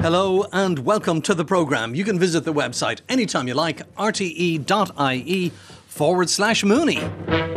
Hello 0.00 0.46
and 0.50 0.78
welcome 0.78 1.20
to 1.20 1.34
the 1.34 1.44
programme. 1.44 1.94
You 1.94 2.04
can 2.04 2.18
visit 2.18 2.46
the 2.46 2.54
website 2.54 3.02
anytime 3.10 3.46
you 3.46 3.52
like, 3.52 3.82
rte.ie 3.96 5.50
forward 5.88 6.30
slash 6.30 6.64
Mooney. 6.64 7.49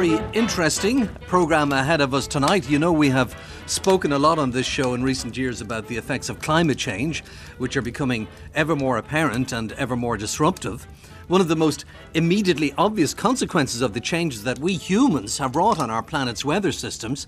Very 0.00 0.18
interesting 0.32 1.06
programme 1.26 1.72
ahead 1.72 2.00
of 2.00 2.14
us 2.14 2.26
tonight. 2.26 2.66
You 2.70 2.78
know, 2.78 2.90
we 2.90 3.10
have 3.10 3.36
spoken 3.66 4.14
a 4.14 4.18
lot 4.18 4.38
on 4.38 4.50
this 4.50 4.64
show 4.64 4.94
in 4.94 5.02
recent 5.02 5.36
years 5.36 5.60
about 5.60 5.88
the 5.88 5.96
effects 5.98 6.30
of 6.30 6.40
climate 6.40 6.78
change, 6.78 7.22
which 7.58 7.76
are 7.76 7.82
becoming 7.82 8.26
ever 8.54 8.74
more 8.74 8.96
apparent 8.96 9.52
and 9.52 9.72
ever 9.72 9.96
more 9.96 10.16
disruptive. 10.16 10.86
One 11.28 11.42
of 11.42 11.48
the 11.48 11.56
most 11.56 11.84
immediately 12.14 12.72
obvious 12.78 13.12
consequences 13.12 13.82
of 13.82 13.92
the 13.92 14.00
changes 14.00 14.42
that 14.44 14.58
we 14.58 14.72
humans 14.72 15.36
have 15.36 15.54
wrought 15.54 15.78
on 15.78 15.90
our 15.90 16.02
planet's 16.02 16.46
weather 16.46 16.72
systems 16.72 17.26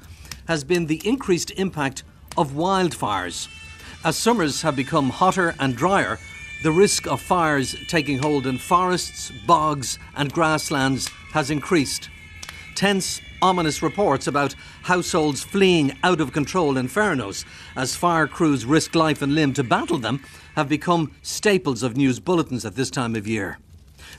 has 0.48 0.64
been 0.64 0.86
the 0.86 1.06
increased 1.06 1.50
impact 1.58 2.04
of 2.38 2.52
wildfires. 2.52 3.48
As 4.02 4.16
summers 4.16 4.62
have 4.62 4.76
become 4.76 5.10
hotter 5.10 5.54
and 5.60 5.76
drier, 5.76 6.18
the 6.62 6.72
risk 6.72 7.06
of 7.06 7.20
fires 7.20 7.76
taking 7.88 8.16
hold 8.16 8.46
in 8.46 8.56
forests, 8.56 9.30
bogs, 9.46 9.98
and 10.16 10.32
grasslands 10.32 11.08
has 11.34 11.50
increased. 11.50 12.08
Tense, 12.74 13.20
ominous 13.40 13.82
reports 13.82 14.26
about 14.26 14.54
households 14.82 15.42
fleeing 15.42 15.96
out 16.02 16.20
of 16.20 16.32
control 16.32 16.74
infernos 16.74 17.44
as 17.76 17.96
fire 17.96 18.26
crews 18.26 18.64
risk 18.64 18.94
life 18.94 19.22
and 19.22 19.34
limb 19.34 19.52
to 19.54 19.64
battle 19.64 19.98
them 19.98 20.22
have 20.56 20.68
become 20.68 21.12
staples 21.22 21.82
of 21.82 21.96
news 21.96 22.18
bulletins 22.18 22.64
at 22.64 22.74
this 22.74 22.90
time 22.90 23.14
of 23.14 23.26
year. 23.26 23.58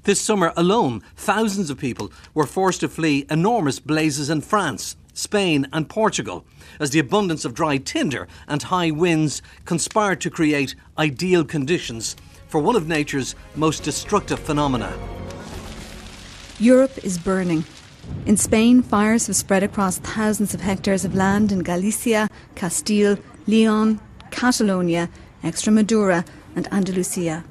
This 0.04 0.22
summer 0.22 0.54
alone, 0.58 1.02
thousands 1.16 1.70
of 1.70 1.78
people 1.78 2.12
were 2.34 2.46
forced 2.46 2.82
to 2.82 2.90
flee 2.90 3.26
enormous 3.30 3.80
blazes 3.80 4.30
in 4.30 4.42
France, 4.42 4.96
Spain, 5.14 5.68
and 5.72 5.90
Portugal 5.90 6.46
as 6.80 6.90
the 6.90 7.00
abundance 7.00 7.46
of 7.46 7.54
dry 7.54 7.78
tinder 7.78 8.28
and 8.48 8.64
high 8.64 8.92
winds 8.92 9.42
conspired 9.66 10.20
to 10.22 10.30
create 10.30 10.76
ideal 10.98 11.44
conditions 11.44 12.16
for 12.48 12.60
one 12.60 12.76
of 12.76 12.88
nature's 12.88 13.36
most 13.56 13.84
destructive 13.84 14.40
phenomena. 14.40 14.94
Europe 16.60 17.04
is 17.04 17.18
burning. 17.18 17.64
In 18.26 18.38
Spain, 18.38 18.82
fires 18.82 19.28
have 19.28 19.36
spread 19.36 19.64
across 19.64 19.98
thousands 19.98 20.54
of 20.54 20.62
hectares 20.62 21.06
of 21.06 21.16
land 21.16 21.52
in 21.52 21.60
Galicia, 21.60 22.30
Castile, 22.56 23.18
Leon, 23.48 24.00
Catalonia, 24.32 25.10
Extremadura, 25.44 26.26
and 26.56 26.72
Andalusia. 26.72 27.44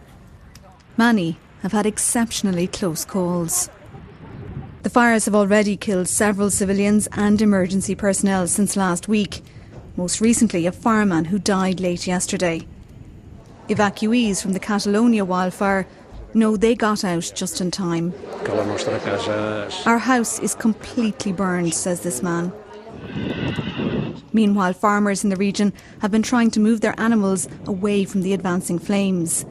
Many 0.97 1.39
have 1.63 1.73
had 1.73 1.87
exceptionally 1.87 2.67
close 2.67 3.05
calls. 3.05 3.71
The 4.83 4.91
fires 4.91 5.27
have 5.27 5.35
already 5.35 5.77
killed 5.77 6.09
several 6.09 6.51
civilians 6.51 7.07
and 7.13 7.41
emergency 7.41 7.95
personnel 7.95 8.47
since 8.49 8.77
last 8.77 9.09
week, 9.09 9.43
most 9.97 10.21
recently, 10.21 10.67
a 10.67 10.73
fireman 10.73 11.27
who 11.27 11.39
died 11.39 11.81
late 11.81 12.07
yesterday. 12.07 12.67
Evacuees 13.69 14.43
from 14.43 14.55
the 14.55 14.59
Catalonia 14.59 15.25
wildfire 15.25 15.87
know 16.35 16.57
they 16.57 16.75
got 16.75 17.05
out 17.05 17.33
just 17.35 17.61
in 17.61 17.71
time. 17.71 18.13
Our 19.87 19.99
house 19.99 20.39
is 20.39 20.55
completely 20.55 21.33
burned, 21.33 21.75
says 21.75 22.01
this 22.01 22.23
man. 22.23 22.53
Meanwhile, 24.33 24.73
farmers 24.73 25.25
in 25.25 25.31
the 25.31 25.37
region 25.37 25.73
have 26.01 26.11
been 26.11 26.23
trying 26.23 26.51
to 26.53 26.61
move 26.61 26.81
their 26.81 26.99
animals 26.99 27.49
away 27.67 28.05
from 28.05 28.23
the 28.23 28.33
advancing 28.33 28.79
flames. 28.79 29.45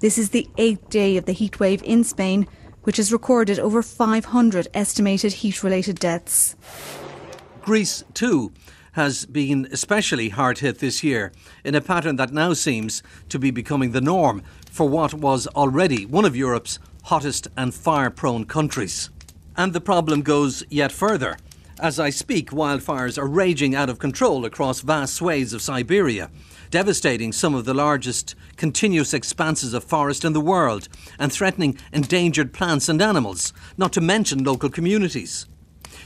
This 0.00 0.18
is 0.18 0.30
the 0.30 0.48
eighth 0.56 0.88
day 0.90 1.16
of 1.16 1.24
the 1.24 1.34
heatwave 1.34 1.82
in 1.82 2.04
Spain, 2.04 2.46
which 2.84 2.98
has 2.98 3.12
recorded 3.12 3.58
over 3.58 3.82
500 3.82 4.68
estimated 4.72 5.32
heat 5.32 5.64
related 5.64 5.98
deaths. 5.98 6.54
Greece, 7.62 8.04
too, 8.14 8.52
has 8.92 9.26
been 9.26 9.68
especially 9.70 10.28
hard 10.28 10.58
hit 10.58 10.78
this 10.78 11.02
year 11.02 11.32
in 11.64 11.74
a 11.74 11.80
pattern 11.80 12.16
that 12.16 12.32
now 12.32 12.52
seems 12.52 13.02
to 13.28 13.38
be 13.38 13.50
becoming 13.50 13.92
the 13.92 14.00
norm 14.00 14.42
for 14.78 14.88
what 14.88 15.12
was 15.12 15.48
already 15.56 16.06
one 16.06 16.24
of 16.24 16.36
Europe's 16.36 16.78
hottest 17.02 17.48
and 17.56 17.74
fire 17.74 18.10
prone 18.10 18.44
countries. 18.44 19.10
And 19.56 19.72
the 19.72 19.80
problem 19.80 20.22
goes 20.22 20.62
yet 20.70 20.92
further. 20.92 21.36
As 21.80 21.98
I 21.98 22.10
speak, 22.10 22.50
wildfires 22.50 23.18
are 23.18 23.26
raging 23.26 23.74
out 23.74 23.90
of 23.90 23.98
control 23.98 24.44
across 24.44 24.82
vast 24.82 25.14
swathes 25.14 25.52
of 25.52 25.62
Siberia, 25.62 26.30
devastating 26.70 27.32
some 27.32 27.56
of 27.56 27.64
the 27.64 27.74
largest 27.74 28.36
continuous 28.54 29.12
expanses 29.12 29.74
of 29.74 29.82
forest 29.82 30.24
in 30.24 30.32
the 30.32 30.40
world 30.40 30.88
and 31.18 31.32
threatening 31.32 31.76
endangered 31.92 32.52
plants 32.52 32.88
and 32.88 33.02
animals, 33.02 33.52
not 33.76 33.92
to 33.94 34.00
mention 34.00 34.44
local 34.44 34.70
communities. 34.70 35.46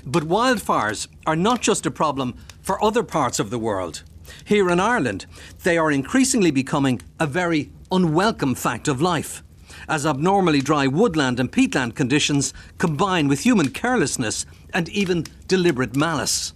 But 0.07 0.23
wildfires 0.23 1.09
are 1.27 1.37
not 1.37 1.61
just 1.61 1.85
a 1.85 1.91
problem 1.91 2.37
for 2.63 2.83
other 2.83 3.03
parts 3.03 3.39
of 3.39 3.51
the 3.51 3.59
world. 3.59 4.03
Here 4.47 4.71
in 4.71 4.81
Ireland, 4.81 5.27
they 5.63 5.77
are 5.77 5.91
increasingly 5.91 6.51
becoming 6.51 7.03
a 7.21 7.27
very 7.27 7.71
unwelcome 7.93 8.55
fact 8.55 8.89
of 8.89 9.03
life, 9.03 9.43
as 9.89 10.07
abnormally 10.07 10.61
dry 10.61 10.87
woodland 10.87 11.39
and 11.39 11.53
peatland 11.53 11.95
conditions 11.95 12.55
combine 12.79 13.29
with 13.29 13.41
human 13.41 13.69
carelessness 13.69 14.47
and 14.73 14.89
even 14.89 15.27
deliberate 15.47 15.95
malice. 15.95 16.55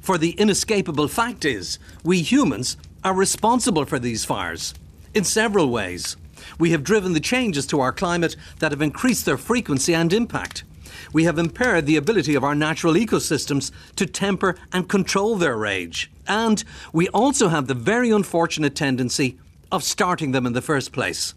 For 0.00 0.16
the 0.16 0.30
inescapable 0.32 1.08
fact 1.08 1.44
is, 1.44 1.78
we 2.02 2.22
humans 2.22 2.78
are 3.04 3.14
responsible 3.14 3.84
for 3.84 3.98
these 3.98 4.24
fires 4.24 4.74
in 5.14 5.24
several 5.24 5.70
ways. 5.70 6.16
We 6.58 6.70
have 6.70 6.82
driven 6.82 7.12
the 7.12 7.20
changes 7.20 7.66
to 7.68 7.80
our 7.80 7.92
climate 7.92 8.34
that 8.60 8.72
have 8.72 8.80
increased 8.80 9.26
their 9.26 9.36
frequency 9.36 9.94
and 9.94 10.12
impact. 10.12 10.64
We 11.12 11.24
have 11.24 11.38
impaired 11.38 11.86
the 11.86 11.96
ability 11.96 12.34
of 12.34 12.44
our 12.44 12.54
natural 12.54 12.94
ecosystems 12.94 13.70
to 13.96 14.06
temper 14.06 14.56
and 14.72 14.88
control 14.88 15.36
their 15.36 15.56
rage. 15.56 16.10
And 16.26 16.62
we 16.92 17.08
also 17.08 17.48
have 17.48 17.66
the 17.66 17.74
very 17.74 18.10
unfortunate 18.10 18.74
tendency 18.74 19.38
of 19.70 19.82
starting 19.82 20.32
them 20.32 20.46
in 20.46 20.52
the 20.52 20.62
first 20.62 20.92
place. 20.92 21.34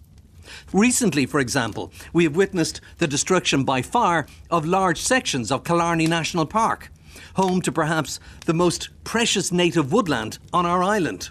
Recently, 0.72 1.26
for 1.26 1.40
example, 1.40 1.92
we 2.12 2.24
have 2.26 2.36
witnessed 2.36 2.82
the 2.98 3.08
destruction 3.08 3.64
by 3.64 3.82
fire 3.82 4.26
of 4.50 4.66
large 4.66 5.02
sections 5.02 5.52
of 5.52 5.64
Killarney 5.64 6.08
National 6.08 6.46
Park, 6.46 6.92
home 7.36 7.62
to 7.62 7.72
perhaps 7.72 8.20
the 8.46 8.54
most 8.54 8.90
precious 9.04 9.52
native 9.52 9.92
woodland 9.92 10.40
on 10.52 10.66
our 10.66 10.84
island. 10.84 11.30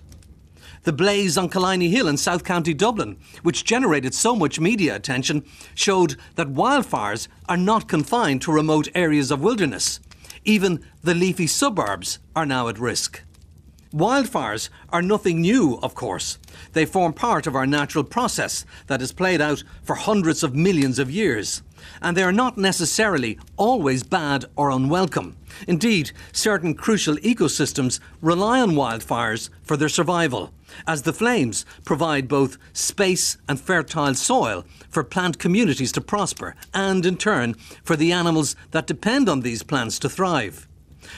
The 0.85 0.93
blaze 0.93 1.39
on 1.39 1.49
Killiney 1.49 1.91
Hill 1.91 2.09
in 2.09 2.17
South 2.17 2.43
County 2.43 2.75
Dublin, 2.75 3.17
which 3.43 3.65
generated 3.65 4.15
so 4.15 4.35
much 4.35 4.59
media 4.59 4.97
attention, 4.97 5.45
showed 5.75 6.17
that 6.35 6.55
wildfires 6.55 7.29
are 7.49 7.57
not 7.57 7.87
confined 7.87 8.43
to 8.43 8.53
remote 8.53 8.89
areas 8.95 9.31
of 9.31 9.43
wilderness. 9.43 10.01
Even 10.45 10.85
the 11.05 11.15
leafy 11.15 11.47
suburbs 11.47 12.19
are 12.35 12.47
now 12.47 12.67
at 12.67 12.81
risk. 12.81 13.23
Wildfires 13.93 14.71
are 14.89 15.03
nothing 15.03 15.43
new, 15.43 15.79
of 15.83 15.95
course. 15.95 16.39
They 16.73 16.87
form 16.87 17.13
part 17.13 17.47
of 17.47 17.55
our 17.55 17.67
natural 17.67 18.05
process 18.05 18.65
that 18.87 19.01
has 19.01 19.13
played 19.13 19.43
out 19.43 19.63
for 19.83 19.97
hundreds 19.97 20.43
of 20.43 20.55
millions 20.55 20.99
of 20.99 21.11
years. 21.11 21.63
And 22.01 22.17
they 22.17 22.23
are 22.23 22.33
not 22.33 22.57
necessarily 22.57 23.39
always 23.59 24.03
bad 24.03 24.47
or 24.57 24.71
unwelcome. 24.71 25.37
Indeed, 25.69 26.13
certain 26.33 26.75
crucial 26.75 27.17
ecosystems 27.17 28.01
rely 28.23 28.63
on 28.63 28.71
wildfires 28.71 29.51
for 29.63 29.77
their 29.77 29.91
survival, 29.91 30.55
as 30.87 31.03
the 31.03 31.13
flames 31.13 31.67
provide 31.85 32.29
both 32.29 32.57
space 32.73 33.37
and 33.47 33.61
fertile 33.61 34.15
soil 34.15 34.65
for 34.89 35.05
plant 35.05 35.39
communities 35.39 35.93
to 35.93 36.01
prosper, 36.01 36.55
and 36.73 37.05
in 37.05 37.19
turn, 37.19 37.57
for 37.85 37.97
the 37.97 38.13
animals 38.13 38.57
that 38.71 38.87
depend 38.87 39.29
on 39.29 39.41
these 39.41 39.63
plants 39.63 39.99
to 39.99 40.09
thrive. 40.09 40.67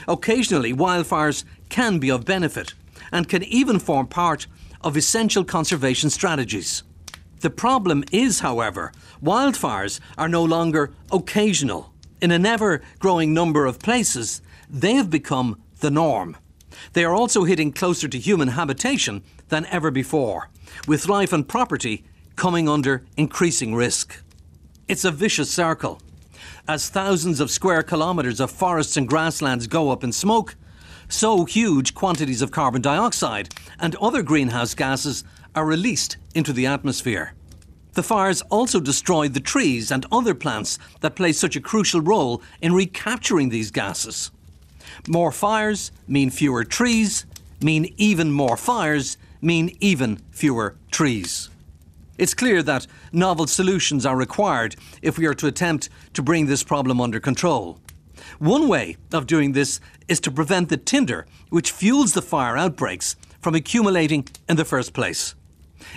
Occasionally, 0.07 0.73
wildfires 0.73 1.43
can 1.69 1.99
be 1.99 2.09
of 2.09 2.25
benefit 2.25 2.73
and 3.11 3.29
can 3.29 3.43
even 3.43 3.79
form 3.79 4.07
part 4.07 4.47
of 4.81 4.95
essential 4.95 5.43
conservation 5.43 6.09
strategies. 6.09 6.83
The 7.41 7.49
problem 7.49 8.03
is, 8.11 8.39
however, 8.39 8.91
wildfires 9.21 9.99
are 10.17 10.29
no 10.29 10.43
longer 10.43 10.93
occasional. 11.11 11.91
In 12.21 12.31
an 12.31 12.45
ever 12.45 12.81
growing 12.99 13.33
number 13.33 13.65
of 13.65 13.79
places, 13.79 14.41
they 14.69 14.93
have 14.93 15.09
become 15.09 15.61
the 15.79 15.91
norm. 15.91 16.37
They 16.93 17.03
are 17.03 17.13
also 17.13 17.43
hitting 17.43 17.71
closer 17.71 18.07
to 18.07 18.19
human 18.19 18.49
habitation 18.49 19.23
than 19.49 19.65
ever 19.67 19.91
before, 19.91 20.49
with 20.87 21.07
life 21.07 21.33
and 21.33 21.47
property 21.47 22.03
coming 22.35 22.67
under 22.67 23.05
increasing 23.17 23.75
risk. 23.75 24.21
It's 24.87 25.05
a 25.05 25.11
vicious 25.11 25.51
circle. 25.51 26.01
As 26.67 26.89
thousands 26.89 27.39
of 27.39 27.51
square 27.51 27.83
kilometres 27.83 28.39
of 28.39 28.51
forests 28.51 28.97
and 28.97 29.07
grasslands 29.07 29.67
go 29.67 29.91
up 29.91 30.03
in 30.03 30.11
smoke, 30.11 30.55
so 31.15 31.45
huge 31.45 31.95
quantities 31.95 32.41
of 32.41 32.51
carbon 32.51 32.81
dioxide 32.81 33.53
and 33.79 33.95
other 33.95 34.21
greenhouse 34.21 34.75
gases 34.75 35.23
are 35.55 35.65
released 35.65 36.17
into 36.33 36.51
the 36.51 36.65
atmosphere. 36.65 37.33
The 37.93 38.03
fires 38.03 38.41
also 38.43 38.81
destroyed 38.81 39.33
the 39.33 39.39
trees 39.39 39.89
and 39.89 40.05
other 40.11 40.35
plants 40.35 40.77
that 40.99 41.15
play 41.15 41.31
such 41.31 41.55
a 41.55 41.61
crucial 41.61 42.01
role 42.01 42.41
in 42.61 42.73
recapturing 42.73 43.49
these 43.49 43.71
gases. 43.71 44.31
More 45.07 45.31
fires 45.31 45.91
mean 46.07 46.29
fewer 46.29 46.65
trees, 46.65 47.25
mean 47.61 47.93
even 47.95 48.31
more 48.31 48.57
fires, 48.57 49.17
mean 49.41 49.77
even 49.79 50.17
fewer 50.31 50.75
trees. 50.91 51.49
It's 52.17 52.33
clear 52.33 52.61
that 52.63 52.87
novel 53.13 53.47
solutions 53.47 54.05
are 54.05 54.17
required 54.17 54.75
if 55.01 55.17
we 55.17 55.25
are 55.25 55.33
to 55.35 55.47
attempt 55.47 55.89
to 56.13 56.21
bring 56.21 56.45
this 56.45 56.63
problem 56.63 56.99
under 56.99 57.19
control. 57.19 57.79
One 58.39 58.67
way 58.67 58.97
of 59.13 59.27
doing 59.27 59.51
this 59.51 59.79
is 60.07 60.19
to 60.21 60.31
prevent 60.31 60.69
the 60.69 60.77
tinder 60.77 61.25
which 61.49 61.71
fuels 61.71 62.13
the 62.13 62.21
fire 62.21 62.57
outbreaks 62.57 63.15
from 63.39 63.55
accumulating 63.55 64.27
in 64.49 64.57
the 64.57 64.65
first 64.65 64.93
place. 64.93 65.35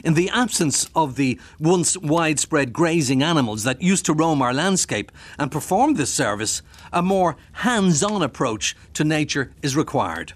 In 0.04 0.14
the 0.14 0.28
absence 0.30 0.88
of 0.94 1.16
the 1.16 1.40
once 1.58 1.96
widespread 1.96 2.72
grazing 2.72 3.22
animals 3.22 3.64
that 3.64 3.82
used 3.82 4.04
to 4.06 4.12
roam 4.12 4.42
our 4.42 4.52
landscape 4.52 5.10
and 5.38 5.50
perform 5.50 5.94
this 5.94 6.12
service, 6.12 6.62
a 6.92 7.02
more 7.02 7.36
hands 7.52 8.02
on 8.02 8.22
approach 8.22 8.76
to 8.94 9.04
nature 9.04 9.52
is 9.62 9.76
required. 9.76 10.32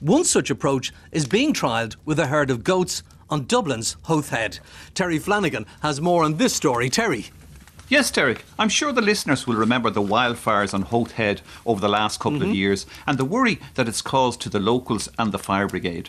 One 0.00 0.24
such 0.24 0.50
approach 0.50 0.92
is 1.12 1.26
being 1.26 1.52
trialled 1.52 1.96
with 2.04 2.18
a 2.18 2.26
herd 2.26 2.50
of 2.50 2.64
goats 2.64 3.02
on 3.30 3.46
Dublin's 3.46 3.96
Howth 4.06 4.28
Head. 4.30 4.58
Terry 4.92 5.18
Flanagan 5.18 5.66
has 5.80 6.00
more 6.00 6.24
on 6.24 6.36
this 6.36 6.54
story. 6.54 6.90
Terry. 6.90 7.26
Yes, 7.86 8.10
Derek. 8.10 8.46
I'm 8.58 8.70
sure 8.70 8.92
the 8.92 9.02
listeners 9.02 9.46
will 9.46 9.56
remember 9.56 9.90
the 9.90 10.00
wildfires 10.00 10.72
on 10.72 10.82
Howth 10.82 11.12
Head 11.12 11.42
over 11.66 11.82
the 11.82 11.88
last 11.88 12.18
couple 12.18 12.38
mm-hmm. 12.38 12.48
of 12.48 12.56
years 12.56 12.86
and 13.06 13.18
the 13.18 13.26
worry 13.26 13.60
that 13.74 13.86
it's 13.86 14.00
caused 14.00 14.40
to 14.40 14.48
the 14.48 14.58
locals 14.58 15.10
and 15.18 15.32
the 15.32 15.38
fire 15.38 15.68
brigade. 15.68 16.08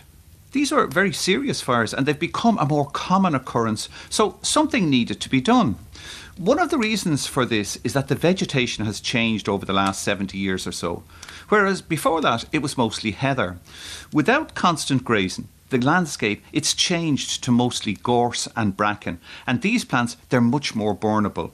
These 0.53 0.71
are 0.71 0.87
very 0.87 1.11
serious 1.11 1.59
fires 1.59 1.93
and 1.93 2.05
they've 2.05 2.17
become 2.17 2.57
a 2.59 2.65
more 2.65 2.89
common 2.91 3.35
occurrence, 3.35 3.89
so 4.09 4.39
something 4.41 4.89
needed 4.89 5.19
to 5.19 5.29
be 5.29 5.41
done. 5.41 5.75
One 6.37 6.59
of 6.59 6.69
the 6.69 6.77
reasons 6.77 7.27
for 7.27 7.45
this 7.45 7.77
is 7.83 7.91
that 7.91 8.07
the 8.07 8.15
vegetation 8.15 8.85
has 8.85 9.01
changed 9.01 9.49
over 9.49 9.65
the 9.65 9.73
last 9.73 10.01
70 10.01 10.37
years 10.37 10.65
or 10.65 10.71
so, 10.71 11.03
whereas 11.49 11.81
before 11.81 12.21
that 12.21 12.45
it 12.53 12.61
was 12.61 12.77
mostly 12.77 13.11
heather. 13.11 13.57
Without 14.13 14.55
constant 14.55 15.03
grazing, 15.03 15.49
the 15.71 15.79
landscape 15.79 16.41
it's 16.53 16.73
changed 16.73 17.43
to 17.43 17.51
mostly 17.51 17.93
gorse 18.01 18.47
and 18.55 18.77
bracken, 18.77 19.19
and 19.45 19.61
these 19.61 19.83
plants 19.83 20.15
they're 20.29 20.39
much 20.39 20.73
more 20.73 20.95
burnable. 20.95 21.51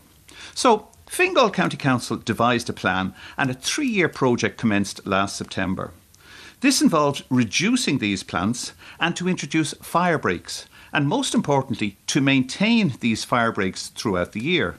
So 0.53 0.87
Fingal 1.07 1.49
County 1.51 1.77
Council 1.77 2.17
devised 2.17 2.69
a 2.69 2.73
plan 2.73 3.13
and 3.37 3.49
a 3.49 3.53
three 3.53 3.87
year 3.87 4.09
project 4.09 4.57
commenced 4.57 5.05
last 5.05 5.35
September. 5.35 5.91
This 6.61 6.81
involved 6.81 7.23
reducing 7.29 7.97
these 7.97 8.23
plants 8.23 8.73
and 8.99 9.15
to 9.15 9.27
introduce 9.27 9.73
fire 9.81 10.19
breaks, 10.19 10.67
and 10.93 11.07
most 11.07 11.33
importantly, 11.33 11.97
to 12.07 12.21
maintain 12.21 12.93
these 12.99 13.23
fire 13.23 13.51
breaks 13.51 13.87
throughout 13.87 14.33
the 14.33 14.43
year. 14.43 14.77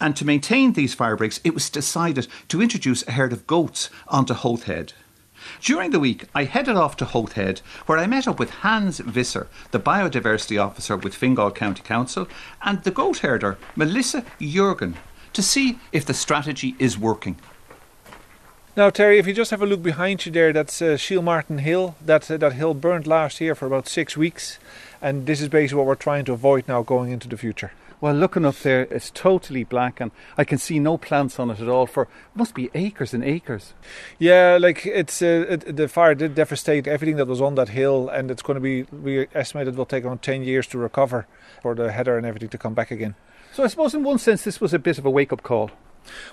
And 0.00 0.16
to 0.16 0.26
maintain 0.26 0.72
these 0.72 0.94
fire 0.94 1.16
breaks, 1.16 1.40
it 1.44 1.54
was 1.54 1.70
decided 1.70 2.26
to 2.48 2.60
introduce 2.60 3.06
a 3.06 3.12
herd 3.12 3.32
of 3.32 3.46
goats 3.46 3.88
onto 4.08 4.34
Howth 4.34 4.64
Head. 4.64 4.92
During 5.60 5.90
the 5.90 6.00
week, 6.00 6.24
I 6.34 6.44
headed 6.44 6.76
off 6.76 6.96
to 6.96 7.04
Howth 7.04 7.32
Head, 7.32 7.60
where 7.86 7.98
I 7.98 8.06
met 8.06 8.28
up 8.28 8.38
with 8.38 8.50
Hans 8.50 8.98
Visser, 8.98 9.48
the 9.70 9.80
biodiversity 9.80 10.62
officer 10.62 10.96
with 10.96 11.14
Fingal 11.14 11.50
County 11.50 11.82
Council, 11.82 12.28
and 12.62 12.82
the 12.82 12.90
goat 12.90 13.18
herder, 13.18 13.58
Melissa 13.74 14.24
Jurgen, 14.40 14.96
to 15.32 15.42
see 15.42 15.78
if 15.92 16.04
the 16.06 16.14
strategy 16.14 16.74
is 16.78 16.98
working. 16.98 17.36
Now, 18.76 18.90
Terry, 18.90 19.18
if 19.18 19.26
you 19.26 19.32
just 19.32 19.50
have 19.52 19.62
a 19.62 19.66
look 19.66 19.82
behind 19.82 20.26
you 20.26 20.32
there, 20.32 20.52
that's 20.52 20.82
uh, 20.82 20.98
Shielmartin 20.98 21.60
Hill. 21.60 21.96
That, 22.04 22.30
uh, 22.30 22.36
that 22.36 22.52
hill 22.52 22.74
burned 22.74 23.06
last 23.06 23.40
year 23.40 23.54
for 23.54 23.64
about 23.64 23.88
six 23.88 24.18
weeks, 24.18 24.58
and 25.00 25.24
this 25.24 25.40
is 25.40 25.48
basically 25.48 25.78
what 25.78 25.86
we're 25.86 25.94
trying 25.94 26.26
to 26.26 26.34
avoid 26.34 26.68
now 26.68 26.82
going 26.82 27.10
into 27.10 27.26
the 27.26 27.38
future. 27.38 27.72
Well, 28.02 28.12
looking 28.12 28.44
up 28.44 28.56
there, 28.56 28.82
it's 28.90 29.10
totally 29.10 29.64
black, 29.64 29.98
and 29.98 30.10
I 30.36 30.44
can 30.44 30.58
see 30.58 30.78
no 30.78 30.98
plants 30.98 31.40
on 31.40 31.50
it 31.50 31.58
at 31.58 31.70
all. 31.70 31.86
For 31.86 32.02
it 32.02 32.08
must 32.34 32.54
be 32.54 32.68
acres 32.74 33.14
and 33.14 33.24
acres. 33.24 33.72
Yeah, 34.18 34.58
like 34.60 34.84
it's 34.84 35.22
uh, 35.22 35.46
it, 35.48 35.74
the 35.74 35.88
fire 35.88 36.14
did 36.14 36.34
devastate 36.34 36.86
everything 36.86 37.16
that 37.16 37.28
was 37.28 37.40
on 37.40 37.54
that 37.54 37.70
hill, 37.70 38.10
and 38.10 38.30
it's 38.30 38.42
going 38.42 38.56
to 38.56 38.60
be 38.60 38.82
we 38.94 39.26
estimated 39.34 39.76
will 39.76 39.86
take 39.86 40.04
around 40.04 40.20
ten 40.20 40.42
years 40.42 40.66
to 40.66 40.76
recover 40.76 41.26
for 41.62 41.74
the 41.74 41.92
heather 41.92 42.18
and 42.18 42.26
everything 42.26 42.50
to 42.50 42.58
come 42.58 42.74
back 42.74 42.90
again. 42.90 43.14
So 43.54 43.64
I 43.64 43.68
suppose 43.68 43.94
in 43.94 44.04
one 44.04 44.18
sense 44.18 44.44
this 44.44 44.60
was 44.60 44.74
a 44.74 44.78
bit 44.78 44.98
of 44.98 45.06
a 45.06 45.10
wake 45.10 45.32
up 45.32 45.42
call. 45.42 45.70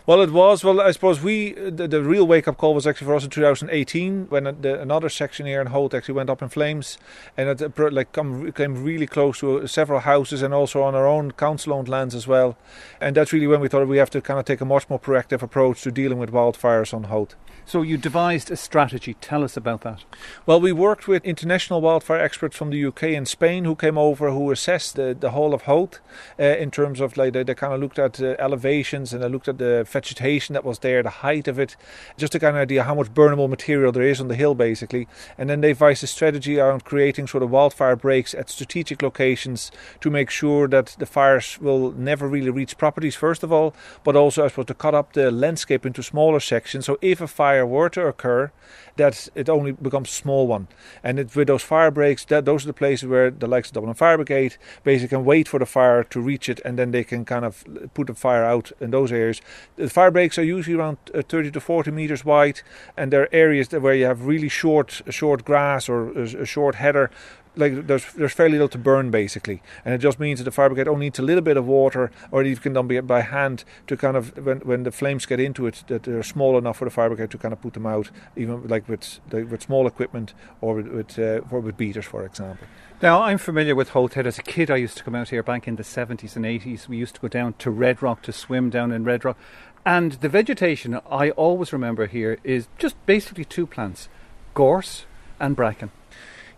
Well, 0.05 0.21
it 0.21 0.31
was. 0.31 0.63
Well, 0.63 0.81
I 0.81 0.91
suppose 0.91 1.21
we 1.21 1.53
the, 1.53 1.87
the 1.87 2.03
real 2.03 2.25
wake 2.25 2.47
up 2.47 2.57
call 2.57 2.73
was 2.73 2.87
actually 2.87 3.07
for 3.07 3.15
us 3.15 3.23
in 3.23 3.29
2018 3.29 4.27
when 4.29 4.43
the, 4.61 4.81
another 4.81 5.09
section 5.09 5.45
here 5.45 5.61
in 5.61 5.67
Howth 5.67 5.93
actually 5.93 6.15
went 6.15 6.29
up 6.29 6.41
in 6.41 6.49
flames, 6.49 6.97
and 7.37 7.49
it 7.49 7.77
like 7.77 8.11
come, 8.11 8.51
came 8.51 8.83
really 8.83 9.07
close 9.07 9.39
to 9.39 9.67
several 9.67 10.01
houses 10.01 10.41
and 10.41 10.53
also 10.53 10.81
on 10.81 10.95
our 10.95 11.07
own 11.07 11.31
council 11.31 11.73
owned 11.73 11.89
lands 11.89 12.15
as 12.15 12.27
well. 12.27 12.57
And 12.99 13.15
that's 13.15 13.33
really 13.33 13.47
when 13.47 13.59
we 13.59 13.67
thought 13.67 13.87
we 13.87 13.97
have 13.97 14.09
to 14.11 14.21
kind 14.21 14.39
of 14.39 14.45
take 14.45 14.61
a 14.61 14.65
much 14.65 14.89
more 14.89 14.99
proactive 14.99 15.41
approach 15.41 15.81
to 15.83 15.91
dealing 15.91 16.17
with 16.17 16.31
wildfires 16.31 16.93
on 16.93 17.05
Howth. 17.05 17.35
So 17.65 17.81
you 17.81 17.97
devised 17.97 18.51
a 18.51 18.57
strategy. 18.57 19.15
Tell 19.15 19.43
us 19.43 19.55
about 19.55 19.81
that. 19.81 20.03
Well, 20.45 20.59
we 20.59 20.73
worked 20.73 21.07
with 21.07 21.23
international 21.23 21.79
wildfire 21.79 22.19
experts 22.19 22.57
from 22.57 22.71
the 22.71 22.85
UK 22.85 23.03
and 23.03 23.27
Spain 23.27 23.63
who 23.63 23.75
came 23.75 23.97
over 23.97 24.31
who 24.31 24.51
assessed 24.51 24.95
the, 24.95 25.15
the 25.17 25.31
whole 25.31 25.53
of 25.53 25.63
Howth 25.63 25.99
uh, 26.37 26.43
in 26.43 26.71
terms 26.71 26.99
of 26.99 27.15
like 27.15 27.33
they, 27.33 27.43
they 27.43 27.55
kind 27.55 27.73
of 27.73 27.79
looked 27.79 27.99
at 27.99 28.21
uh, 28.21 28.35
elevations 28.37 29.13
and 29.13 29.23
they 29.23 29.29
looked 29.29 29.47
at 29.47 29.57
the 29.57 29.62
vegetation 29.87 30.53
that 30.53 30.65
was 30.65 30.79
there, 30.79 31.01
the 31.01 31.09
height 31.09 31.47
of 31.47 31.59
it, 31.59 31.75
just 32.17 32.33
to 32.33 32.39
get 32.39 32.53
an 32.53 32.59
idea 32.59 32.83
how 32.83 32.95
much 32.95 33.13
burnable 33.13 33.49
material 33.49 33.91
there 33.91 34.03
is 34.03 34.19
on 34.19 34.27
the 34.27 34.35
hill 34.35 34.55
basically. 34.55 35.07
And 35.37 35.49
then 35.49 35.61
they 35.61 35.69
devised 35.69 36.03
a 36.03 36.07
strategy 36.07 36.59
around 36.59 36.85
creating 36.85 37.27
sort 37.27 37.43
of 37.43 37.49
wildfire 37.49 37.95
breaks 37.95 38.33
at 38.33 38.49
strategic 38.49 39.01
locations 39.01 39.71
to 40.01 40.09
make 40.09 40.29
sure 40.29 40.67
that 40.67 40.95
the 40.99 41.05
fires 41.05 41.59
will 41.61 41.91
never 41.91 42.27
really 42.27 42.49
reach 42.49 42.77
properties 42.77 43.15
first 43.15 43.43
of 43.43 43.51
all, 43.51 43.73
but 44.03 44.15
also 44.15 44.45
I 44.45 44.47
suppose 44.49 44.65
to 44.65 44.73
cut 44.73 44.95
up 44.95 45.13
the 45.13 45.31
landscape 45.31 45.85
into 45.85 46.03
smaller 46.03 46.39
sections. 46.39 46.85
So 46.85 46.97
if 47.01 47.21
a 47.21 47.27
fire 47.27 47.53
fire 47.53 47.65
were 47.65 47.89
to 47.89 48.07
occur, 48.07 48.51
that 48.95 49.27
it 49.35 49.49
only 49.49 49.71
becomes 49.71 50.09
a 50.09 50.13
small 50.13 50.47
one. 50.47 50.67
And 51.03 51.19
it, 51.19 51.35
with 51.35 51.47
those 51.47 51.63
fire 51.63 51.91
breaks, 51.91 52.25
that 52.25 52.45
those 52.45 52.63
are 52.63 52.67
the 52.67 52.73
places 52.73 53.09
where 53.09 53.31
the 53.31 53.47
likes 53.47 53.69
of 53.69 53.73
Dublin 53.73 53.93
Fire 53.93 54.17
Brigade 54.17 54.55
basically 54.83 55.17
can 55.17 55.25
wait 55.25 55.47
for 55.47 55.59
the 55.59 55.65
fire 55.65 56.03
to 56.03 56.19
reach 56.21 56.47
it, 56.49 56.59
and 56.65 56.77
then 56.77 56.91
they 56.91 57.03
can 57.03 57.25
kind 57.25 57.45
of 57.45 57.63
put 57.93 58.07
the 58.07 58.13
fire 58.13 58.45
out 58.45 58.71
in 58.79 58.91
those 58.91 59.11
areas. 59.11 59.41
The 59.75 59.89
fire 59.89 60.11
breaks 60.11 60.37
are 60.37 60.43
usually 60.43 60.75
around 60.75 60.97
uh, 61.13 61.21
30 61.21 61.51
to 61.51 61.59
40 61.59 61.91
meters 61.91 62.23
wide, 62.23 62.61
and 62.95 63.11
there 63.11 63.23
are 63.23 63.29
areas 63.31 63.71
where 63.71 63.93
you 63.95 64.05
have 64.05 64.25
really 64.25 64.49
short, 64.49 65.01
short 65.09 65.45
grass 65.45 65.89
or 65.89 66.11
a 66.17 66.45
short 66.45 66.75
heather 66.75 67.09
like 67.55 67.87
there's 67.87 68.11
there's 68.13 68.33
fairly 68.33 68.53
little 68.53 68.69
to 68.69 68.77
burn 68.77 69.11
basically, 69.11 69.61
and 69.85 69.93
it 69.93 69.99
just 69.99 70.19
means 70.19 70.39
that 70.39 70.45
the 70.45 70.51
fire 70.51 70.69
brigade 70.69 70.87
only 70.87 71.07
needs 71.07 71.19
a 71.19 71.23
little 71.23 71.41
bit 71.41 71.57
of 71.57 71.65
water, 71.65 72.11
or 72.31 72.43
it 72.43 72.61
can 72.61 72.73
done 72.73 72.87
by, 72.87 73.01
by 73.01 73.21
hand 73.21 73.63
to 73.87 73.97
kind 73.97 74.17
of 74.17 74.35
when 74.37 74.59
when 74.59 74.83
the 74.83 74.91
flames 74.91 75.25
get 75.25 75.39
into 75.39 75.67
it 75.67 75.83
that 75.87 76.03
they're 76.03 76.23
small 76.23 76.57
enough 76.57 76.77
for 76.77 76.85
the 76.85 76.91
fire 76.91 77.09
brigade 77.09 77.31
to 77.31 77.37
kind 77.37 77.53
of 77.53 77.61
put 77.61 77.73
them 77.73 77.85
out, 77.85 78.09
even 78.35 78.67
like 78.67 78.87
with 78.87 79.19
with 79.31 79.61
small 79.61 79.87
equipment 79.87 80.33
or 80.61 80.75
with 80.75 80.87
with, 80.87 81.19
uh, 81.19 81.41
or 81.51 81.59
with 81.59 81.77
beaters, 81.77 82.05
for 82.05 82.25
example. 82.25 82.67
Now, 83.01 83.21
I'm 83.23 83.37
familiar 83.37 83.75
with 83.75 83.89
Howth 83.89 84.13
Head. 84.13 84.27
As 84.27 84.39
a 84.39 84.43
kid, 84.43 84.71
I 84.71 84.77
used 84.77 84.97
to 84.97 85.03
come 85.03 85.13
out 85.13 85.29
here 85.29 85.43
back 85.43 85.67
in 85.67 85.75
the 85.75 85.83
70s 85.83 86.37
and 86.37 86.45
80s. 86.45 86.87
We 86.87 86.95
used 86.95 87.15
to 87.15 87.21
go 87.21 87.27
down 87.27 87.53
to 87.55 87.69
Red 87.69 88.01
Rock 88.01 88.21
to 88.21 88.31
swim 88.31 88.69
down 88.69 88.93
in 88.93 89.03
Red 89.03 89.25
Rock. 89.25 89.37
And 89.85 90.13
the 90.13 90.29
vegetation 90.29 91.01
I 91.11 91.31
always 91.31 91.73
remember 91.73 92.07
here 92.07 92.37
is 92.45 92.69
just 92.77 92.95
basically 93.05 93.43
two 93.43 93.67
plants 93.67 94.07
gorse 94.53 95.05
and 95.39 95.55
bracken. 95.55 95.91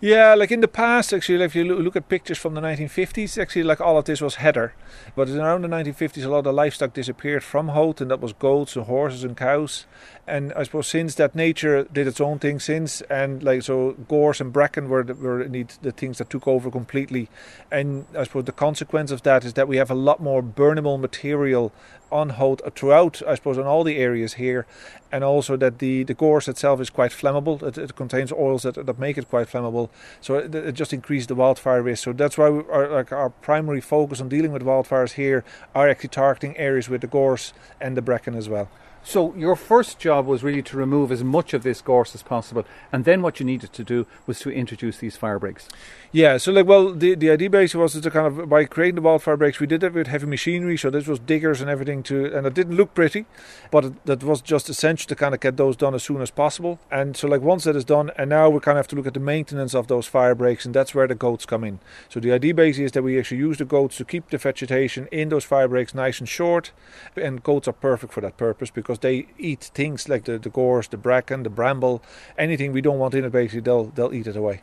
Yeah, 0.02 0.36
like 0.36 0.52
in 0.52 0.60
the 0.60 0.68
past, 0.68 1.14
actually, 1.14 1.42
if 1.44 1.56
you 1.56 1.64
look 1.64 1.96
at 1.96 2.10
pictures 2.10 2.38
from 2.38 2.54
the 2.54 2.60
1950s, 2.60 3.42
actually, 3.42 3.64
like 3.64 3.80
all 3.80 3.98
of 3.98 4.06
this 4.06 4.20
was 4.20 4.36
heather. 4.36 4.74
But 5.16 5.30
around 5.30 5.62
the 5.62 5.70
1950s, 5.70 6.26
a 6.26 6.30
lot 6.30 6.46
of 6.46 6.54
livestock 6.54 6.94
disappeared 6.94 7.44
from 7.44 7.70
Howth, 7.70 8.02
and 8.02 8.12
that 8.12 8.20
was 8.20 8.34
goats 8.34 8.76
and 8.76 8.86
horses 8.86 9.24
and 9.24 9.38
cows. 9.38 9.86
And 10.28 10.52
I 10.54 10.64
suppose 10.64 10.88
since 10.88 11.16
that 11.16 11.34
nature 11.34 11.86
did 11.86 12.08
its 12.08 12.20
own 12.20 12.40
thing 12.40 12.60
since, 12.60 13.02
and 13.04 13.42
like 13.42 13.62
so, 13.64 13.94
gorse 14.10 14.42
and 14.42 14.52
bracken 14.52 14.90
were 14.90 15.04
the, 15.04 15.14
were 15.14 15.42
indeed 15.42 15.74
the 15.82 15.92
things 15.92 16.18
that 16.18 16.30
took 16.30 16.46
over 16.46 16.70
completely. 16.70 17.30
And 17.72 18.06
I 18.18 18.26
suppose 18.26 18.46
the 18.46 18.52
consequence 18.52 19.12
of 19.12 19.24
that 19.24 19.46
is 19.46 19.54
that 19.54 19.68
we 19.68 19.78
have 19.78 19.90
a 19.90 19.96
lot 19.96 20.22
more 20.22 20.44
burnable 20.44 21.00
material 21.00 21.72
on 22.12 22.32
Howth 22.32 22.62
throughout, 22.76 23.22
I 23.28 23.36
suppose, 23.36 23.58
on 23.58 23.66
all 23.66 23.84
the 23.84 23.98
areas 23.98 24.36
here, 24.36 24.66
and 25.12 25.24
also 25.24 25.58
that 25.58 25.80
the, 25.80 26.04
the 26.04 26.14
gorse 26.14 26.48
itself 26.48 26.80
is 26.80 26.90
quite 26.90 27.12
flammable. 27.12 27.62
It, 27.64 27.78
it 27.78 27.96
contains 27.96 28.32
oils 28.32 28.64
that, 28.64 28.86
that 28.86 29.00
make 29.00 29.18
it 29.18 29.30
quite 29.30 29.48
flammable, 29.48 29.90
so 30.22 30.36
it, 30.36 30.54
it 30.54 30.74
just 30.74 30.94
increases 30.94 31.28
the 31.28 31.36
wildfire 31.36 31.82
risk. 31.82 32.04
So 32.04 32.14
that's 32.14 32.38
why 32.38 32.46
are, 32.46 32.90
like 32.90 33.12
our 33.12 33.30
primary 33.30 33.82
focus 33.82 34.22
on 34.22 34.30
dealing 34.30 34.52
with 34.52 34.64
wildfires 34.64 35.14
here 35.14 35.44
are 35.74 35.90
actually 35.90 36.10
targeting 36.10 36.58
areas 36.58 36.90
with 36.90 37.02
the 37.02 37.08
gorse 37.08 37.54
and 37.80 37.98
the 37.98 38.02
bracken 38.02 38.36
as 38.36 38.50
well. 38.50 38.70
So 39.08 39.36
your 39.36 39.56
first 39.56 40.00
job 40.00 40.26
was 40.26 40.44
really 40.44 40.64
to 40.64 40.78
remove 40.78 41.12
as 41.12 41.24
much 41.24 41.54
of 41.54 41.62
this 41.62 41.80
gorse 41.80 42.16
as 42.16 42.24
possible, 42.24 42.66
and 42.92 43.06
then 43.06 43.22
what 43.22 43.40
you 43.40 43.46
needed 43.46 43.72
to 43.74 43.84
do 43.84 44.08
was 44.26 44.40
to 44.40 44.50
introduce 44.50 44.98
these 44.98 45.16
fire 45.16 45.38
breaks. 45.38 45.70
Yeah, 46.12 46.38
so 46.38 46.52
like, 46.52 46.66
well, 46.66 46.92
the 46.92 47.14
the 47.14 47.30
idea 47.30 47.52
basically 47.52 47.84
was 47.84 48.02
to 48.02 48.10
kind 48.10 48.26
of 48.26 48.50
by 48.50 48.66
creating 48.66 48.96
the 48.96 49.04
wildfire 49.04 49.38
breaks, 49.38 49.60
we 49.60 49.68
did 49.68 49.84
it 49.84 49.94
with 49.94 50.08
heavy 50.08 50.26
machinery. 50.26 50.76
So 50.76 50.90
this 50.90 51.06
was 51.06 51.20
diggers 51.20 51.62
and 51.62 51.70
everything 51.70 52.02
to, 52.04 52.36
and 52.36 52.48
it 52.48 52.56
didn't 52.56 52.78
look 52.78 52.96
pretty, 52.96 53.28
but 53.70 53.86
it, 53.86 54.06
that 54.06 54.24
was 54.24 54.42
just 54.42 54.70
essential 54.70 55.08
to 55.10 55.16
kind 55.16 55.36
of 55.36 55.40
get 55.40 55.56
those 55.58 55.76
done 55.76 55.94
as 55.94 56.02
soon 56.02 56.22
as 56.22 56.32
possible. 56.32 56.80
And 56.90 57.16
so 57.16 57.28
like 57.28 57.42
once 57.42 57.66
that 57.66 57.76
is 57.76 57.86
done, 57.86 58.10
and 58.18 58.32
now 58.32 58.50
we 58.50 58.60
kind 58.60 58.80
of 58.80 58.86
have 58.86 58.88
to 58.88 58.96
look 58.96 59.06
at 59.06 59.14
the 59.14 59.20
maintenance 59.20 59.76
of 59.76 59.86
those 59.86 60.08
fire 60.08 60.34
breaks, 60.34 60.66
and 60.66 60.74
that's 60.74 60.96
where 60.96 61.08
the 61.08 61.14
goats 61.14 61.46
come 61.46 61.64
in. 61.64 61.80
So 62.10 62.20
the 62.20 62.32
idea 62.32 62.56
basically 62.56 62.86
is 62.86 62.94
that 62.94 63.04
we 63.04 63.20
actually 63.20 63.38
use 63.38 63.60
the 63.60 63.66
goats 63.66 63.98
to 63.98 64.06
keep 64.06 64.32
the 64.32 64.40
vegetation 64.40 65.08
in 65.12 65.30
those 65.30 65.44
fire 65.44 65.68
breaks 65.68 65.94
nice 65.94 66.20
and 66.20 66.28
short, 66.28 66.72
and 67.16 67.44
goats 67.44 67.68
are 67.68 67.74
perfect 67.74 68.12
for 68.12 68.22
that 68.22 68.38
purpose 68.38 68.72
because 68.72 68.95
they 69.00 69.28
eat 69.38 69.72
things 69.74 70.10
like 70.10 70.26
the, 70.26 70.38
the 70.38 70.50
gorse, 70.50 70.88
the 70.88 70.98
bracken, 70.98 71.44
the 71.44 71.50
bramble, 71.50 72.02
anything 72.38 72.72
we 72.72 72.82
don't 72.82 73.00
want 73.00 73.14
in 73.14 73.26
it. 73.26 73.32
Basically, 73.32 73.62
they'll 73.62 73.86
they'll 73.86 74.14
eat 74.14 74.28
it 74.28 74.36
away. 74.36 74.62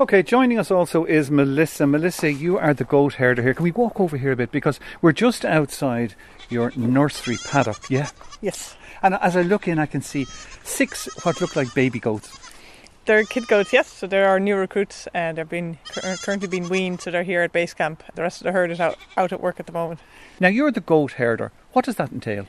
Okay, 0.00 0.22
joining 0.22 0.58
us 0.58 0.70
also 0.70 1.04
is 1.04 1.30
Melissa. 1.30 1.86
Melissa, 1.86 2.32
you 2.32 2.56
are 2.56 2.72
the 2.72 2.84
goat 2.84 3.14
herder 3.14 3.42
here. 3.42 3.52
Can 3.52 3.64
we 3.64 3.70
walk 3.70 4.00
over 4.00 4.16
here 4.16 4.32
a 4.32 4.36
bit? 4.36 4.50
Because 4.50 4.80
we're 5.02 5.12
just 5.12 5.44
outside 5.44 6.14
your 6.48 6.72
nursery 6.74 7.36
paddock, 7.44 7.90
yeah? 7.90 8.08
Yes. 8.40 8.76
And 9.02 9.14
as 9.16 9.36
I 9.36 9.42
look 9.42 9.68
in, 9.68 9.78
I 9.78 9.84
can 9.84 10.00
see 10.00 10.24
six 10.64 11.06
what 11.22 11.42
look 11.42 11.54
like 11.54 11.74
baby 11.74 12.00
goats. 12.00 12.34
They're 13.04 13.24
kid 13.24 13.46
goats, 13.46 13.74
yes. 13.74 13.88
So 13.88 14.06
there 14.06 14.26
are 14.26 14.40
new 14.40 14.56
recruits, 14.56 15.06
and 15.12 15.36
they're 15.36 15.44
being 15.44 15.78
uh, 16.02 16.16
currently 16.22 16.48
being 16.48 16.70
weaned. 16.70 17.02
So 17.02 17.10
they're 17.10 17.22
here 17.22 17.42
at 17.42 17.52
base 17.52 17.74
camp. 17.74 18.02
The 18.14 18.22
rest 18.22 18.40
of 18.40 18.44
the 18.44 18.52
herd 18.52 18.70
is 18.70 18.80
out 18.80 18.96
out 19.18 19.32
at 19.32 19.42
work 19.42 19.60
at 19.60 19.66
the 19.66 19.72
moment. 19.72 20.00
Now 20.40 20.48
you're 20.48 20.70
the 20.70 20.80
goat 20.80 21.12
herder. 21.12 21.52
What 21.72 21.84
does 21.84 21.96
that 21.96 22.10
entail? 22.10 22.46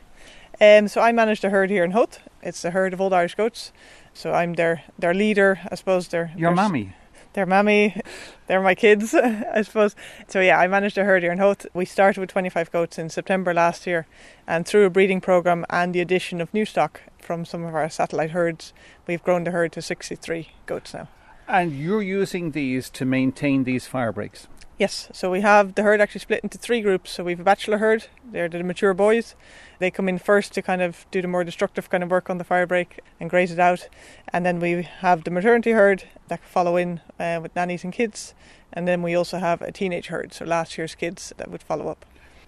Um, 0.61 0.87
so 0.87 1.01
I 1.01 1.11
manage 1.11 1.41
the 1.41 1.49
herd 1.49 1.71
here 1.71 1.83
in 1.83 1.89
Howth. 1.89 2.19
It's 2.43 2.63
a 2.63 2.69
herd 2.69 2.93
of 2.93 3.01
old 3.01 3.13
Irish 3.13 3.33
goats. 3.33 3.71
So 4.13 4.31
I'm 4.31 4.53
their 4.53 4.83
their 4.99 5.13
leader, 5.13 5.59
I 5.71 5.73
suppose. 5.73 6.09
Their 6.09 6.31
your 6.37 6.49
their, 6.49 6.55
mammy. 6.55 6.95
Their 7.33 7.45
mammy, 7.47 7.99
they're 8.47 8.61
my 8.61 8.75
kids, 8.75 9.15
I 9.15 9.63
suppose. 9.63 9.95
So 10.27 10.39
yeah, 10.39 10.59
I 10.59 10.67
manage 10.67 10.93
the 10.93 11.03
herd 11.03 11.23
here 11.23 11.31
in 11.31 11.39
Howth. 11.39 11.65
We 11.73 11.85
started 11.85 12.19
with 12.19 12.29
25 12.29 12.71
goats 12.71 12.99
in 12.99 13.09
September 13.09 13.55
last 13.55 13.87
year, 13.87 14.05
and 14.45 14.67
through 14.67 14.85
a 14.85 14.91
breeding 14.91 15.19
program 15.19 15.65
and 15.71 15.95
the 15.95 15.99
addition 15.99 16.39
of 16.39 16.53
new 16.53 16.65
stock 16.65 17.01
from 17.17 17.43
some 17.43 17.63
of 17.63 17.73
our 17.73 17.89
satellite 17.89 18.31
herds, 18.31 18.71
we've 19.07 19.23
grown 19.23 19.45
the 19.45 19.51
herd 19.51 19.71
to 19.71 19.81
63 19.81 20.49
goats 20.67 20.93
now. 20.93 21.07
And 21.47 21.71
you're 21.71 22.03
using 22.03 22.51
these 22.51 22.89
to 22.91 23.03
maintain 23.03 23.63
these 23.63 23.87
fire 23.87 24.11
breaks? 24.11 24.47
Yes, 24.81 25.09
so 25.13 25.29
we 25.29 25.41
have 25.41 25.75
the 25.75 25.83
herd 25.83 26.01
actually 26.01 26.21
split 26.21 26.39
into 26.41 26.57
three 26.57 26.81
groups. 26.81 27.11
So 27.11 27.23
we 27.23 27.33
have 27.33 27.39
a 27.39 27.43
bachelor 27.43 27.77
herd, 27.77 28.07
they're 28.25 28.49
the 28.49 28.63
mature 28.63 28.95
boys. 28.95 29.35
They 29.77 29.91
come 29.91 30.09
in 30.09 30.17
first 30.17 30.53
to 30.53 30.63
kind 30.63 30.81
of 30.81 31.05
do 31.11 31.21
the 31.21 31.27
more 31.27 31.43
destructive 31.43 31.91
kind 31.91 32.01
of 32.03 32.09
work 32.09 32.31
on 32.31 32.39
the 32.39 32.43
fire 32.43 32.65
break 32.65 32.99
and 33.19 33.29
graze 33.29 33.51
it 33.51 33.59
out. 33.59 33.87
And 34.33 34.43
then 34.43 34.59
we 34.59 34.81
have 34.81 35.23
the 35.23 35.29
maternity 35.29 35.73
herd 35.73 36.05
that 36.29 36.43
follow 36.43 36.77
in 36.77 36.99
uh, 37.19 37.37
with 37.43 37.55
nannies 37.55 37.83
and 37.83 37.93
kids. 37.93 38.33
And 38.73 38.87
then 38.87 39.03
we 39.03 39.13
also 39.13 39.37
have 39.37 39.61
a 39.61 39.71
teenage 39.71 40.07
herd, 40.07 40.33
so 40.33 40.45
last 40.45 40.75
year's 40.79 40.95
kids 40.95 41.31
that 41.37 41.51
would 41.51 41.61
follow 41.61 41.87
up. 41.87 42.03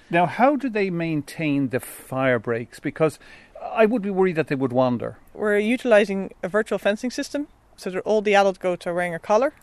Now, 0.09 0.25
how 0.25 0.55
do 0.55 0.69
they 0.71 0.89
maintain 0.89 1.69
the 1.69 1.79
fire 1.79 2.39
breaks? 2.39 2.79
Because 2.79 3.19
I 3.61 3.85
would 3.85 4.01
be 4.01 4.09
worried 4.09 4.37
that 4.37 4.47
they 4.47 4.55
would 4.55 4.73
wander. 4.73 5.17
We're 5.35 5.59
utilising 5.59 6.33
a 6.41 6.49
virtual 6.49 6.79
fencing 6.79 7.11
system 7.11 7.47
so 7.77 7.91
that 7.91 7.99
all 7.99 8.23
the 8.23 8.33
adult 8.33 8.57
goats 8.57 8.87
are 8.87 8.93
wearing 8.95 9.13
a 9.13 9.19
collar 9.19 9.53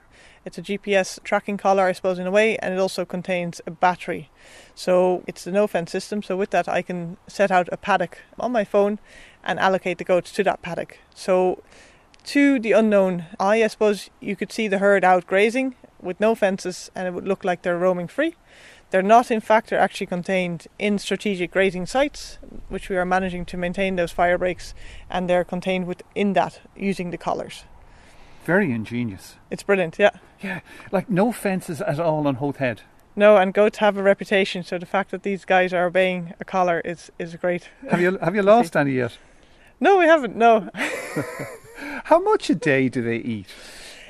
it's 0.44 0.58
a 0.58 0.62
GPS 0.62 1.22
tracking 1.22 1.56
collar, 1.56 1.84
I 1.84 1.92
suppose, 1.92 2.18
in 2.18 2.26
a 2.26 2.30
way, 2.30 2.56
and 2.58 2.72
it 2.72 2.80
also 2.80 3.04
contains 3.04 3.60
a 3.66 3.70
battery. 3.70 4.30
So 4.74 5.22
it's 5.26 5.46
a 5.46 5.50
no 5.50 5.66
fence 5.66 5.90
system. 5.90 6.22
So 6.22 6.36
with 6.36 6.50
that, 6.50 6.68
I 6.68 6.82
can 6.82 7.18
set 7.26 7.50
out 7.50 7.68
a 7.70 7.76
paddock 7.76 8.18
on 8.38 8.52
my 8.52 8.64
phone 8.64 8.98
and 9.44 9.58
allocate 9.58 9.98
the 9.98 10.04
goats 10.04 10.32
to 10.32 10.44
that 10.44 10.62
paddock. 10.62 10.98
So 11.14 11.62
to 12.24 12.58
the 12.58 12.72
unknown 12.72 13.26
eye, 13.38 13.62
I 13.62 13.66
suppose 13.66 14.10
you 14.20 14.36
could 14.36 14.52
see 14.52 14.68
the 14.68 14.78
herd 14.78 15.04
out 15.04 15.26
grazing 15.26 15.74
with 16.00 16.20
no 16.20 16.34
fences, 16.34 16.90
and 16.94 17.06
it 17.06 17.12
would 17.12 17.28
look 17.28 17.44
like 17.44 17.62
they're 17.62 17.78
roaming 17.78 18.08
free. 18.08 18.34
They're 18.90 19.02
not, 19.02 19.30
in 19.30 19.40
fact, 19.40 19.70
they're 19.70 19.78
actually 19.78 20.08
contained 20.08 20.66
in 20.78 20.98
strategic 20.98 21.52
grazing 21.52 21.86
sites, 21.86 22.38
which 22.68 22.88
we 22.88 22.96
are 22.96 23.04
managing 23.04 23.44
to 23.46 23.56
maintain 23.56 23.96
those 23.96 24.10
fire 24.10 24.38
breaks, 24.38 24.74
and 25.08 25.28
they're 25.28 25.44
contained 25.44 25.86
within 25.86 26.32
that 26.32 26.60
using 26.74 27.10
the 27.10 27.18
collars. 27.18 27.64
Very 28.44 28.72
ingenious. 28.72 29.36
It's 29.50 29.62
brilliant, 29.62 29.98
yeah. 29.98 30.10
Yeah, 30.40 30.60
like 30.90 31.10
no 31.10 31.32
fences 31.32 31.80
at 31.80 32.00
all 32.00 32.26
on 32.26 32.36
Howth 32.36 32.56
Head. 32.56 32.82
No, 33.16 33.36
and 33.36 33.52
goats 33.52 33.78
have 33.78 33.96
a 33.96 34.02
reputation, 34.02 34.62
so 34.62 34.78
the 34.78 34.86
fact 34.86 35.10
that 35.10 35.22
these 35.22 35.44
guys 35.44 35.72
are 35.74 35.86
obeying 35.86 36.32
a 36.40 36.44
collar 36.44 36.80
is, 36.84 37.10
is 37.18 37.34
great. 37.36 37.68
Have 37.90 38.00
you 38.00 38.16
have 38.18 38.34
you 38.34 38.42
lost 38.54 38.76
any 38.76 38.92
yet? 38.92 39.18
No, 39.80 39.98
we 39.98 40.06
haven't. 40.06 40.36
No. 40.36 40.70
How 42.04 42.20
much 42.20 42.50
a 42.50 42.54
day 42.54 42.88
do 42.88 43.02
they 43.02 43.16
eat? 43.16 43.48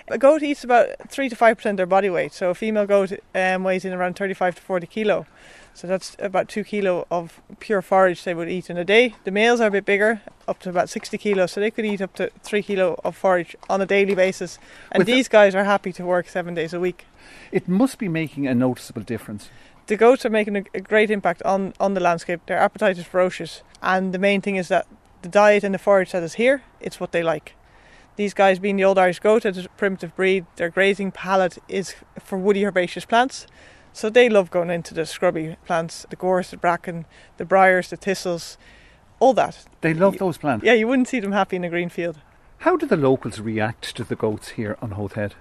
A 0.08 0.18
goat 0.18 0.42
eats 0.42 0.64
about 0.64 0.88
three 1.08 1.28
to 1.28 1.37
five 1.37 1.56
percent 1.56 1.75
of 1.75 1.76
their 1.78 1.87
body 1.87 2.10
weight. 2.10 2.32
So 2.32 2.50
a 2.50 2.54
female 2.54 2.87
goat 2.87 3.12
um, 3.34 3.62
weighs 3.64 3.84
in 3.84 3.92
around 3.92 4.14
thirty-five 4.16 4.56
to 4.56 4.62
forty 4.62 4.87
kilo. 4.87 5.26
So 5.74 5.86
that's 5.86 6.16
about 6.18 6.48
two 6.48 6.64
kilo 6.64 7.06
of 7.10 7.40
pure 7.58 7.80
forage 7.80 8.24
they 8.24 8.34
would 8.34 8.48
eat 8.48 8.68
in 8.68 8.76
a 8.76 8.84
day. 8.84 9.14
The 9.24 9.30
males 9.30 9.60
are 9.60 9.68
a 9.68 9.70
bit 9.70 9.84
bigger, 9.84 10.20
up 10.46 10.58
to 10.60 10.68
about 10.68 10.88
60 10.88 11.16
kilos, 11.18 11.52
so 11.52 11.60
they 11.60 11.70
could 11.70 11.86
eat 11.86 12.00
up 12.00 12.14
to 12.14 12.30
three 12.42 12.62
kilo 12.62 13.00
of 13.04 13.16
forage 13.16 13.56
on 13.68 13.80
a 13.80 13.86
daily 13.86 14.14
basis. 14.14 14.58
And 14.92 15.00
With 15.00 15.06
these 15.06 15.28
the, 15.28 15.32
guys 15.32 15.54
are 15.54 15.64
happy 15.64 15.92
to 15.94 16.04
work 16.04 16.28
seven 16.28 16.54
days 16.54 16.74
a 16.74 16.80
week. 16.80 17.06
It 17.52 17.68
must 17.68 17.98
be 17.98 18.08
making 18.08 18.46
a 18.46 18.54
noticeable 18.54 19.02
difference. 19.02 19.48
The 19.86 19.96
goats 19.96 20.26
are 20.26 20.30
making 20.30 20.56
a, 20.56 20.64
a 20.74 20.80
great 20.80 21.10
impact 21.10 21.42
on, 21.44 21.72
on 21.80 21.94
the 21.94 22.00
landscape. 22.00 22.40
Their 22.46 22.58
appetite 22.58 22.98
is 22.98 23.06
ferocious, 23.06 23.62
and 23.82 24.12
the 24.12 24.18
main 24.18 24.40
thing 24.40 24.56
is 24.56 24.68
that 24.68 24.86
the 25.22 25.28
diet 25.28 25.64
and 25.64 25.74
the 25.74 25.78
forage 25.78 26.12
that 26.12 26.22
is 26.22 26.34
here, 26.34 26.62
it's 26.80 27.00
what 27.00 27.12
they 27.12 27.22
like. 27.22 27.54
These 28.16 28.34
guys, 28.34 28.58
being 28.58 28.76
the 28.76 28.84
old 28.84 28.98
Irish 28.98 29.20
goat, 29.20 29.46
it's 29.46 29.58
a 29.58 29.68
primitive 29.70 30.14
breed, 30.14 30.44
their 30.56 30.68
grazing 30.68 31.12
palate 31.12 31.58
is 31.68 31.94
for 32.18 32.36
woody 32.38 32.64
herbaceous 32.66 33.04
plants. 33.04 33.46
So 33.92 34.09
they 34.09 34.28
love 34.28 34.50
going 34.50 34.70
into 34.70 34.94
the 34.94 35.06
scrubby 35.06 35.56
plants, 35.66 36.06
the 36.11 36.16
gorse, 36.16 36.50
the 36.50 36.56
bracken, 36.56 37.06
the 37.37 37.44
briars, 37.44 37.90
the 37.90 37.97
thistles, 37.97 38.56
all 39.18 39.35
that. 39.35 39.66
They 39.80 39.94
love 39.94 40.18
those 40.18 40.38
plants. 40.38 40.64
Yeah, 40.64 40.75
you 40.75 40.88
wouldn't 40.88 41.09
see 41.09 41.20
them 41.20 41.32
happy 41.32 41.56
in 41.56 41.64
a 41.64 41.68
green 41.70 41.88
field. 41.88 42.18
How 42.59 42.76
do 42.76 42.87
the 42.87 42.97
locals 42.97 43.40
react 43.40 43.97
to 43.97 44.04
the 44.04 44.16
goats 44.16 44.50
here 44.50 44.76
on 44.82 44.92
Howth 44.92 45.14
Head? 45.14 45.35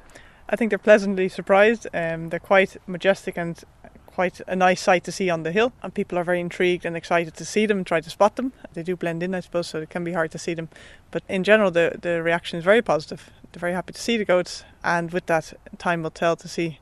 I 0.50 0.56
think 0.56 0.72
they're 0.72 0.80
pleasantly 0.80 1.30
surprised. 1.30 1.88
Um, 1.94 2.30
they're 2.30 2.40
quite 2.40 2.78
majestic 2.88 3.38
and 3.38 3.64
quite 4.08 4.42
a 4.48 4.56
nice 4.56 4.82
sight 4.82 5.04
to 5.04 5.12
see 5.12 5.30
on 5.30 5.44
the 5.44 5.52
hill, 5.52 5.72
and 5.82 5.94
people 5.94 6.18
are 6.18 6.24
very 6.24 6.40
intrigued 6.40 6.86
and 6.86 6.98
excited 6.98 7.36
to 7.36 7.46
see 7.46 7.66
them 7.66 7.78
and 7.78 7.88
try 7.88 8.02
to 8.02 8.10
spot 8.10 8.36
them. 8.36 8.52
They 8.74 8.84
do 8.84 8.96
blend 8.96 9.22
in, 9.24 9.36
I 9.36 9.40
suppose, 9.40 9.68
so 9.68 9.80
it 9.80 9.90
can 9.90 10.04
be 10.04 10.14
hard 10.14 10.32
to 10.32 10.38
see 10.38 10.54
them. 10.54 10.70
But 11.12 11.24
in 11.30 11.44
general, 11.44 11.72
the 11.72 11.98
the 12.02 12.22
reaction 12.24 12.58
is 12.58 12.66
very 12.66 12.82
positive. 12.82 13.30
They're 13.52 13.60
very 13.60 13.74
happy 13.74 13.94
to 13.94 14.02
see 14.02 14.18
the 14.18 14.26
goats, 14.26 14.64
and 14.84 15.12
with 15.12 15.28
that, 15.28 15.54
time 15.78 16.04
will 16.04 16.12
tell 16.12 16.36
to 16.36 16.48
see 16.48 16.80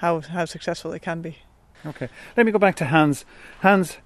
how 0.00 0.20
how 0.20 0.44
successful 0.46 0.90
they 0.90 0.98
can 0.98 1.20
be. 1.22 1.36
Okay, 1.86 2.08
let 2.36 2.44
me 2.44 2.52
go 2.52 2.58
back 2.58 2.76
to 2.76 2.86
Hans. 2.86 3.24
Hans, 3.60 3.98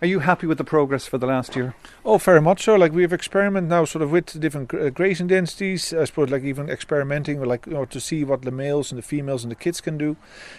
are 0.00 0.06
you 0.06 0.20
happy 0.20 0.46
with 0.46 0.58
the 0.58 0.64
progress 0.64 1.08
for 1.08 1.18
the 1.18 1.26
last 1.26 1.56
year? 1.56 1.74
Oh, 2.04 2.18
very 2.18 2.40
much 2.40 2.62
so. 2.62 2.76
Like 2.76 2.92
we've 2.92 3.12
experimented 3.12 3.68
now, 3.68 3.84
sort 3.84 4.02
of 4.02 4.12
with 4.12 4.38
different 4.38 4.72
uh, 4.72 4.90
grazing 4.90 5.26
densities. 5.26 5.92
I 5.92 6.04
suppose, 6.04 6.30
like 6.30 6.44
even 6.44 6.70
experimenting, 6.70 7.40
with 7.40 7.48
like 7.48 7.66
you 7.66 7.72
know, 7.72 7.84
to 7.86 8.00
see 8.00 8.22
what 8.22 8.42
the 8.42 8.52
males 8.52 8.92
and 8.92 8.98
the 8.98 9.02
females 9.02 9.42
and 9.42 9.50
the 9.50 9.56
kids 9.56 9.80
can 9.80 9.98
do. 9.98 10.16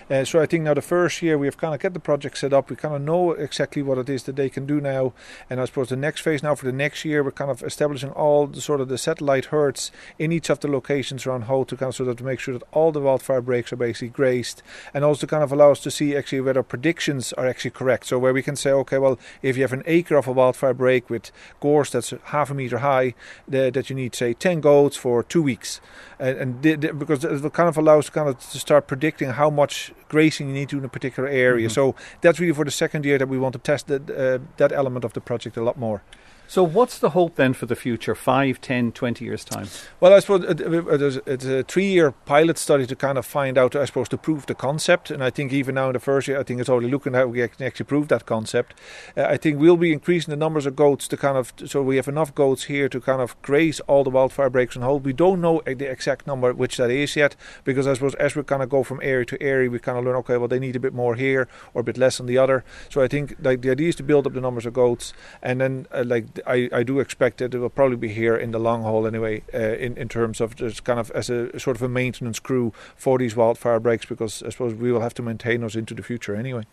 Uh, 0.09 0.25
so 0.25 0.41
I 0.41 0.45
think 0.45 0.63
now 0.65 0.73
the 0.73 0.81
first 0.81 1.21
year 1.21 1.37
we 1.37 1.47
have 1.47 1.57
kind 1.57 1.73
of 1.73 1.79
get 1.79 1.93
the 1.93 2.01
project 2.01 2.37
set 2.37 2.51
up. 2.51 2.69
We 2.69 2.75
kind 2.75 2.93
of 2.93 3.01
know 3.01 3.31
exactly 3.31 3.81
what 3.81 3.97
it 3.97 4.09
is 4.09 4.23
that 4.23 4.35
they 4.35 4.49
can 4.49 4.65
do 4.65 4.81
now. 4.81 5.13
And 5.49 5.61
I 5.61 5.65
suppose 5.65 5.87
the 5.87 5.95
next 5.95 6.19
phase 6.21 6.43
now 6.43 6.55
for 6.55 6.65
the 6.65 6.73
next 6.73 7.05
year, 7.05 7.23
we're 7.23 7.31
kind 7.31 7.51
of 7.51 7.63
establishing 7.63 8.11
all 8.11 8.45
the 8.45 8.59
sort 8.59 8.81
of 8.81 8.89
the 8.89 8.97
satellite 8.97 9.45
herds 9.45 9.89
in 10.17 10.33
each 10.33 10.49
of 10.49 10.59
the 10.59 10.67
locations 10.67 11.25
around 11.25 11.43
Howth 11.43 11.67
to 11.67 11.77
kind 11.77 11.89
of 11.89 11.95
sort 11.95 12.09
of 12.09 12.17
to 12.17 12.25
make 12.25 12.41
sure 12.41 12.55
that 12.55 12.67
all 12.73 12.91
the 12.91 12.99
wildfire 12.99 13.41
breaks 13.41 13.71
are 13.71 13.77
basically 13.77 14.09
grazed, 14.09 14.61
and 14.93 15.05
also 15.05 15.25
kind 15.25 15.43
of 15.43 15.53
allow 15.53 15.71
us 15.71 15.79
to 15.79 15.91
see 15.91 16.15
actually 16.15 16.41
whether 16.41 16.61
predictions 16.61 17.31
are 17.33 17.47
actually 17.47 17.71
correct. 17.71 18.05
So 18.07 18.19
where 18.19 18.33
we 18.33 18.43
can 18.43 18.57
say, 18.57 18.71
okay, 18.71 18.97
well 18.97 19.17
if 19.41 19.57
you 19.57 19.63
have 19.63 19.73
an 19.73 19.83
acre 19.85 20.15
of 20.15 20.27
a 20.27 20.31
wildfire 20.31 20.73
break 20.73 21.09
with 21.09 21.31
gorse 21.59 21.89
that's 21.91 22.13
half 22.25 22.49
a 22.49 22.53
meter 22.53 22.79
high, 22.79 23.13
the, 23.47 23.69
that 23.71 23.89
you 23.89 23.95
need 23.95 24.15
say 24.15 24.33
10 24.33 24.61
goats 24.61 24.97
for 24.97 25.23
two 25.23 25.41
weeks, 25.41 25.81
and, 26.19 26.37
and 26.37 26.61
the, 26.61 26.75
the, 26.75 26.93
because 26.93 27.23
it 27.23 27.41
will 27.41 27.49
kind 27.49 27.69
of 27.69 27.77
allows 27.77 28.09
kind 28.09 28.29
of 28.29 28.39
to 28.51 28.59
start 28.59 28.87
predicting 28.87 29.29
how 29.29 29.49
much 29.49 29.93
grazing 30.07 30.47
you 30.47 30.53
need 30.53 30.69
to 30.69 30.77
in 30.77 30.85
a 30.85 30.89
particular 30.89 31.29
area. 31.29 31.67
Mm-hmm. 31.67 31.73
So 31.73 31.95
that's 32.21 32.39
really 32.39 32.53
for 32.53 32.65
the 32.65 32.71
second 32.71 33.05
year 33.05 33.17
that 33.17 33.27
we 33.27 33.37
want 33.37 33.53
to 33.53 33.59
test 33.59 33.87
that 33.87 34.09
uh, 34.09 34.39
that 34.57 34.71
element 34.71 35.05
of 35.05 35.13
the 35.13 35.21
project 35.21 35.57
a 35.57 35.63
lot 35.63 35.77
more. 35.77 36.01
So, 36.49 36.63
what's 36.63 36.97
the 36.97 37.11
hope 37.11 37.35
then 37.35 37.53
for 37.53 37.67
the 37.67 37.75
future, 37.75 38.15
5, 38.15 38.59
10, 38.59 38.91
20 38.93 39.23
years' 39.23 39.45
time? 39.45 39.67
Well, 39.99 40.11
I 40.11 40.19
suppose 40.19 40.45
it's 40.47 41.45
a 41.45 41.61
three 41.61 41.85
year 41.85 42.09
pilot 42.11 42.57
study 42.57 42.87
to 42.87 42.95
kind 42.95 43.19
of 43.19 43.25
find 43.27 43.55
out, 43.55 43.75
I 43.75 43.85
suppose, 43.85 44.09
to 44.09 44.17
prove 44.17 44.47
the 44.47 44.55
concept. 44.55 45.11
And 45.11 45.23
I 45.23 45.29
think 45.29 45.53
even 45.53 45.75
now 45.75 45.89
in 45.89 45.93
the 45.93 45.99
first 45.99 46.27
year, 46.27 46.39
I 46.39 46.43
think 46.43 46.59
it's 46.59 46.67
already 46.67 46.89
looking 46.89 47.13
at 47.13 47.19
how 47.19 47.27
we 47.27 47.47
can 47.47 47.67
actually 47.67 47.85
prove 47.85 48.07
that 48.07 48.25
concept. 48.25 48.73
Uh, 49.15 49.25
I 49.25 49.37
think 49.37 49.59
we'll 49.59 49.77
be 49.77 49.93
increasing 49.93 50.31
the 50.31 50.37
numbers 50.37 50.65
of 50.65 50.75
goats 50.75 51.07
to 51.09 51.17
kind 51.17 51.37
of, 51.37 51.53
so 51.67 51.83
we 51.83 51.97
have 51.97 52.07
enough 52.07 52.33
goats 52.33 52.63
here 52.63 52.89
to 52.89 52.99
kind 52.99 53.21
of 53.21 53.39
graze 53.43 53.79
all 53.81 54.03
the 54.03 54.09
wildfire 54.09 54.49
breaks 54.49 54.75
and 54.75 54.83
Howth. 54.83 55.03
We 55.03 55.13
don't 55.13 55.41
know 55.41 55.61
the 55.67 55.87
exact 55.87 56.25
number 56.25 56.51
which 56.51 56.77
that 56.77 56.89
is 56.89 57.15
yet, 57.15 57.35
because 57.63 57.85
I 57.85 57.93
suppose 57.93 58.15
as 58.15 58.35
we 58.35 58.41
kind 58.41 58.63
of 58.63 58.69
go 58.69 58.81
from 58.81 58.99
area 59.03 59.25
to 59.25 59.39
area, 59.39 59.69
we 59.69 59.77
kind 59.77 59.99
of 59.99 60.03
learn, 60.03 60.15
okay, 60.15 60.37
well, 60.37 60.47
they 60.47 60.57
need 60.57 60.75
a 60.75 60.79
bit 60.79 60.95
more 60.95 61.13
here 61.13 61.47
or 61.75 61.81
a 61.81 61.83
bit 61.83 61.99
less 61.99 62.19
on 62.19 62.25
the 62.25 62.39
other. 62.39 62.63
So 62.89 63.03
I 63.03 63.07
think 63.07 63.35
like 63.39 63.61
the 63.61 63.69
idea 63.69 63.89
is 63.89 63.95
to 63.97 64.03
build 64.03 64.25
up 64.25 64.33
the 64.33 64.41
numbers 64.41 64.65
of 64.65 64.73
goats 64.73 65.13
and 65.43 65.61
then 65.61 65.85
uh, 65.91 66.03
like 66.03 66.38
I, 66.45 66.69
I 66.71 66.83
do 66.83 66.99
expect 66.99 67.37
that 67.37 67.53
it 67.53 67.57
will 67.59 67.69
probably 67.69 67.97
be 67.97 68.09
here 68.09 68.35
in 68.35 68.51
the 68.51 68.59
long 68.59 68.83
haul 68.83 69.07
anyway, 69.07 69.43
uh, 69.53 69.57
in, 69.57 69.97
in 69.97 70.09
terms 70.09 70.41
of 70.41 70.55
just 70.55 70.83
kind 70.83 70.99
of 70.99 71.11
as 71.11 71.29
a 71.29 71.59
sort 71.59 71.77
of 71.77 71.81
a 71.81 71.89
maintenance 71.89 72.39
crew 72.39 72.73
for 72.95 73.17
these 73.17 73.35
wildfire 73.35 73.79
breaks, 73.79 74.05
because 74.05 74.43
I 74.43 74.49
suppose 74.49 74.73
we 74.73 74.91
will 74.91 75.01
have 75.01 75.13
to 75.15 75.21
maintain 75.21 75.61
those 75.61 75.75
into 75.75 75.93
the 75.93 76.03
future 76.03 76.35
anyway. 76.35 76.63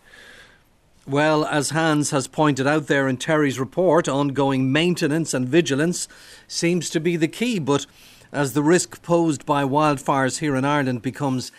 Well, 1.07 1.45
as 1.45 1.69
Hans 1.69 2.11
has 2.11 2.27
pointed 2.27 2.67
out 2.67 2.87
there 2.87 3.07
in 3.07 3.15
Terry's 3.15 3.59
report, 3.59 4.09
ongoing 4.09 4.71
maintenance 4.73 5.33
and 5.33 5.47
vigilance 5.47 6.07
seems 6.47 6.89
to 6.89 6.99
be 6.99 7.15
the 7.15 7.29
key. 7.29 7.59
But 7.59 7.85
as 8.33 8.51
the 8.51 8.61
risk 8.61 9.01
posed 9.01 9.45
by 9.45 9.63
wildfires 9.63 10.39
here 10.39 10.55
in 10.57 10.65
Ireland 10.65 11.01
becomes 11.01 11.51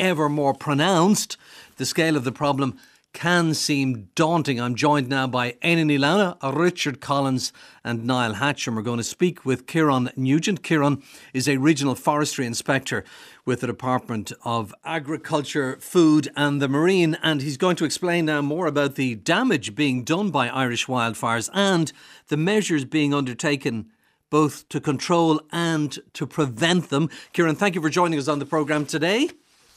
ever 0.00 0.30
more 0.30 0.54
pronounced, 0.54 1.36
the 1.76 1.84
scale 1.84 2.16
of 2.16 2.24
the 2.24 2.32
problem 2.32 2.78
can 3.14 3.54
seem 3.54 4.10
daunting. 4.14 4.60
I'm 4.60 4.74
joined 4.74 5.08
now 5.08 5.26
by 5.26 5.52
Éanna 5.62 5.84
Ní 5.84 5.98
Lamhna, 5.98 6.54
Richard 6.54 7.00
Collins, 7.00 7.52
and 7.82 8.04
Niall 8.04 8.34
Hatcham. 8.34 8.76
We're 8.76 8.82
going 8.82 8.98
to 8.98 9.04
speak 9.04 9.46
with 9.46 9.66
Kieran 9.66 10.10
Nugent. 10.16 10.62
Kieran 10.62 11.02
is 11.32 11.48
a 11.48 11.56
regional 11.56 11.94
forestry 11.94 12.44
inspector 12.44 13.04
with 13.46 13.60
the 13.60 13.66
Department 13.66 14.32
of 14.44 14.74
Agriculture, 14.84 15.78
Food 15.80 16.28
and 16.36 16.60
the 16.60 16.68
Marine, 16.68 17.16
and 17.22 17.40
he's 17.40 17.56
going 17.56 17.76
to 17.76 17.84
explain 17.84 18.26
now 18.26 18.42
more 18.42 18.66
about 18.66 18.96
the 18.96 19.14
damage 19.14 19.74
being 19.74 20.02
done 20.04 20.30
by 20.30 20.48
Irish 20.48 20.86
wildfires 20.86 21.48
and 21.54 21.92
the 22.28 22.36
measures 22.36 22.84
being 22.84 23.14
undertaken 23.14 23.90
both 24.28 24.68
to 24.68 24.80
control 24.80 25.40
and 25.52 25.98
to 26.12 26.26
prevent 26.26 26.90
them. 26.90 27.08
Kieran, 27.32 27.54
thank 27.54 27.76
you 27.76 27.80
for 27.80 27.88
joining 27.88 28.18
us 28.18 28.26
on 28.26 28.40
the 28.40 28.46
programme 28.46 28.84
today. 28.84 29.30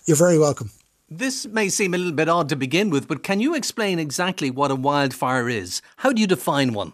You're 0.06 0.18
very 0.18 0.40
welcome. 0.40 0.72
This 1.10 1.48
may 1.48 1.70
seem 1.70 1.94
a 1.94 1.98
little 1.98 2.12
bit 2.12 2.28
odd 2.28 2.50
to 2.50 2.58
begin 2.58 2.90
with, 2.90 3.08
but 3.08 3.24
can 3.24 3.40
you 3.40 3.56
explain 3.56 3.98
exactly 3.98 4.52
what 4.52 4.72
a 4.72 4.76
wildfire 4.76 5.48
is? 5.48 5.82
How 5.98 6.12
do 6.12 6.20
you 6.20 6.28
define 6.28 6.74
one? 6.74 6.92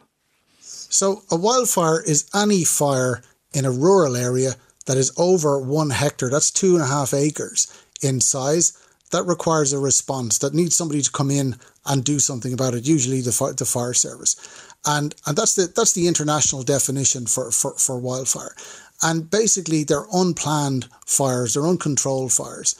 So, 0.62 1.24
a 1.32 1.36
wildfire 1.36 2.00
is 2.04 2.30
any 2.36 2.64
fire 2.64 3.24
in 3.54 3.66
a 3.66 3.72
rural 3.72 4.16
area 4.16 4.52
that 4.86 4.98
is 4.98 5.12
over 5.18 5.60
one 5.60 5.90
hectare, 5.90 6.30
that's 6.30 6.52
two 6.52 6.76
and 6.76 6.84
a 6.84 6.88
half 6.88 7.12
acres 7.12 7.68
in 8.04 8.22
size, 8.22 8.78
that 9.10 9.24
requires 9.24 9.74
a 9.74 9.80
response, 9.80 10.38
that 10.40 10.54
needs 10.54 10.76
somebody 10.76 11.02
to 11.02 11.12
come 11.12 11.32
in 11.32 11.56
and 11.88 12.04
do 12.04 12.20
something 12.20 12.54
about 12.54 12.76
it, 12.76 12.88
usually 12.88 13.22
the, 13.22 13.32
fire, 13.32 13.54
the 13.54 13.66
fire 13.66 13.94
service. 13.94 14.36
And, 14.86 15.16
and 15.26 15.36
that's, 15.36 15.56
the, 15.56 15.74
that's 15.76 15.94
the 15.94 16.08
international 16.08 16.62
definition 16.62 17.26
for, 17.26 17.50
for, 17.50 17.74
for 17.80 17.98
wildfire. 17.98 18.54
And 19.02 19.32
basically, 19.32 19.84
they're 19.84 20.06
unplanned 20.14 20.88
fires, 21.04 21.56
they're 21.56 21.66
uncontrolled 21.66 22.32
fires. 22.32 22.76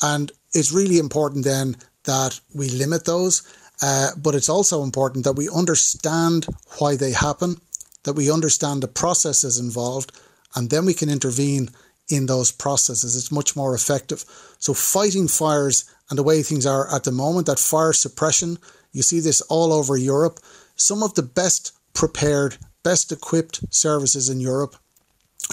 And 0.00 0.30
it's 0.52 0.72
really 0.72 0.98
important 0.98 1.44
then 1.44 1.76
that 2.04 2.40
we 2.54 2.68
limit 2.70 3.04
those, 3.04 3.42
uh, 3.82 4.10
but 4.16 4.34
it's 4.34 4.48
also 4.48 4.82
important 4.82 5.24
that 5.24 5.36
we 5.36 5.48
understand 5.48 6.46
why 6.78 6.96
they 6.96 7.12
happen, 7.12 7.56
that 8.04 8.14
we 8.14 8.30
understand 8.30 8.82
the 8.82 8.88
processes 8.88 9.58
involved, 9.58 10.12
and 10.54 10.70
then 10.70 10.86
we 10.86 10.94
can 10.94 11.10
intervene 11.10 11.68
in 12.08 12.26
those 12.26 12.52
processes. 12.52 13.16
It's 13.16 13.32
much 13.32 13.56
more 13.56 13.74
effective. 13.74 14.24
So, 14.58 14.72
fighting 14.72 15.28
fires 15.28 15.84
and 16.08 16.18
the 16.18 16.22
way 16.22 16.42
things 16.42 16.64
are 16.64 16.92
at 16.94 17.04
the 17.04 17.12
moment, 17.12 17.46
that 17.46 17.58
fire 17.58 17.92
suppression, 17.92 18.58
you 18.92 19.02
see 19.02 19.20
this 19.20 19.40
all 19.42 19.72
over 19.72 19.96
Europe. 19.96 20.40
Some 20.76 21.02
of 21.02 21.14
the 21.14 21.22
best 21.22 21.72
prepared, 21.92 22.56
best 22.82 23.10
equipped 23.10 23.60
services 23.74 24.28
in 24.30 24.40
Europe 24.40 24.76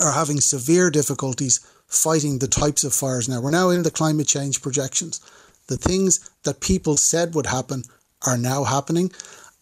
are 0.01 0.11
having 0.11 0.39
severe 0.39 0.89
difficulties 0.89 1.59
fighting 1.93 2.39
the 2.39 2.47
types 2.47 2.83
of 2.83 2.93
fires 2.93 3.29
now. 3.29 3.41
We're 3.41 3.51
now 3.51 3.69
in 3.69 3.83
the 3.83 3.91
climate 3.91 4.27
change 4.27 4.61
projections. 4.61 5.19
The 5.67 5.77
things 5.77 6.29
that 6.43 6.59
people 6.59 6.97
said 6.97 7.35
would 7.35 7.45
happen 7.45 7.83
are 8.25 8.37
now 8.37 8.63
happening, 8.63 9.11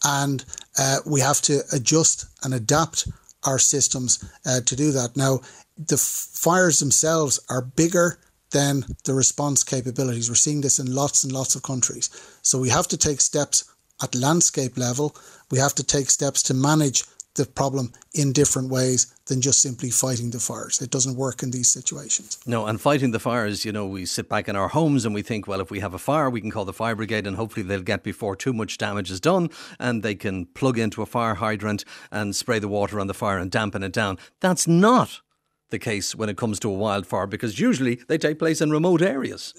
and 0.04 0.44
uh, 0.78 1.00
we 1.06 1.20
have 1.22 1.42
to 1.42 1.62
adjust 1.72 2.26
and 2.44 2.54
adapt 2.54 3.08
our 3.44 3.60
systems 3.60 4.24
uh, 4.46 4.62
to 4.62 4.76
do 4.76 4.92
that. 4.92 5.18
Now, 5.18 5.42
the 5.78 5.98
fires 5.98 6.80
themselves 6.80 7.40
are 7.50 7.62
bigger 7.62 8.20
than 8.52 8.86
the 9.06 9.14
response 9.14 9.64
capabilities. 9.64 10.30
We're 10.30 10.36
seeing 10.36 10.62
this 10.62 10.80
in 10.80 10.94
lots 10.94 11.24
and 11.24 11.34
lots 11.34 11.56
of 11.56 11.64
countries. 11.64 12.10
So 12.42 12.60
we 12.60 12.70
have 12.70 12.88
to 12.90 12.98
take 12.98 13.22
steps 13.22 13.64
at 14.04 14.16
landscape 14.16 14.78
level. 14.78 15.16
We 15.50 15.60
have 15.60 15.74
to 15.76 15.84
take 15.84 16.10
steps 16.10 16.44
to 16.44 16.54
manage 16.54 17.04
the 17.36 17.46
problem 17.46 17.94
in 18.14 18.34
different 18.34 18.70
ways 18.70 19.16
than 19.26 19.42
just 19.42 19.62
simply 19.62 19.90
fighting 19.90 20.32
the 20.32 20.40
fires. 20.40 20.82
It 20.82 20.90
doesn't 20.90 21.16
work 21.16 21.44
in 21.44 21.52
these 21.52 21.72
situations. 21.72 22.40
No, 22.46 22.66
and 22.66 22.80
fighting 22.80 23.12
the 23.12 23.20
fires, 23.20 23.64
you 23.64 23.72
know, 23.72 23.86
we 23.86 24.06
sit 24.06 24.28
back 24.28 24.50
in 24.50 24.56
our 24.56 24.68
homes 24.68 25.06
and 25.06 25.16
we 25.16 25.22
think, 25.22 25.48
well, 25.48 25.62
if 25.62 25.72
we 25.72 25.80
have 25.80 25.94
a 25.94 26.00
fire, 26.00 26.30
we 26.30 26.42
can 26.42 26.52
call 26.52 26.66
the 26.66 26.74
fire 26.74 26.96
brigade 26.96 27.26
and 27.26 27.38
hopefully 27.38 27.66
they'll 27.66 27.82
get 27.82 28.04
before 28.04 28.36
too 28.36 28.54
much 28.54 28.78
damage 28.78 29.10
is 29.10 29.22
done 29.22 29.50
and 29.80 30.04
they 30.04 30.16
can 30.16 30.46
plug 30.48 30.78
into 30.78 31.02
a 31.02 31.06
fire 31.06 31.36
hydrant 31.36 31.86
and 32.12 32.36
spray 32.36 32.60
the 32.60 32.68
water 32.68 33.00
on 33.00 33.08
the 33.08 33.14
fire 33.14 33.38
and 33.38 33.52
dampen 33.52 33.84
it 33.84 33.94
down. 33.94 34.18
That's 34.42 34.68
not 34.68 35.22
the 35.70 35.80
case 35.80 36.14
when 36.14 36.30
it 36.30 36.38
comes 36.38 36.60
to 36.60 36.70
a 36.70 36.74
wildfire 36.74 37.28
because 37.28 37.60
usually 37.60 37.96
they 38.08 38.18
take 38.18 38.38
place 38.38 38.62
in 38.62 38.72
remote 38.72 39.02
areas. 39.02 39.54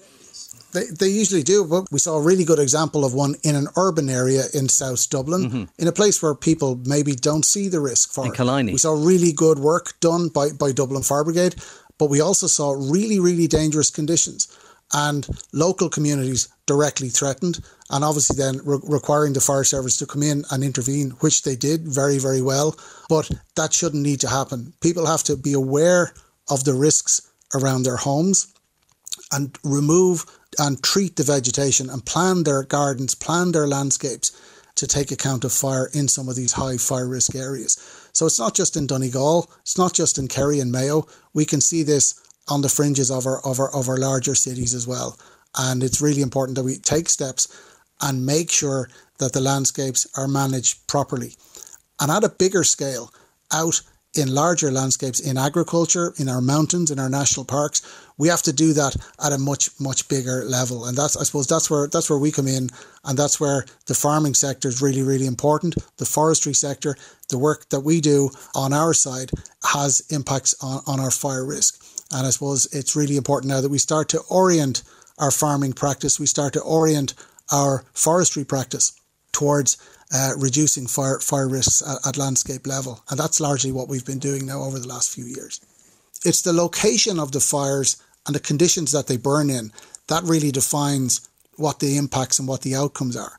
They, 0.73 0.85
they 0.85 1.07
usually 1.07 1.43
do, 1.43 1.65
but 1.65 1.85
we 1.91 1.99
saw 1.99 2.17
a 2.17 2.21
really 2.21 2.43
good 2.43 2.59
example 2.59 3.05
of 3.05 3.13
one 3.13 3.35
in 3.43 3.55
an 3.55 3.67
urban 3.77 4.09
area 4.09 4.43
in 4.53 4.69
South 4.69 5.09
Dublin, 5.09 5.43
mm-hmm. 5.43 5.63
in 5.77 5.87
a 5.87 5.91
place 5.91 6.21
where 6.21 6.35
people 6.35 6.81
maybe 6.85 7.13
don't 7.15 7.45
see 7.45 7.67
the 7.69 7.79
risk 7.79 8.13
for 8.13 8.25
in 8.25 8.31
Killiney. 8.31 8.71
We 8.71 8.77
saw 8.79 8.93
really 8.93 9.31
good 9.31 9.59
work 9.59 9.99
done 9.99 10.29
by, 10.29 10.49
by 10.51 10.71
Dublin 10.71 11.03
Fire 11.03 11.23
Brigade, 11.23 11.55
but 11.97 12.09
we 12.09 12.21
also 12.21 12.47
saw 12.47 12.71
really, 12.71 13.19
really 13.19 13.47
dangerous 13.47 13.89
conditions 13.89 14.47
and 14.93 15.27
local 15.53 15.89
communities 15.89 16.47
directly 16.65 17.09
threatened, 17.09 17.59
and 17.89 18.03
obviously 18.03 18.35
then 18.35 18.59
re- 18.63 18.79
requiring 18.83 19.33
the 19.33 19.41
fire 19.41 19.63
service 19.63 19.97
to 19.97 20.05
come 20.05 20.23
in 20.23 20.43
and 20.51 20.63
intervene, 20.63 21.11
which 21.19 21.43
they 21.43 21.55
did 21.55 21.87
very, 21.87 22.17
very 22.17 22.41
well. 22.41 22.75
But 23.09 23.29
that 23.55 23.73
shouldn't 23.73 24.03
need 24.03 24.21
to 24.21 24.29
happen. 24.29 24.73
People 24.81 25.05
have 25.05 25.23
to 25.23 25.35
be 25.35 25.53
aware 25.53 26.13
of 26.49 26.63
the 26.63 26.73
risks 26.73 27.31
around 27.55 27.83
their 27.83 27.97
homes 27.97 28.53
and 29.31 29.57
remove 29.63 30.25
and 30.59 30.83
treat 30.83 31.15
the 31.15 31.23
vegetation 31.23 31.89
and 31.89 32.05
plan 32.05 32.43
their 32.43 32.63
gardens, 32.63 33.15
plan 33.15 33.51
their 33.51 33.67
landscapes 33.67 34.31
to 34.75 34.87
take 34.87 35.11
account 35.11 35.43
of 35.43 35.51
fire 35.51 35.89
in 35.93 36.07
some 36.07 36.27
of 36.27 36.35
these 36.35 36.53
high 36.53 36.77
fire 36.77 37.07
risk 37.07 37.35
areas. 37.35 37.77
So 38.13 38.25
it's 38.25 38.39
not 38.39 38.55
just 38.55 38.75
in 38.75 38.87
Donegal, 38.87 39.49
it's 39.61 39.77
not 39.77 39.93
just 39.93 40.17
in 40.17 40.27
Kerry 40.27 40.59
and 40.59 40.71
Mayo. 40.71 41.07
We 41.33 41.45
can 41.45 41.61
see 41.61 41.83
this 41.83 42.19
on 42.47 42.61
the 42.61 42.69
fringes 42.69 43.09
of 43.11 43.25
our, 43.25 43.45
of 43.45 43.59
our, 43.59 43.73
of 43.73 43.87
our 43.87 43.97
larger 43.97 44.35
cities 44.35 44.73
as 44.73 44.87
well. 44.87 45.17
And 45.55 45.83
it's 45.83 46.01
really 46.01 46.21
important 46.21 46.55
that 46.55 46.63
we 46.63 46.77
take 46.77 47.07
steps 47.09 47.47
and 48.01 48.25
make 48.25 48.51
sure 48.51 48.89
that 49.19 49.33
the 49.33 49.41
landscapes 49.41 50.07
are 50.17 50.27
managed 50.27 50.87
properly. 50.87 51.35
And 51.99 52.11
at 52.11 52.23
a 52.23 52.29
bigger 52.29 52.63
scale, 52.63 53.13
out 53.51 53.81
in 54.15 54.33
larger 54.33 54.71
landscapes 54.71 55.19
in 55.19 55.37
agriculture, 55.37 56.13
in 56.17 56.29
our 56.29 56.41
mountains, 56.41 56.91
in 56.91 56.99
our 56.99 57.09
national 57.09 57.45
parks. 57.45 57.81
We 58.17 58.27
have 58.27 58.43
to 58.43 58.53
do 58.53 58.73
that 58.73 58.95
at 59.23 59.33
a 59.33 59.37
much, 59.39 59.69
much 59.79 60.07
bigger 60.07 60.43
level. 60.45 60.85
And 60.85 60.95
that's 60.95 61.17
I 61.17 61.23
suppose 61.23 61.47
that's 61.47 61.69
where 61.69 61.87
that's 61.87 62.09
where 62.09 62.19
we 62.19 62.31
come 62.31 62.47
in 62.47 62.69
and 63.05 63.17
that's 63.17 63.39
where 63.39 63.65
the 63.87 63.95
farming 63.95 64.35
sector 64.35 64.67
is 64.67 64.81
really, 64.81 65.01
really 65.01 65.25
important. 65.25 65.75
The 65.97 66.05
forestry 66.05 66.53
sector, 66.53 66.95
the 67.29 67.39
work 67.39 67.69
that 67.69 67.81
we 67.81 68.01
do 68.01 68.29
on 68.53 68.71
our 68.71 68.93
side 68.93 69.31
has 69.63 70.03
impacts 70.09 70.55
on, 70.61 70.81
on 70.85 70.99
our 70.99 71.11
fire 71.11 71.45
risk. 71.45 71.83
And 72.11 72.27
I 72.27 72.29
suppose 72.29 72.67
it's 72.71 72.95
really 72.95 73.17
important 73.17 73.51
now 73.51 73.61
that 73.61 73.71
we 73.71 73.79
start 73.79 74.09
to 74.09 74.21
orient 74.29 74.83
our 75.17 75.31
farming 75.31 75.73
practice, 75.73 76.19
we 76.19 76.25
start 76.25 76.53
to 76.53 76.61
orient 76.61 77.13
our 77.51 77.83
forestry 77.93 78.43
practice 78.43 78.93
towards 79.31 79.77
uh, 80.13 80.33
reducing 80.37 80.85
fire, 80.87 81.19
fire 81.19 81.47
risks 81.47 81.81
at, 81.81 82.07
at 82.07 82.17
landscape 82.17 82.67
level. 82.67 83.03
And 83.09 83.19
that's 83.19 83.39
largely 83.39 83.71
what 83.71 83.89
we've 83.89 84.05
been 84.05 84.19
doing 84.19 84.45
now 84.45 84.61
over 84.61 84.79
the 84.79 84.87
last 84.87 85.13
few 85.13 85.25
years. 85.25 85.59
It's 86.23 86.41
the 86.41 86.53
location 86.53 87.19
of 87.19 87.31
the 87.31 87.39
fires 87.39 88.01
and 88.25 88.35
the 88.35 88.39
conditions 88.39 88.91
that 88.91 89.07
they 89.07 89.17
burn 89.17 89.49
in 89.49 89.71
that 90.07 90.23
really 90.23 90.51
defines 90.51 91.27
what 91.55 91.79
the 91.79 91.97
impacts 91.97 92.39
and 92.39 92.47
what 92.47 92.61
the 92.61 92.75
outcomes 92.75 93.17
are. 93.17 93.37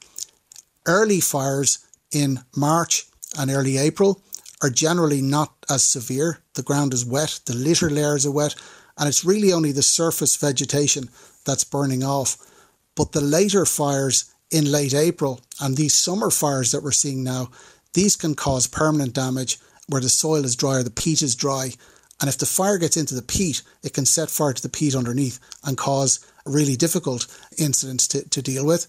Early 0.86 1.20
fires 1.20 1.78
in 2.12 2.40
March 2.56 3.06
and 3.38 3.50
early 3.50 3.78
April 3.78 4.20
are 4.62 4.70
generally 4.70 5.22
not 5.22 5.52
as 5.70 5.88
severe. 5.88 6.40
The 6.54 6.62
ground 6.62 6.92
is 6.94 7.04
wet, 7.04 7.40
the 7.46 7.54
litter 7.54 7.90
layers 7.90 8.26
are 8.26 8.30
wet, 8.30 8.54
and 8.98 9.08
it's 9.08 9.24
really 9.24 9.52
only 9.52 9.72
the 9.72 9.82
surface 9.82 10.36
vegetation 10.36 11.08
that's 11.44 11.64
burning 11.64 12.04
off. 12.04 12.36
But 12.94 13.12
the 13.12 13.20
later 13.20 13.66
fires 13.66 14.33
in 14.54 14.70
late 14.70 14.94
April. 14.94 15.40
And 15.60 15.76
these 15.76 15.96
summer 15.96 16.30
fires 16.30 16.70
that 16.70 16.82
we're 16.84 16.92
seeing 16.92 17.24
now, 17.24 17.50
these 17.92 18.14
can 18.14 18.36
cause 18.36 18.68
permanent 18.68 19.12
damage 19.12 19.58
where 19.88 20.00
the 20.00 20.08
soil 20.08 20.44
is 20.44 20.54
dry 20.54 20.76
or 20.76 20.82
the 20.84 20.90
peat 20.90 21.22
is 21.22 21.34
dry. 21.34 21.72
And 22.20 22.28
if 22.28 22.38
the 22.38 22.46
fire 22.46 22.78
gets 22.78 22.96
into 22.96 23.16
the 23.16 23.22
peat, 23.22 23.62
it 23.82 23.94
can 23.94 24.06
set 24.06 24.30
fire 24.30 24.52
to 24.52 24.62
the 24.62 24.68
peat 24.68 24.94
underneath 24.94 25.40
and 25.64 25.76
cause 25.76 26.24
really 26.46 26.76
difficult 26.76 27.26
incidents 27.58 28.06
to, 28.08 28.28
to 28.30 28.40
deal 28.40 28.64
with. 28.64 28.86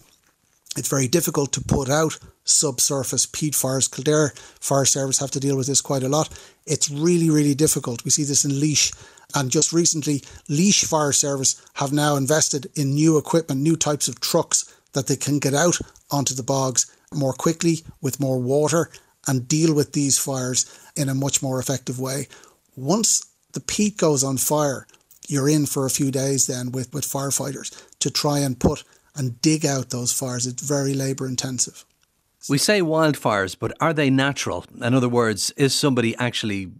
It's 0.76 0.88
very 0.88 1.08
difficult 1.08 1.52
to 1.54 1.60
put 1.60 1.90
out 1.90 2.18
subsurface 2.44 3.26
peat 3.26 3.56
fires. 3.56 3.88
Kildare 3.88 4.34
Fire 4.60 4.84
Service 4.84 5.18
have 5.18 5.32
to 5.32 5.40
deal 5.40 5.56
with 5.56 5.66
this 5.66 5.80
quite 5.80 6.04
a 6.04 6.08
lot. 6.08 6.28
It's 6.64 6.88
really, 6.88 7.28
really 7.28 7.56
difficult. 7.56 8.04
We 8.04 8.12
see 8.12 8.22
this 8.22 8.44
in 8.44 8.60
Laois. 8.60 8.92
And 9.34 9.50
just 9.50 9.72
recently, 9.72 10.22
Laois 10.48 10.86
Fire 10.86 11.12
Service 11.12 11.60
have 11.74 11.92
now 11.92 12.14
invested 12.14 12.70
in 12.76 12.94
new 12.94 13.18
equipment, 13.18 13.60
new 13.60 13.74
types 13.74 14.06
of 14.06 14.20
trucks 14.20 14.75
that 14.96 15.06
they 15.08 15.16
can 15.16 15.38
get 15.38 15.52
out 15.52 15.78
onto 16.10 16.34
the 16.34 16.42
bogs 16.42 16.90
more 17.14 17.34
quickly 17.34 17.82
with 18.00 18.18
more 18.18 18.40
water 18.40 18.90
and 19.28 19.46
deal 19.46 19.74
with 19.74 19.92
these 19.92 20.18
fires 20.18 20.64
in 20.96 21.10
a 21.10 21.14
much 21.14 21.42
more 21.42 21.60
effective 21.60 22.00
way. 22.00 22.26
Once 22.76 23.20
the 23.52 23.60
peat 23.60 23.98
goes 23.98 24.24
on 24.24 24.38
fire, 24.38 24.86
you're 25.28 25.50
in 25.50 25.66
for 25.66 25.84
a 25.84 25.90
few 25.90 26.10
days 26.10 26.46
then 26.46 26.72
with, 26.72 26.92
with 26.94 27.04
firefighters 27.04 27.70
to 27.98 28.10
try 28.10 28.38
and 28.38 28.58
put 28.58 28.84
and 29.14 29.40
dig 29.42 29.66
out 29.66 29.90
those 29.90 30.12
fires. 30.12 30.46
It's 30.46 30.66
very 30.66 30.94
labour 30.94 31.26
intensive. 31.26 31.84
We 32.48 32.56
say 32.56 32.80
wildfires, 32.80 33.54
but 33.58 33.76
are 33.78 33.92
they 33.92 34.08
natural? 34.08 34.64
In 34.80 34.94
other 34.94 35.08
words, 35.10 35.50
is 35.58 35.74
somebody 35.74 36.16
actually 36.16 36.72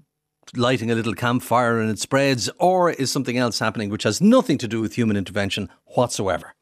lighting 0.55 0.91
a 0.91 0.95
little 0.95 1.15
campfire 1.15 1.81
and 1.81 1.91
it 1.91 1.99
spreads, 1.99 2.49
or 2.59 2.93
is 2.93 3.13
something 3.13 3.37
else 3.37 3.59
happening 3.59 3.91
which 3.91 4.05
has 4.05 4.23
nothing 4.23 4.57
to 4.59 4.69
do 4.69 4.81
with 4.81 4.95
human 4.95 5.19
intervention 5.19 5.69
whatsoever? 5.85 6.56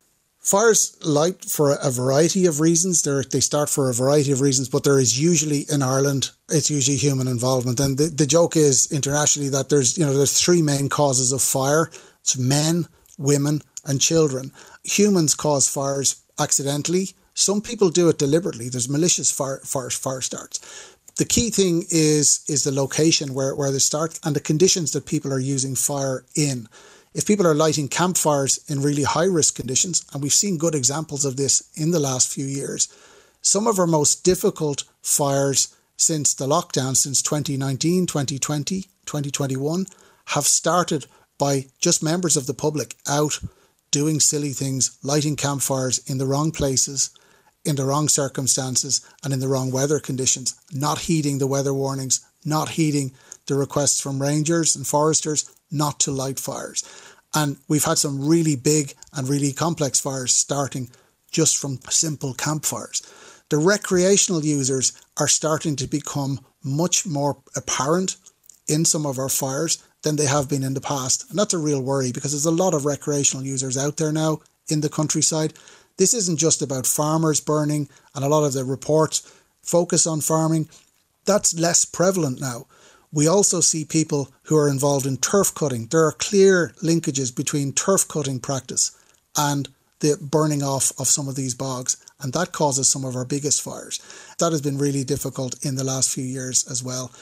Fires 0.44 0.94
light 1.02 1.42
for 1.42 1.72
a 1.72 1.90
variety 1.90 2.44
of 2.44 2.60
reasons. 2.60 3.00
They're, 3.00 3.22
they 3.22 3.40
start 3.40 3.70
for 3.70 3.88
a 3.88 3.94
variety 3.94 4.30
of 4.30 4.42
reasons, 4.42 4.68
but 4.68 4.84
there 4.84 4.98
is 4.98 5.18
usually 5.18 5.64
in 5.72 5.82
Ireland, 5.82 6.32
it's 6.50 6.70
usually 6.70 6.98
human 6.98 7.28
involvement. 7.28 7.80
And 7.80 7.96
the, 7.96 8.08
the 8.08 8.26
joke 8.26 8.54
is 8.54 8.92
internationally 8.92 9.48
that 9.48 9.70
there's, 9.70 9.96
you 9.96 10.04
know, 10.04 10.12
there's 10.12 10.38
three 10.38 10.60
main 10.60 10.90
causes 10.90 11.32
of 11.32 11.40
fire. 11.40 11.90
It's 12.20 12.36
men, 12.36 12.86
women, 13.16 13.62
and 13.86 14.02
children. 14.02 14.52
Humans 14.84 15.34
cause 15.34 15.66
fires 15.66 16.22
accidentally. 16.38 17.14
Some 17.32 17.62
people 17.62 17.88
do 17.88 18.10
it 18.10 18.18
deliberately. 18.18 18.68
There's 18.68 18.88
malicious 18.88 19.30
fire, 19.30 19.60
fire, 19.64 19.88
fire 19.88 20.20
starts. 20.20 20.60
The 21.16 21.24
key 21.24 21.48
thing 21.48 21.84
is 21.90 22.44
is 22.48 22.64
the 22.64 22.72
location 22.72 23.32
where, 23.32 23.54
where 23.54 23.70
they 23.70 23.78
start 23.78 24.18
and 24.24 24.36
the 24.36 24.40
conditions 24.40 24.92
that 24.92 25.06
people 25.06 25.32
are 25.32 25.38
using 25.38 25.74
fire 25.74 26.26
in 26.36 26.68
if 27.14 27.26
people 27.26 27.46
are 27.46 27.54
lighting 27.54 27.88
campfires 27.88 28.58
in 28.68 28.82
really 28.82 29.04
high 29.04 29.24
risk 29.24 29.54
conditions, 29.54 30.04
and 30.12 30.22
we've 30.22 30.32
seen 30.32 30.58
good 30.58 30.74
examples 30.74 31.24
of 31.24 31.36
this 31.36 31.70
in 31.74 31.92
the 31.92 32.00
last 32.00 32.28
few 32.28 32.44
years, 32.44 32.88
some 33.40 33.66
of 33.66 33.78
our 33.78 33.86
most 33.86 34.24
difficult 34.24 34.84
fires 35.00 35.74
since 35.96 36.34
the 36.34 36.46
lockdown, 36.46 36.96
since 36.96 37.22
2019, 37.22 38.06
2020, 38.06 38.82
2021, 39.06 39.86
have 40.26 40.44
started 40.44 41.06
by 41.38 41.66
just 41.78 42.02
members 42.02 42.36
of 42.36 42.46
the 42.46 42.54
public 42.54 42.96
out 43.08 43.38
doing 43.90 44.18
silly 44.18 44.50
things, 44.50 44.98
lighting 45.02 45.36
campfires 45.36 45.98
in 46.06 46.18
the 46.18 46.26
wrong 46.26 46.50
places, 46.50 47.10
in 47.64 47.76
the 47.76 47.84
wrong 47.84 48.08
circumstances, 48.08 49.00
and 49.22 49.32
in 49.32 49.38
the 49.38 49.48
wrong 49.48 49.70
weather 49.70 50.00
conditions, 50.00 50.54
not 50.72 51.00
heeding 51.00 51.38
the 51.38 51.46
weather 51.46 51.72
warnings, 51.72 52.26
not 52.44 52.70
heeding 52.70 53.12
the 53.46 53.54
requests 53.54 54.00
from 54.00 54.20
rangers 54.20 54.74
and 54.74 54.86
foresters 54.86 55.50
not 55.70 56.00
to 56.00 56.10
light 56.10 56.40
fires. 56.40 56.84
And 57.34 57.56
we've 57.68 57.84
had 57.84 57.98
some 57.98 58.26
really 58.26 58.56
big 58.56 58.94
and 59.12 59.28
really 59.28 59.52
complex 59.52 60.00
fires 60.00 60.34
starting 60.34 60.90
just 61.30 61.56
from 61.56 61.80
simple 61.90 62.32
campfires. 62.32 63.02
The 63.50 63.58
recreational 63.58 64.44
users 64.44 64.92
are 65.18 65.28
starting 65.28 65.76
to 65.76 65.86
become 65.86 66.40
much 66.62 67.06
more 67.06 67.36
apparent 67.56 68.16
in 68.68 68.84
some 68.84 69.04
of 69.04 69.18
our 69.18 69.28
fires 69.28 69.82
than 70.02 70.16
they 70.16 70.26
have 70.26 70.48
been 70.48 70.62
in 70.62 70.74
the 70.74 70.80
past. 70.80 71.28
And 71.28 71.38
that's 71.38 71.54
a 71.54 71.58
real 71.58 71.82
worry 71.82 72.12
because 72.12 72.32
there's 72.32 72.46
a 72.46 72.50
lot 72.50 72.74
of 72.74 72.86
recreational 72.86 73.44
users 73.44 73.76
out 73.76 73.96
there 73.96 74.12
now 74.12 74.40
in 74.68 74.80
the 74.80 74.88
countryside. 74.88 75.54
This 75.96 76.14
isn't 76.14 76.38
just 76.38 76.62
about 76.62 76.86
farmers 76.86 77.40
burning, 77.40 77.88
and 78.14 78.24
a 78.24 78.28
lot 78.28 78.44
of 78.44 78.52
the 78.52 78.64
reports 78.64 79.30
focus 79.62 80.06
on 80.06 80.20
farming. 80.20 80.68
That's 81.24 81.58
less 81.58 81.84
prevalent 81.84 82.40
now. 82.40 82.66
We 83.14 83.28
also 83.28 83.60
see 83.60 83.84
people 83.84 84.32
who 84.42 84.56
are 84.56 84.68
involved 84.68 85.06
in 85.06 85.18
turf 85.18 85.54
cutting. 85.54 85.86
There 85.86 86.04
are 86.04 86.10
clear 86.10 86.74
linkages 86.82 87.34
between 87.34 87.72
turf 87.72 88.08
cutting 88.08 88.40
practice 88.40 88.90
and 89.36 89.68
the 90.00 90.18
burning 90.20 90.64
off 90.64 90.90
of 90.98 91.06
some 91.06 91.28
of 91.28 91.36
these 91.36 91.54
bogs, 91.54 91.96
and 92.20 92.32
that 92.32 92.50
causes 92.50 92.88
some 92.88 93.04
of 93.04 93.14
our 93.14 93.24
biggest 93.24 93.62
fires. 93.62 94.00
That 94.40 94.50
has 94.50 94.60
been 94.60 94.78
really 94.78 95.04
difficult 95.04 95.64
in 95.64 95.76
the 95.76 95.84
last 95.84 96.12
few 96.12 96.24
years 96.24 96.68
as 96.68 96.82
well. 96.82 97.12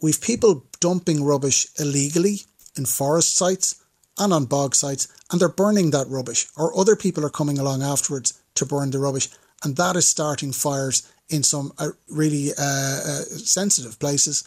We've 0.00 0.20
people 0.20 0.64
dumping 0.80 1.22
rubbish 1.22 1.66
illegally 1.78 2.40
in 2.74 2.86
forest 2.86 3.36
sites 3.36 3.82
and 4.18 4.32
on 4.32 4.46
bog 4.46 4.74
sites, 4.74 5.08
and 5.30 5.38
they're 5.38 5.48
burning 5.48 5.90
that 5.90 6.08
rubbish, 6.08 6.46
or 6.56 6.76
other 6.78 6.96
people 6.96 7.24
are 7.24 7.30
coming 7.30 7.58
along 7.58 7.82
afterwards 7.82 8.40
to 8.54 8.64
burn 8.64 8.92
the 8.92 8.98
rubbish, 8.98 9.28
and 9.62 9.76
that 9.76 9.94
is 9.94 10.08
starting 10.08 10.52
fires 10.52 11.06
in 11.28 11.42
some 11.42 11.70
uh, 11.78 11.88
really 12.08 12.50
uh, 12.52 12.62
uh, 12.62 13.22
sensitive 13.24 13.98
places 13.98 14.42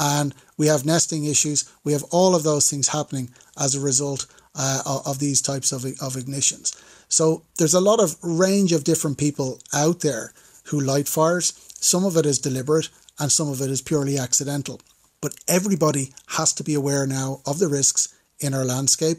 and 0.00 0.34
we 0.56 0.66
have 0.66 0.86
nesting 0.86 1.24
issues. 1.24 1.70
We 1.84 1.92
have 1.92 2.04
all 2.10 2.34
of 2.34 2.42
those 2.42 2.68
things 2.68 2.88
happening 2.88 3.30
as 3.56 3.74
a 3.74 3.80
result 3.80 4.26
uh, 4.56 4.82
of 5.06 5.18
these 5.18 5.40
types 5.42 5.70
of, 5.70 5.84
of 5.84 6.14
ignitions. 6.14 6.74
So 7.08 7.42
there's 7.58 7.74
a 7.74 7.80
lot 7.80 8.00
of 8.00 8.16
range 8.22 8.72
of 8.72 8.84
different 8.84 9.18
people 9.18 9.60
out 9.74 10.00
there 10.00 10.32
who 10.64 10.80
light 10.80 11.06
fires. 11.06 11.52
Some 11.74 12.04
of 12.04 12.16
it 12.16 12.24
is 12.26 12.38
deliberate 12.38 12.88
and 13.18 13.30
some 13.30 13.48
of 13.48 13.60
it 13.60 13.70
is 13.70 13.82
purely 13.82 14.18
accidental. 14.18 14.80
But 15.20 15.34
everybody 15.46 16.14
has 16.28 16.52
to 16.54 16.64
be 16.64 16.74
aware 16.74 17.06
now 17.06 17.42
of 17.46 17.58
the 17.58 17.68
risks 17.68 18.14
in 18.38 18.54
our 18.54 18.64
landscape, 18.64 19.18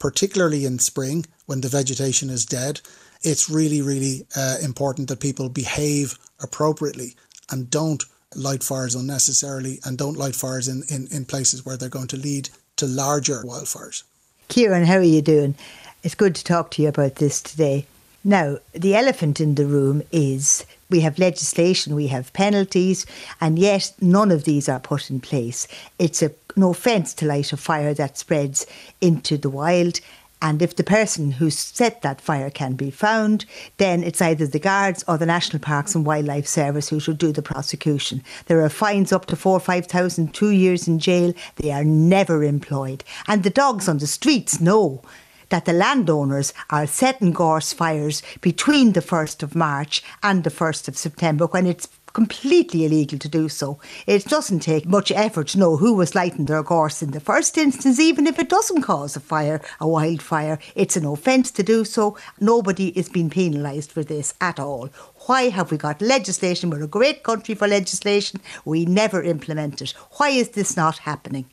particularly 0.00 0.64
in 0.64 0.80
spring 0.80 1.26
when 1.46 1.60
the 1.60 1.68
vegetation 1.68 2.28
is 2.28 2.44
dead. 2.44 2.80
It's 3.22 3.48
really, 3.48 3.82
really 3.82 4.26
uh, 4.36 4.56
important 4.62 5.08
that 5.08 5.20
people 5.20 5.48
behave 5.48 6.18
appropriately 6.40 7.14
and 7.50 7.70
don't 7.70 8.04
light 8.34 8.62
fires 8.62 8.94
unnecessarily 8.94 9.80
and 9.84 9.96
don't 9.96 10.16
light 10.16 10.34
fires 10.34 10.68
in, 10.68 10.82
in, 10.88 11.08
in 11.10 11.24
places 11.24 11.64
where 11.64 11.76
they're 11.76 11.88
going 11.88 12.08
to 12.08 12.16
lead 12.16 12.50
to 12.76 12.86
larger 12.86 13.42
wildfires. 13.44 14.02
Kieran, 14.48 14.84
how 14.84 14.96
are 14.96 15.02
you 15.02 15.22
doing? 15.22 15.54
It's 16.02 16.14
good 16.14 16.34
to 16.36 16.44
talk 16.44 16.70
to 16.72 16.82
you 16.82 16.88
about 16.88 17.16
this 17.16 17.42
today. 17.42 17.86
Now, 18.24 18.58
the 18.72 18.94
elephant 18.94 19.40
in 19.40 19.54
the 19.54 19.66
room 19.66 20.02
is 20.12 20.66
we 20.90 21.00
have 21.00 21.18
legislation, 21.18 21.94
we 21.94 22.08
have 22.08 22.32
penalties, 22.32 23.06
and 23.40 23.58
yet 23.58 23.92
none 24.00 24.30
of 24.30 24.44
these 24.44 24.68
are 24.68 24.80
put 24.80 25.10
in 25.10 25.20
place. 25.20 25.68
It's 25.98 26.22
a, 26.22 26.32
an 26.56 26.62
offence 26.62 27.14
to 27.14 27.26
light 27.26 27.52
a 27.52 27.56
fire 27.56 27.94
that 27.94 28.18
spreads 28.18 28.66
into 29.00 29.38
the 29.38 29.50
wild, 29.50 30.00
and 30.40 30.62
if 30.62 30.76
the 30.76 30.84
person 30.84 31.32
who 31.32 31.50
set 31.50 32.02
that 32.02 32.20
fire 32.20 32.50
can 32.50 32.74
be 32.74 32.90
found, 32.90 33.44
then 33.78 34.04
it's 34.04 34.22
either 34.22 34.46
the 34.46 34.58
guards 34.58 35.04
or 35.08 35.18
the 35.18 35.26
National 35.26 35.60
Parks 35.60 35.94
and 35.94 36.06
Wildlife 36.06 36.46
Service 36.46 36.88
who 36.88 37.00
should 37.00 37.18
do 37.18 37.32
the 37.32 37.42
prosecution. 37.42 38.22
There 38.46 38.62
are 38.62 38.68
fines 38.68 39.12
up 39.12 39.26
to 39.26 39.36
four 39.36 39.56
or 39.56 39.60
five 39.60 39.86
thousand, 39.86 40.34
two 40.34 40.50
years 40.50 40.86
in 40.86 40.98
jail. 41.00 41.34
They 41.56 41.72
are 41.72 41.84
never 41.84 42.44
employed. 42.44 43.02
And 43.26 43.42
the 43.42 43.50
dogs 43.50 43.88
on 43.88 43.98
the 43.98 44.06
streets 44.06 44.60
know 44.60 45.02
that 45.48 45.64
the 45.64 45.72
landowners 45.72 46.52
are 46.70 46.86
setting 46.86 47.32
gorse 47.32 47.72
fires 47.72 48.22
between 48.40 48.92
the 48.92 49.00
1st 49.00 49.42
of 49.42 49.54
March 49.54 50.02
and 50.22 50.44
the 50.44 50.50
1st 50.50 50.88
of 50.88 50.96
September 50.96 51.46
when 51.46 51.66
it's 51.66 51.88
completely 52.18 52.84
illegal 52.84 53.16
to 53.16 53.28
do 53.28 53.48
so. 53.48 53.78
It 54.04 54.24
doesn't 54.24 54.58
take 54.58 54.86
much 54.86 55.12
effort 55.12 55.46
to 55.48 55.58
know 55.58 55.76
who 55.76 55.94
was 55.94 56.16
lighting 56.16 56.46
their 56.46 56.64
gorse 56.64 57.00
in 57.00 57.12
the 57.12 57.20
first 57.20 57.56
instance, 57.56 58.00
even 58.00 58.26
if 58.26 58.40
it 58.40 58.48
doesn't 58.48 58.82
cause 58.82 59.14
a 59.14 59.20
fire, 59.20 59.60
a 59.78 59.86
wildfire. 59.86 60.58
It's 60.74 60.96
an 60.96 61.06
offence 61.06 61.52
to 61.52 61.62
do 61.62 61.84
so. 61.84 62.18
Nobody 62.40 62.88
is 62.98 63.08
being 63.08 63.30
penalised 63.30 63.92
for 63.92 64.02
this 64.02 64.34
at 64.40 64.58
all. 64.58 64.90
Why 65.26 65.42
have 65.50 65.70
we 65.70 65.76
got 65.76 66.02
legislation? 66.02 66.70
We're 66.70 66.82
a 66.82 66.88
great 66.88 67.22
country 67.22 67.54
for 67.54 67.68
legislation. 67.68 68.40
We 68.64 68.84
never 68.84 69.22
implement 69.22 69.80
it. 69.80 69.94
Why 70.16 70.30
is 70.30 70.48
this 70.48 70.76
not 70.76 70.98
happening? 70.98 71.44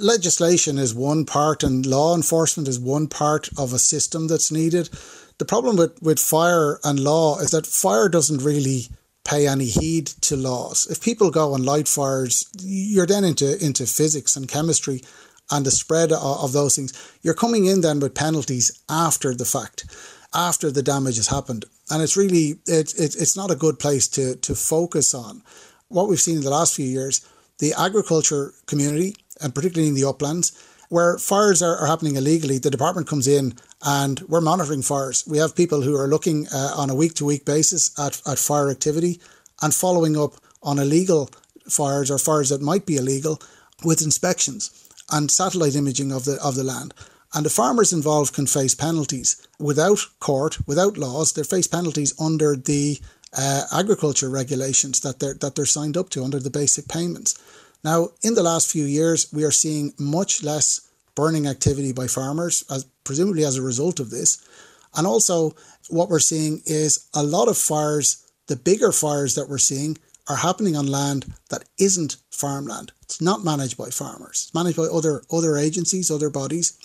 Legislation 0.00 0.78
is 0.78 0.96
one 0.96 1.24
part, 1.24 1.62
and 1.62 1.86
law 1.86 2.16
enforcement 2.16 2.66
is 2.66 2.80
one 2.80 3.06
part 3.06 3.48
of 3.56 3.72
a 3.72 3.78
system 3.78 4.26
that's 4.26 4.50
needed. 4.50 4.90
The 5.38 5.44
problem 5.44 5.76
with, 5.76 6.02
with 6.02 6.18
fire 6.18 6.80
and 6.82 6.98
law 6.98 7.38
is 7.38 7.52
that 7.52 7.66
fire 7.66 8.08
doesn't 8.08 8.42
really 8.42 8.88
pay 9.24 9.46
any 9.46 9.66
heed 9.66 10.06
to 10.06 10.36
laws. 10.36 10.86
If 10.90 11.00
people 11.00 11.30
go 11.30 11.54
and 11.54 11.64
light 11.64 11.88
fires, 11.88 12.44
you're 12.60 13.06
then 13.06 13.24
into 13.24 13.62
into 13.64 13.86
physics 13.86 14.36
and 14.36 14.48
chemistry 14.48 15.02
and 15.50 15.66
the 15.66 15.70
spread 15.70 16.12
of, 16.12 16.22
of 16.22 16.52
those 16.52 16.76
things. 16.76 16.92
You're 17.22 17.34
coming 17.34 17.66
in 17.66 17.80
then 17.80 18.00
with 18.00 18.14
penalties 18.14 18.82
after 18.88 19.34
the 19.34 19.44
fact, 19.44 19.86
after 20.34 20.70
the 20.70 20.82
damage 20.82 21.16
has 21.16 21.28
happened, 21.28 21.64
and 21.90 22.02
it's 22.02 22.16
really 22.16 22.60
it, 22.66 22.94
it 22.98 23.16
it's 23.16 23.36
not 23.36 23.50
a 23.50 23.56
good 23.56 23.78
place 23.78 24.08
to 24.08 24.36
to 24.36 24.54
focus 24.54 25.14
on. 25.14 25.42
What 25.88 26.08
we've 26.08 26.20
seen 26.20 26.38
in 26.38 26.44
the 26.44 26.50
last 26.50 26.74
few 26.74 26.86
years, 26.86 27.26
the 27.58 27.74
agriculture 27.78 28.54
community, 28.66 29.14
and 29.40 29.54
particularly 29.54 29.88
in 29.88 29.94
the 29.94 30.08
uplands, 30.08 30.52
where 30.88 31.18
fires 31.18 31.62
are, 31.62 31.76
are 31.76 31.86
happening 31.86 32.16
illegally, 32.16 32.58
the 32.58 32.70
department 32.70 33.06
comes 33.06 33.28
in 33.28 33.54
and 33.82 34.20
we're 34.28 34.40
monitoring 34.40 34.82
fires. 34.82 35.24
We 35.26 35.38
have 35.38 35.56
people 35.56 35.82
who 35.82 35.96
are 35.96 36.06
looking 36.06 36.46
uh, 36.54 36.72
on 36.76 36.90
a 36.90 36.94
week 36.94 37.14
to 37.14 37.24
week 37.24 37.44
basis 37.44 37.98
at, 37.98 38.20
at 38.26 38.38
fire 38.38 38.70
activity 38.70 39.20
and 39.60 39.74
following 39.74 40.16
up 40.16 40.34
on 40.62 40.78
illegal 40.78 41.30
fires 41.68 42.10
or 42.10 42.18
fires 42.18 42.50
that 42.50 42.62
might 42.62 42.86
be 42.86 42.96
illegal 42.96 43.40
with 43.84 44.02
inspections 44.02 44.70
and 45.10 45.30
satellite 45.30 45.74
imaging 45.74 46.12
of 46.12 46.24
the 46.24 46.38
of 46.42 46.54
the 46.54 46.64
land. 46.64 46.94
And 47.34 47.46
the 47.46 47.50
farmers 47.50 47.92
involved 47.92 48.34
can 48.34 48.46
face 48.46 48.74
penalties 48.74 49.46
without 49.58 50.00
court, 50.20 50.58
without 50.66 50.98
laws. 50.98 51.32
They 51.32 51.42
face 51.42 51.66
penalties 51.66 52.14
under 52.20 52.56
the 52.56 53.00
uh, 53.36 53.64
agriculture 53.72 54.28
regulations 54.28 55.00
that 55.00 55.18
they're 55.18 55.34
that 55.34 55.54
they're 55.54 55.66
signed 55.66 55.96
up 55.96 56.10
to 56.10 56.24
under 56.24 56.38
the 56.38 56.50
basic 56.50 56.88
payments. 56.88 57.34
Now, 57.82 58.10
in 58.22 58.34
the 58.34 58.42
last 58.42 58.70
few 58.70 58.84
years, 58.84 59.32
we 59.32 59.44
are 59.44 59.50
seeing 59.50 59.92
much 59.98 60.42
less 60.42 60.88
burning 61.14 61.46
activity 61.46 61.92
by 61.92 62.06
farmers, 62.06 62.64
as 62.70 62.86
presumably 63.04 63.44
as 63.44 63.56
a 63.56 63.62
result 63.62 64.00
of 64.00 64.10
this. 64.10 64.46
And 64.94 65.06
also, 65.06 65.52
what 65.88 66.08
we're 66.08 66.18
seeing 66.18 66.62
is 66.66 67.08
a 67.14 67.22
lot 67.22 67.48
of 67.48 67.56
fires, 67.56 68.30
the 68.46 68.56
bigger 68.56 68.92
fires 68.92 69.34
that 69.34 69.48
we're 69.48 69.58
seeing, 69.58 69.98
are 70.28 70.36
happening 70.36 70.76
on 70.76 70.86
land 70.86 71.32
that 71.50 71.64
isn't 71.78 72.16
farmland. 72.30 72.92
It's 73.02 73.20
not 73.20 73.44
managed 73.44 73.76
by 73.76 73.90
farmers. 73.90 74.44
It's 74.44 74.54
managed 74.54 74.76
by 74.76 74.84
other 74.84 75.22
other 75.32 75.56
agencies, 75.56 76.10
other 76.10 76.30
bodies, 76.30 76.78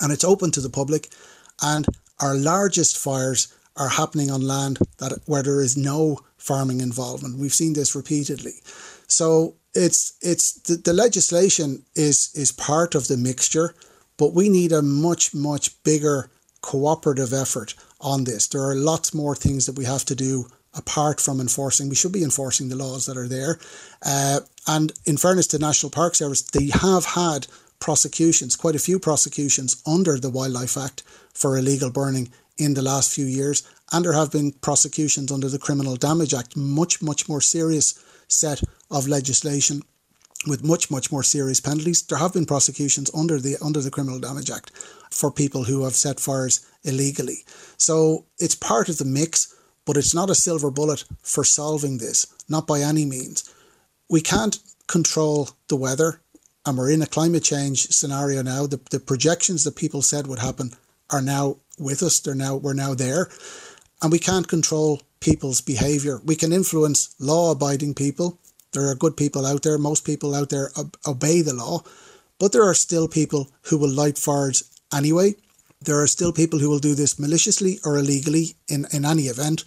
and 0.00 0.12
it's 0.12 0.24
open 0.24 0.50
to 0.52 0.60
the 0.60 0.70
public. 0.70 1.08
And 1.62 1.86
our 2.20 2.34
largest 2.34 2.96
fires 2.96 3.52
are 3.76 3.88
happening 3.88 4.30
on 4.30 4.42
land 4.42 4.78
that 4.98 5.18
where 5.26 5.42
there 5.42 5.60
is 5.60 5.76
no 5.76 6.20
farming 6.36 6.80
involvement. 6.80 7.38
We've 7.38 7.54
seen 7.54 7.72
this 7.72 7.94
repeatedly. 7.94 8.54
So 9.06 9.56
it's 9.74 10.14
it's 10.20 10.52
the, 10.60 10.76
the 10.76 10.92
legislation 10.92 11.84
is 11.94 12.30
is 12.34 12.52
part 12.52 12.94
of 12.94 13.08
the 13.08 13.16
mixture, 13.16 13.74
but 14.20 14.34
we 14.34 14.50
need 14.50 14.70
a 14.70 14.82
much 14.82 15.34
much 15.34 15.82
bigger 15.82 16.30
cooperative 16.60 17.32
effort 17.32 17.74
on 18.02 18.24
this. 18.24 18.46
There 18.46 18.62
are 18.62 18.74
lots 18.74 19.14
more 19.14 19.34
things 19.34 19.64
that 19.64 19.78
we 19.78 19.86
have 19.86 20.04
to 20.04 20.14
do 20.14 20.46
apart 20.74 21.20
from 21.20 21.40
enforcing. 21.40 21.88
We 21.88 21.94
should 21.94 22.12
be 22.12 22.22
enforcing 22.22 22.68
the 22.68 22.76
laws 22.76 23.06
that 23.06 23.16
are 23.16 23.26
there. 23.26 23.58
Uh, 24.04 24.40
and 24.66 24.92
in 25.06 25.16
fairness 25.16 25.46
to 25.48 25.58
National 25.58 25.90
Park 25.90 26.14
Service, 26.14 26.42
they 26.42 26.66
have 26.66 27.06
had 27.06 27.46
prosecutions, 27.80 28.56
quite 28.56 28.76
a 28.76 28.86
few 28.88 28.98
prosecutions 28.98 29.82
under 29.86 30.18
the 30.18 30.30
Wildlife 30.30 30.76
Act 30.76 31.02
for 31.32 31.56
illegal 31.56 31.90
burning 31.90 32.28
in 32.58 32.74
the 32.74 32.82
last 32.82 33.10
few 33.14 33.24
years. 33.24 33.62
And 33.90 34.04
there 34.04 34.12
have 34.12 34.30
been 34.30 34.52
prosecutions 34.52 35.32
under 35.32 35.48
the 35.48 35.58
Criminal 35.58 35.96
Damage 35.96 36.34
Act, 36.34 36.58
much, 36.58 37.00
much 37.00 37.26
more 37.26 37.40
serious 37.40 37.98
set 38.28 38.62
of 38.90 39.08
legislation 39.08 39.80
with 40.46 40.64
much, 40.64 40.90
much 40.90 41.12
more 41.12 41.22
serious 41.22 41.60
penalties. 41.60 42.02
There 42.02 42.18
have 42.18 42.32
been 42.32 42.46
prosecutions 42.46 43.10
under 43.14 43.38
the 43.38 43.56
under 43.62 43.80
the 43.80 43.90
Criminal 43.90 44.20
Damage 44.20 44.50
Act 44.50 44.70
for 45.10 45.30
people 45.30 45.64
who 45.64 45.84
have 45.84 45.94
set 45.94 46.18
fires 46.20 46.66
illegally. 46.82 47.44
So 47.76 48.24
it's 48.38 48.54
part 48.54 48.88
of 48.88 48.98
the 48.98 49.04
mix, 49.04 49.54
but 49.84 49.96
it's 49.96 50.14
not 50.14 50.30
a 50.30 50.34
silver 50.34 50.70
bullet 50.70 51.04
for 51.22 51.44
solving 51.44 51.98
this, 51.98 52.26
not 52.48 52.66
by 52.66 52.80
any 52.80 53.04
means. 53.04 53.52
We 54.08 54.20
can't 54.20 54.58
control 54.86 55.50
the 55.68 55.76
weather, 55.76 56.20
and 56.64 56.76
we're 56.76 56.90
in 56.90 57.02
a 57.02 57.06
climate 57.06 57.44
change 57.44 57.88
scenario 57.88 58.42
now. 58.42 58.66
The, 58.66 58.80
the 58.90 59.00
projections 59.00 59.64
that 59.64 59.76
people 59.76 60.02
said 60.02 60.26
would 60.26 60.38
happen 60.38 60.72
are 61.10 61.22
now 61.22 61.56
with 61.78 62.02
us. 62.02 62.18
They're 62.18 62.34
now 62.34 62.56
we're 62.56 62.72
now 62.72 62.94
there, 62.94 63.28
and 64.02 64.10
we 64.10 64.18
can't 64.18 64.48
control 64.48 65.02
people's 65.20 65.60
behaviour. 65.60 66.20
We 66.24 66.34
can 66.34 66.52
influence 66.52 67.14
law-abiding 67.18 67.94
people. 67.94 68.39
There 68.72 68.88
are 68.88 68.94
good 68.94 69.16
people 69.16 69.46
out 69.46 69.62
there. 69.62 69.78
Most 69.78 70.04
people 70.04 70.34
out 70.34 70.50
there 70.50 70.70
ob- 70.76 70.96
obey 71.06 71.42
the 71.42 71.54
law, 71.54 71.82
but 72.38 72.52
there 72.52 72.64
are 72.64 72.74
still 72.74 73.08
people 73.08 73.50
who 73.62 73.78
will 73.78 73.90
light 73.90 74.18
fires 74.18 74.62
anyway. 74.92 75.34
There 75.82 76.00
are 76.00 76.06
still 76.06 76.32
people 76.32 76.58
who 76.58 76.68
will 76.68 76.78
do 76.78 76.94
this 76.94 77.18
maliciously 77.18 77.78
or 77.84 77.98
illegally 77.98 78.56
in, 78.68 78.86
in 78.92 79.04
any 79.04 79.24
event. 79.24 79.64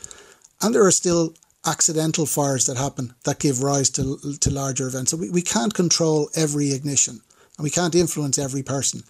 And 0.61 0.73
there 0.73 0.85
are 0.85 0.91
still 0.91 1.33
accidental 1.65 2.25
fires 2.25 2.65
that 2.65 2.77
happen 2.77 3.13
that 3.23 3.39
give 3.39 3.63
rise 3.63 3.89
to, 3.91 4.19
to 4.39 4.49
larger 4.51 4.87
events. 4.87 5.11
So 5.11 5.17
we, 5.17 5.29
we 5.29 5.41
can't 5.41 5.73
control 5.73 6.29
every 6.35 6.71
ignition 6.71 7.21
and 7.57 7.63
we 7.63 7.69
can't 7.69 7.95
influence 7.95 8.37
every 8.37 8.63
person. 8.63 9.03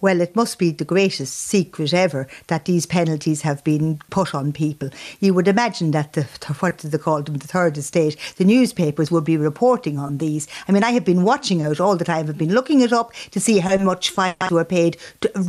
Well, 0.00 0.20
it 0.20 0.34
must 0.34 0.58
be 0.58 0.70
the 0.70 0.84
greatest 0.84 1.36
secret 1.36 1.92
ever 1.92 2.26
that 2.46 2.64
these 2.64 2.86
penalties 2.86 3.42
have 3.42 3.62
been 3.64 4.00
put 4.08 4.34
on 4.34 4.52
people. 4.52 4.88
You 5.20 5.34
would 5.34 5.46
imagine 5.46 5.90
that 5.90 6.14
the, 6.14 6.22
what 6.60 6.78
do 6.78 6.88
they 6.88 6.96
call 6.96 7.22
them, 7.22 7.36
the 7.36 7.46
third 7.46 7.76
estate, 7.76 8.16
the 8.36 8.44
newspapers 8.44 9.10
would 9.10 9.24
be 9.24 9.36
reporting 9.36 9.98
on 9.98 10.18
these. 10.18 10.48
I 10.66 10.72
mean, 10.72 10.84
I 10.84 10.92
have 10.92 11.04
been 11.04 11.22
watching 11.22 11.62
out 11.62 11.80
all 11.80 11.96
the 11.96 12.04
time. 12.04 12.28
I've 12.28 12.38
been 12.38 12.54
looking 12.54 12.80
it 12.80 12.92
up 12.92 13.12
to 13.32 13.40
see 13.40 13.58
how 13.58 13.76
much 13.76 14.10
fines 14.10 14.36
were 14.50 14.64
paid, 14.64 14.96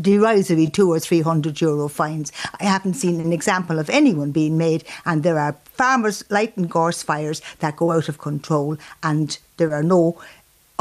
derisory 0.02 0.68
two 0.68 0.92
or 0.92 1.00
three 1.00 1.22
hundred 1.22 1.62
euro 1.62 1.88
fines. 1.88 2.32
I 2.60 2.66
haven't 2.66 2.96
seen 2.96 3.22
an 3.22 3.32
example 3.32 3.80
of 3.80 3.90
anyone 3.90 4.32
being 4.32 4.58
made, 4.58 4.84
and 5.06 5.24
there 5.24 5.40
are 5.40 5.58
farmers 5.64 6.24
lighting 6.30 6.68
gorse 6.68 7.04
fires 7.04 7.42
that 7.60 7.78
go 7.78 7.92
out 7.92 8.10
of 8.10 8.18
control, 8.18 8.78
and 9.02 9.38
there 9.58 9.74
are 9.74 9.84
no 9.84 10.20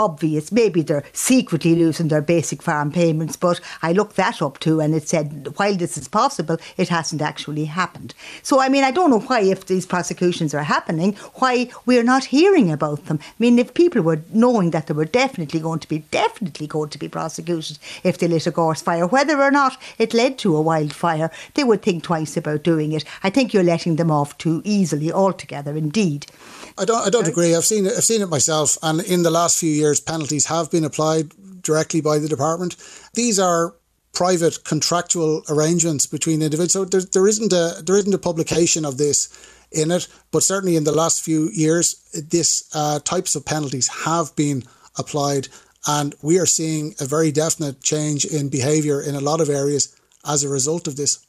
obvious. 0.00 0.50
Maybe 0.50 0.82
they're 0.82 1.04
secretly 1.12 1.74
losing 1.74 2.08
their 2.08 2.22
basic 2.22 2.62
farm 2.62 2.90
payments, 2.90 3.36
but 3.36 3.60
I 3.82 3.92
looked 3.92 4.16
that 4.16 4.40
up 4.40 4.58
too 4.58 4.80
and 4.80 4.94
it 4.94 5.08
said 5.08 5.48
while 5.56 5.76
this 5.76 5.98
is 5.98 6.08
possible, 6.08 6.56
it 6.76 6.88
hasn't 6.88 7.22
actually 7.22 7.66
happened. 7.66 8.14
So, 8.42 8.60
I 8.60 8.68
mean, 8.68 8.84
I 8.84 8.90
don't 8.90 9.10
know 9.10 9.20
why, 9.20 9.40
if 9.40 9.66
these 9.66 9.86
prosecutions 9.86 10.54
are 10.54 10.62
happening, 10.62 11.14
why 11.34 11.70
we're 11.86 12.02
not 12.02 12.24
hearing 12.24 12.72
about 12.72 13.06
them. 13.06 13.18
I 13.22 13.34
mean, 13.38 13.58
if 13.58 13.74
people 13.74 14.02
were 14.02 14.22
knowing 14.32 14.70
that 14.70 14.86
there 14.86 14.96
were 14.96 15.04
definitely 15.04 15.60
going 15.60 15.80
to 15.80 15.88
be, 15.88 15.98
definitely 16.10 16.66
going 16.66 16.90
to 16.90 16.98
be 16.98 17.08
prosecutions 17.08 17.78
if 18.02 18.18
they 18.18 18.28
lit 18.28 18.46
a 18.46 18.50
gorse 18.50 18.82
fire, 18.82 19.06
whether 19.06 19.40
or 19.40 19.50
not 19.50 19.76
it 19.98 20.14
led 20.14 20.38
to 20.38 20.56
a 20.56 20.62
wildfire, 20.62 21.30
they 21.54 21.64
would 21.64 21.82
think 21.82 22.02
twice 22.04 22.36
about 22.36 22.62
doing 22.62 22.92
it. 22.92 23.04
I 23.22 23.30
think 23.30 23.52
you're 23.52 23.62
letting 23.62 23.96
them 23.96 24.10
off 24.10 24.38
too 24.38 24.62
easily 24.64 25.12
altogether, 25.12 25.76
indeed. 25.76 26.26
I 26.78 26.84
don't. 26.84 27.06
I 27.06 27.10
don't 27.10 27.28
agree. 27.28 27.54
I've 27.54 27.64
seen 27.64 27.86
it. 27.86 27.92
I've 27.96 28.04
seen 28.04 28.22
it 28.22 28.28
myself, 28.28 28.78
and 28.82 29.00
in 29.00 29.22
the 29.22 29.30
last 29.30 29.58
few 29.58 29.70
years, 29.70 29.89
penalties 29.98 30.46
have 30.46 30.70
been 30.70 30.85
applied 30.85 31.33
directly 31.62 32.00
by 32.00 32.18
the 32.18 32.29
department. 32.29 32.76
These 33.14 33.40
are 33.40 33.74
private 34.12 34.64
contractual 34.64 35.42
arrangements 35.48 36.07
between 36.07 36.42
individuals. 36.42 36.72
So 36.72 36.85
there, 36.85 37.00
there 37.00 37.29
isn't 37.29 37.53
a 37.53 37.83
there 37.83 37.96
isn't 37.96 38.14
a 38.14 38.18
publication 38.18 38.85
of 38.85 38.98
this 38.98 39.29
in 39.72 39.90
it, 39.90 40.09
but 40.31 40.42
certainly 40.42 40.76
in 40.76 40.85
the 40.85 40.92
last 40.92 41.22
few 41.22 41.48
years, 41.50 41.94
this 42.12 42.68
uh, 42.74 42.98
types 43.00 43.35
of 43.35 43.44
penalties 43.44 43.88
have 44.05 44.35
been 44.37 44.64
applied, 44.98 45.48
and 45.87 46.14
we 46.22 46.38
are 46.38 46.46
seeing 46.46 46.94
a 47.00 47.05
very 47.05 47.31
definite 47.33 47.81
change 47.83 48.24
in 48.24 48.48
behaviour 48.48 49.00
in 49.00 49.14
a 49.14 49.20
lot 49.20 49.40
of 49.40 49.48
areas 49.48 49.96
as 50.26 50.42
a 50.42 50.48
result 50.48 50.87
of 50.87 50.96
this. 50.96 51.24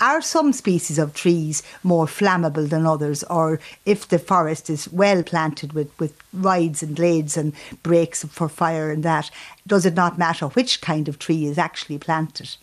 Are 0.00 0.22
some 0.22 0.52
species 0.52 0.98
of 0.98 1.14
trees 1.14 1.62
more 1.82 2.06
flammable 2.06 2.68
than 2.68 2.86
others, 2.86 3.22
or 3.24 3.60
if 3.84 4.08
the 4.08 4.18
forest 4.18 4.70
is 4.70 4.92
well 4.92 5.22
planted 5.22 5.72
with, 5.72 5.90
with 5.98 6.14
rides 6.32 6.82
and 6.82 6.96
glades 6.96 7.36
and 7.36 7.52
breaks 7.82 8.24
for 8.24 8.48
fire 8.48 8.90
and 8.90 9.02
that, 9.02 9.30
does 9.66 9.86
it 9.86 9.94
not 9.94 10.18
matter 10.18 10.46
which 10.48 10.80
kind 10.80 11.08
of 11.08 11.18
tree 11.18 11.46
is 11.46 11.58
actually 11.58 11.98
planted? 11.98 12.56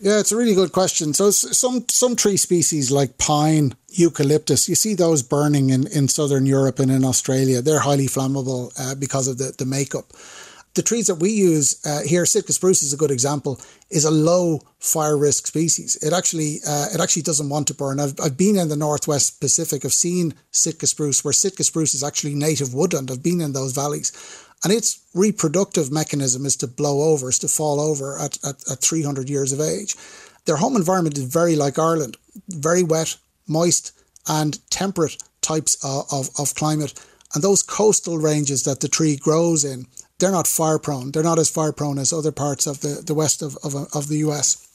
Yeah, 0.00 0.18
it's 0.18 0.32
a 0.32 0.36
really 0.36 0.54
good 0.54 0.72
question. 0.72 1.14
So 1.14 1.30
some 1.30 1.84
some 1.88 2.16
tree 2.16 2.36
species 2.36 2.90
like 2.90 3.16
pine, 3.16 3.74
eucalyptus, 3.88 4.68
you 4.68 4.74
see 4.74 4.94
those 4.94 5.22
burning 5.22 5.70
in, 5.70 5.86
in 5.86 6.08
southern 6.08 6.46
Europe 6.46 6.78
and 6.78 6.90
in 6.90 7.04
Australia. 7.04 7.62
They're 7.62 7.80
highly 7.80 8.06
flammable 8.06 8.72
uh, 8.78 8.96
because 8.96 9.28
of 9.28 9.38
the, 9.38 9.54
the 9.56 9.64
makeup 9.64 10.12
the 10.74 10.82
trees 10.82 11.06
that 11.06 11.16
we 11.16 11.30
use 11.30 11.80
uh, 11.86 12.02
here, 12.02 12.26
Sitka 12.26 12.52
spruce 12.52 12.82
is 12.82 12.92
a 12.92 12.96
good 12.96 13.10
example, 13.10 13.60
is 13.90 14.04
a 14.04 14.10
low 14.10 14.60
fire 14.80 15.16
risk 15.16 15.46
species. 15.46 15.96
It 16.02 16.12
actually 16.12 16.58
uh, 16.66 16.88
it 16.92 17.00
actually 17.00 17.22
doesn't 17.22 17.48
want 17.48 17.68
to 17.68 17.74
burn. 17.74 18.00
I've, 18.00 18.14
I've 18.20 18.36
been 18.36 18.56
in 18.56 18.68
the 18.68 18.76
northwest 18.76 19.40
Pacific. 19.40 19.84
I've 19.84 19.92
seen 19.92 20.34
Sitka 20.50 20.86
spruce, 20.86 21.24
where 21.24 21.32
Sitka 21.32 21.62
spruce 21.62 21.94
is 21.94 22.02
actually 22.02 22.34
native 22.34 22.74
woodland. 22.74 23.10
I've 23.10 23.22
been 23.22 23.40
in 23.40 23.52
those 23.52 23.72
valleys, 23.72 24.12
and 24.64 24.72
its 24.72 25.00
reproductive 25.14 25.92
mechanism 25.92 26.44
is 26.44 26.56
to 26.56 26.66
blow 26.66 27.02
over, 27.02 27.28
is 27.28 27.38
to 27.40 27.48
fall 27.48 27.80
over 27.80 28.18
at, 28.18 28.42
at, 28.44 28.68
at 28.70 28.80
300 28.80 29.30
years 29.30 29.52
of 29.52 29.60
age. 29.60 29.94
Their 30.44 30.56
home 30.56 30.76
environment 30.76 31.16
is 31.16 31.24
very 31.24 31.54
like 31.56 31.78
Ireland, 31.78 32.16
very 32.48 32.82
wet, 32.82 33.16
moist, 33.46 33.92
and 34.26 34.58
temperate 34.70 35.16
types 35.40 35.76
of, 35.84 36.06
of, 36.10 36.30
of 36.38 36.54
climate. 36.54 36.94
And 37.34 37.42
those 37.42 37.62
coastal 37.62 38.18
ranges 38.18 38.64
that 38.64 38.80
the 38.80 38.88
tree 38.88 39.16
grows 39.16 39.64
in 39.64 39.86
they're 40.24 40.32
not 40.32 40.46
fire 40.46 40.78
prone. 40.78 41.10
They're 41.10 41.22
not 41.22 41.38
as 41.38 41.50
fire 41.50 41.70
prone 41.70 41.98
as 41.98 42.10
other 42.10 42.32
parts 42.32 42.66
of 42.66 42.80
the, 42.80 43.02
the 43.04 43.12
west 43.12 43.42
of, 43.42 43.58
of, 43.62 43.74
of 43.94 44.08
the 44.08 44.16
US. 44.28 44.66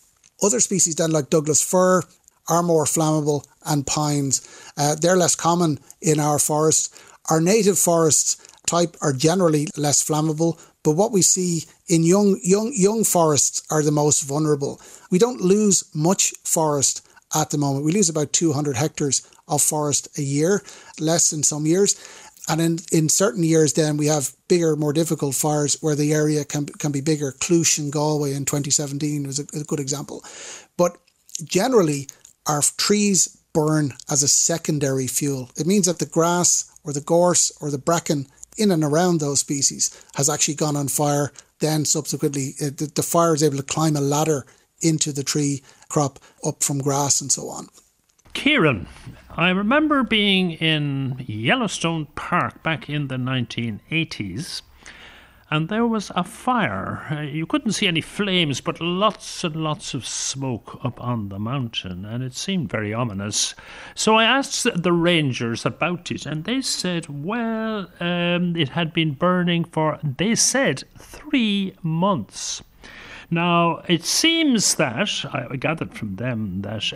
Other 0.43 0.59
species 0.59 0.93
then, 0.93 1.09
like 1.09 1.31
Douglas 1.31 1.59
fir, 1.59 2.03
are 2.47 2.61
more 2.61 2.85
flammable, 2.85 3.43
and 3.65 3.87
pines. 3.87 4.47
Uh, 4.77 4.93
they're 4.93 5.17
less 5.17 5.33
common 5.33 5.79
in 6.03 6.19
our 6.19 6.37
forests. 6.37 6.91
Our 7.31 7.41
native 7.41 7.79
forests 7.79 8.37
type 8.67 8.95
are 9.01 9.11
generally 9.11 9.69
less 9.75 10.07
flammable, 10.07 10.61
but 10.83 10.91
what 10.91 11.11
we 11.11 11.23
see 11.23 11.63
in 11.87 12.03
young 12.03 12.39
young 12.43 12.71
young 12.75 13.03
forests 13.03 13.63
are 13.71 13.81
the 13.81 13.91
most 13.91 14.21
vulnerable. 14.21 14.79
We 15.09 15.17
don't 15.17 15.41
lose 15.41 15.83
much 15.95 16.31
forest 16.43 17.01
at 17.33 17.49
the 17.49 17.57
moment. 17.57 17.85
We 17.85 17.91
lose 17.91 18.09
about 18.09 18.33
200 18.33 18.77
hectares 18.77 19.27
of 19.47 19.63
forest 19.63 20.15
a 20.19 20.21
year, 20.21 20.61
less 20.99 21.33
in 21.33 21.41
some 21.41 21.65
years. 21.65 21.95
And 22.49 22.59
in, 22.59 22.79
in 22.91 23.09
certain 23.09 23.43
years, 23.43 23.73
then 23.73 23.95
we 23.95 24.07
have 24.07 24.33
bigger, 24.47 24.75
more 24.75 24.91
difficult 24.91 25.35
fires 25.35 25.77
where 25.81 25.95
the 25.95 26.13
area 26.13 26.43
can, 26.43 26.65
can 26.65 26.91
be 26.91 27.01
bigger. 27.01 27.31
Cloosh 27.33 27.77
in 27.77 27.91
Galway 27.91 28.33
in 28.33 28.45
2017 28.45 29.27
was 29.27 29.39
a, 29.39 29.43
a 29.57 29.63
good 29.63 29.79
example. 29.79 30.23
But 30.75 30.97
generally, 31.43 32.07
our 32.47 32.61
trees 32.77 33.37
burn 33.53 33.93
as 34.09 34.23
a 34.23 34.27
secondary 34.27 35.07
fuel. 35.07 35.51
It 35.57 35.67
means 35.67 35.85
that 35.85 35.99
the 35.99 36.05
grass 36.05 36.71
or 36.83 36.91
the 36.91 37.01
gorse 37.01 37.51
or 37.61 37.69
the 37.69 37.77
bracken 37.77 38.27
in 38.57 38.71
and 38.71 38.83
around 38.83 39.19
those 39.19 39.39
species 39.39 39.89
has 40.15 40.29
actually 40.29 40.55
gone 40.55 40.75
on 40.75 40.87
fire. 40.87 41.31
Then 41.59 41.85
subsequently, 41.85 42.55
uh, 42.61 42.71
the, 42.75 42.91
the 42.95 43.03
fire 43.03 43.33
is 43.33 43.43
able 43.43 43.57
to 43.57 43.63
climb 43.63 43.95
a 43.95 44.01
ladder 44.01 44.45
into 44.81 45.11
the 45.11 45.23
tree 45.23 45.61
crop 45.89 46.19
up 46.45 46.63
from 46.63 46.79
grass 46.79 47.21
and 47.21 47.31
so 47.31 47.49
on. 47.49 47.67
Kieran, 48.33 48.87
I 49.31 49.51
remember 49.51 50.03
being 50.03 50.51
in 50.51 51.23
Yellowstone 51.27 52.07
Park 52.15 52.63
back 52.63 52.89
in 52.89 53.09
the 53.09 53.15
1980s, 53.15 54.63
and 55.51 55.69
there 55.69 55.85
was 55.85 56.11
a 56.15 56.23
fire. 56.23 57.07
Uh, 57.11 57.21
you 57.21 57.45
couldn't 57.45 57.73
see 57.73 57.87
any 57.87 58.01
flames, 58.01 58.59
but 58.59 58.81
lots 58.81 59.43
and 59.43 59.55
lots 59.55 59.93
of 59.93 60.05
smoke 60.05 60.79
up 60.83 60.99
on 61.01 61.29
the 61.29 61.39
mountain, 61.39 62.05
and 62.05 62.23
it 62.23 62.35
seemed 62.35 62.71
very 62.71 62.93
ominous. 62.93 63.53
So 63.93 64.15
I 64.15 64.23
asked 64.23 64.67
the 64.75 64.93
rangers 64.93 65.65
about 65.65 66.11
it, 66.11 66.25
and 66.25 66.43
they 66.43 66.61
said, 66.61 67.05
well, 67.07 67.87
um, 67.99 68.55
it 68.55 68.69
had 68.69 68.93
been 68.93 69.13
burning 69.13 69.63
for, 69.63 69.99
they 70.03 70.35
said, 70.35 70.83
three 70.97 71.75
months. 71.83 72.63
Now, 73.31 73.83
it 73.87 74.03
seems 74.03 74.75
that, 74.75 75.23
I 75.31 75.55
gathered 75.55 75.93
from 75.93 76.15
them, 76.15 76.63
that 76.63 76.91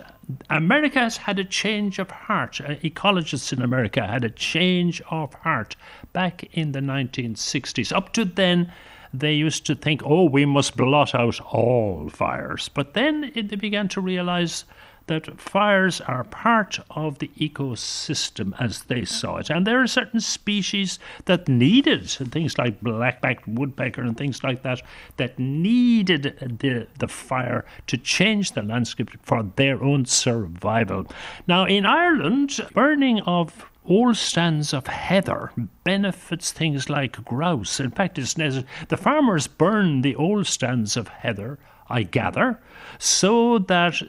America 0.50 0.98
has 0.98 1.16
had 1.16 1.38
a 1.38 1.44
change 1.44 2.00
of 2.00 2.10
heart. 2.10 2.60
Uh, 2.60 2.74
ecologists 2.82 3.52
in 3.52 3.62
America 3.62 4.04
had 4.04 4.24
a 4.24 4.30
change 4.30 5.00
of 5.10 5.32
heart 5.34 5.76
back 6.12 6.44
in 6.52 6.72
the 6.72 6.80
1960s. 6.80 7.94
Up 7.94 8.12
to 8.14 8.24
then, 8.24 8.72
they 9.12 9.32
used 9.32 9.64
to 9.66 9.76
think, 9.76 10.02
oh, 10.04 10.24
we 10.24 10.44
must 10.44 10.76
blot 10.76 11.14
out 11.14 11.40
all 11.40 12.08
fires. 12.08 12.68
But 12.68 12.94
then 12.94 13.30
they 13.34 13.56
began 13.56 13.86
to 13.88 14.00
realize 14.00 14.64
that 15.06 15.40
fires 15.40 16.00
are 16.02 16.24
part 16.24 16.78
of 16.90 17.18
the 17.18 17.30
ecosystem 17.38 18.54
as 18.58 18.84
they 18.84 19.04
saw 19.04 19.36
it. 19.36 19.50
And 19.50 19.66
there 19.66 19.80
are 19.82 19.86
certain 19.86 20.20
species 20.20 20.98
that 21.26 21.48
needed, 21.48 22.08
things 22.08 22.58
like 22.58 22.80
black-backed 22.80 23.46
woodpecker 23.46 24.02
and 24.02 24.16
things 24.16 24.42
like 24.42 24.62
that, 24.62 24.82
that 25.16 25.38
needed 25.38 26.22
the, 26.60 26.86
the 26.98 27.08
fire 27.08 27.64
to 27.86 27.96
change 27.98 28.52
the 28.52 28.62
landscape 28.62 29.10
for 29.22 29.42
their 29.56 29.82
own 29.82 30.06
survival. 30.06 31.06
Now, 31.46 31.66
in 31.66 31.84
Ireland, 31.84 32.60
burning 32.72 33.20
of 33.20 33.66
old 33.86 34.16
stands 34.16 34.72
of 34.72 34.86
heather 34.86 35.52
benefits 35.84 36.52
things 36.52 36.88
like 36.88 37.22
grouse. 37.24 37.80
In 37.80 37.90
fact, 37.90 38.18
it's 38.18 38.32
the 38.32 38.96
farmers 38.96 39.46
burn 39.46 40.00
the 40.00 40.16
old 40.16 40.46
stands 40.46 40.96
of 40.96 41.08
heather 41.08 41.58
I 41.88 42.02
gather, 42.02 42.60
so 42.98 43.58
that 43.58 44.00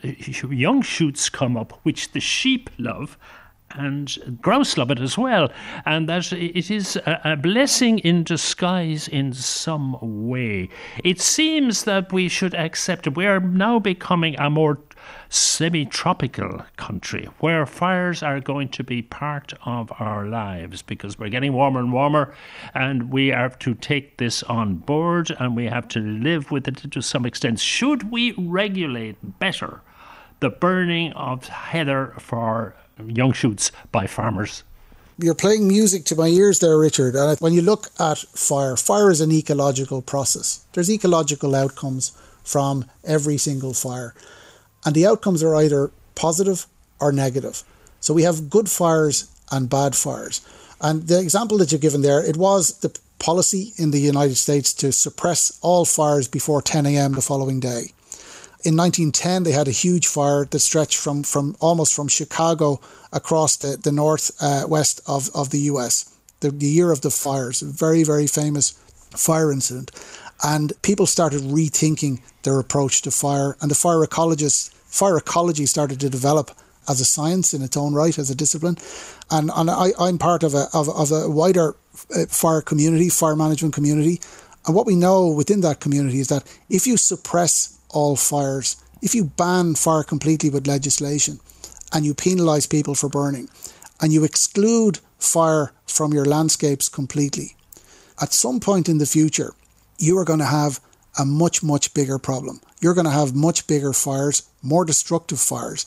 young 0.49 0.81
shoots 0.81 1.29
come 1.29 1.57
up, 1.57 1.79
which 1.83 2.11
the 2.11 2.19
sheep 2.19 2.69
love, 2.77 3.17
and 3.71 4.37
grouse 4.41 4.77
love 4.77 4.91
it 4.91 4.99
as 4.99 5.17
well, 5.17 5.51
and 5.85 6.07
that 6.07 6.31
it 6.31 6.71
is 6.71 6.97
a, 7.05 7.35
blessing 7.35 7.99
in 7.99 8.23
disguise 8.23 9.07
in 9.07 9.33
some 9.33 9.97
way. 10.01 10.69
It 11.03 11.19
seems 11.19 11.83
that 11.83 12.13
we 12.13 12.29
should 12.29 12.53
accept 12.53 13.07
it. 13.07 13.17
We 13.17 13.25
are 13.25 13.39
now 13.39 13.79
becoming 13.79 14.39
a 14.39 14.49
more 14.49 14.79
semi 15.35 15.85
tropical 15.85 16.61
country 16.77 17.27
where 17.39 17.65
fires 17.65 18.23
are 18.23 18.39
going 18.39 18.69
to 18.69 18.83
be 18.83 19.01
part 19.01 19.53
of 19.65 19.91
our 19.99 20.25
lives 20.25 20.81
because 20.81 21.19
we're 21.19 21.29
getting 21.29 21.51
warmer 21.51 21.81
and 21.81 21.91
warmer 21.91 22.33
and 22.73 23.11
we 23.11 23.27
have 23.27 23.59
to 23.59 23.73
take 23.75 24.17
this 24.17 24.43
on 24.43 24.75
board 24.75 25.35
and 25.39 25.55
we 25.55 25.65
have 25.65 25.87
to 25.87 25.99
live 25.99 26.51
with 26.51 26.67
it 26.67 26.89
to 26.89 27.01
some 27.01 27.25
extent. 27.25 27.59
Should 27.59 28.11
we 28.11 28.31
regulate 28.37 29.17
better 29.39 29.81
the 30.39 30.49
burning 30.49 31.11
of 31.13 31.47
heather 31.47 32.13
for 32.17 32.73
young 33.05 33.33
shoots 33.33 33.71
by 33.91 34.07
farmers? 34.07 34.63
You're 35.17 35.35
playing 35.35 35.67
music 35.67 36.05
to 36.05 36.15
my 36.15 36.27
ears 36.27 36.59
there, 36.59 36.77
Richard. 36.77 37.15
And 37.15 37.39
when 37.39 37.53
you 37.53 37.61
look 37.61 37.87
at 37.99 38.17
fire, 38.17 38.75
fire 38.77 39.11
is 39.11 39.21
an 39.21 39.31
ecological 39.31 40.01
process. 40.01 40.65
There's 40.73 40.91
ecological 40.91 41.55
outcomes 41.55 42.11
from 42.43 42.85
every 43.03 43.37
single 43.37 43.73
fire 43.73 44.13
and 44.85 44.95
the 44.95 45.05
outcomes 45.05 45.43
are 45.43 45.55
either 45.55 45.91
positive 46.13 46.67
or 46.99 47.11
negative. 47.11 47.63
So 47.99 48.13
we 48.13 48.23
have 48.23 48.49
good 48.49 48.69
fires 48.69 49.29
and 49.51 49.69
bad 49.69 49.95
fires. 49.95 50.41
And 50.79 51.07
the 51.07 51.19
example 51.19 51.57
that 51.57 51.71
you've 51.71 51.81
given 51.81 52.01
there, 52.01 52.23
it 52.23 52.37
was 52.37 52.79
the 52.79 52.97
policy 53.19 53.73
in 53.77 53.91
the 53.91 53.99
United 53.99 54.35
States 54.35 54.73
to 54.75 54.91
suppress 54.91 55.57
all 55.61 55.85
fires 55.85 56.27
before 56.27 56.61
10 56.61 56.85
a.m. 56.85 57.13
the 57.13 57.21
following 57.21 57.59
day. 57.59 57.93
In 58.63 58.75
1910, 58.75 59.43
they 59.43 59.51
had 59.51 59.67
a 59.67 59.71
huge 59.71 60.07
fire 60.07 60.45
that 60.45 60.59
stretched 60.59 60.97
from, 60.97 61.23
from 61.23 61.55
almost 61.59 61.93
from 61.93 62.07
Chicago 62.07 62.81
across 63.13 63.57
the, 63.57 63.77
the 63.77 63.91
north 63.91 64.31
uh, 64.41 64.67
of, 65.07 65.29
of 65.35 65.49
the 65.51 65.59
US. 65.71 66.11
The, 66.39 66.51
the 66.51 66.65
year 66.65 66.91
of 66.91 67.01
the 67.01 67.11
fires, 67.11 67.61
a 67.61 67.65
very, 67.65 68.03
very 68.03 68.27
famous 68.27 68.71
fire 69.11 69.51
incident. 69.51 69.91
And 70.43 70.73
people 70.81 71.05
started 71.05 71.41
rethinking 71.41 72.21
their 72.43 72.59
approach 72.59 73.01
to 73.03 73.11
fire. 73.11 73.55
And 73.61 73.71
the 73.71 73.75
fire 73.75 74.05
ecologists 74.05 74.74
fire 74.95 75.17
ecology 75.17 75.65
started 75.65 75.99
to 75.99 76.09
develop 76.09 76.51
as 76.87 77.01
a 77.01 77.05
science 77.05 77.53
in 77.53 77.61
its 77.61 77.75
own 77.75 77.93
right, 77.93 78.17
as 78.17 78.29
a 78.29 78.35
discipline. 78.35 78.77
And, 79.29 79.51
and 79.53 79.69
I, 79.69 79.89
I'm 79.99 80.17
part 80.17 80.41
of 80.43 80.53
a, 80.53 80.67
of, 80.73 80.87
of 80.87 81.11
a 81.11 81.29
wider 81.29 81.75
uh, 82.15 82.25
fire 82.29 82.61
community, 82.61 83.09
fire 83.09 83.35
management 83.35 83.73
community. 83.73 84.21
And 84.65 84.73
what 84.73 84.85
we 84.85 84.95
know 84.95 85.27
within 85.27 85.61
that 85.61 85.81
community 85.81 86.19
is 86.19 86.29
that 86.29 86.43
if 86.69 86.87
you 86.87 86.95
suppress 86.95 87.77
all 87.89 88.15
fires, 88.15 88.77
if 89.01 89.13
you 89.13 89.25
ban 89.25 89.75
fire 89.75 90.03
completely 90.03 90.49
with 90.49 90.65
legislation 90.65 91.39
and 91.93 92.05
you 92.05 92.13
penalise 92.13 92.69
people 92.69 92.95
for 92.95 93.09
burning 93.09 93.49
and 94.01 94.13
you 94.13 94.23
exclude 94.23 94.99
fire 95.19 95.73
from 95.87 96.13
your 96.13 96.25
landscapes 96.25 96.87
completely, 96.87 97.55
at 98.21 98.31
some 98.31 98.61
point 98.61 98.87
in 98.87 98.99
the 98.99 99.05
future, 99.05 99.53
you 99.97 100.17
are 100.17 100.25
going 100.25 100.39
to 100.39 100.45
have 100.45 100.79
a 101.19 101.25
much, 101.25 101.61
much 101.61 101.93
bigger 101.93 102.17
problem. 102.17 102.61
You're 102.81 102.93
going 102.93 103.05
to 103.05 103.11
have 103.11 103.35
much 103.35 103.67
bigger 103.67 103.93
fires, 103.93 104.43
more 104.61 104.85
destructive 104.85 105.39
fires. 105.39 105.85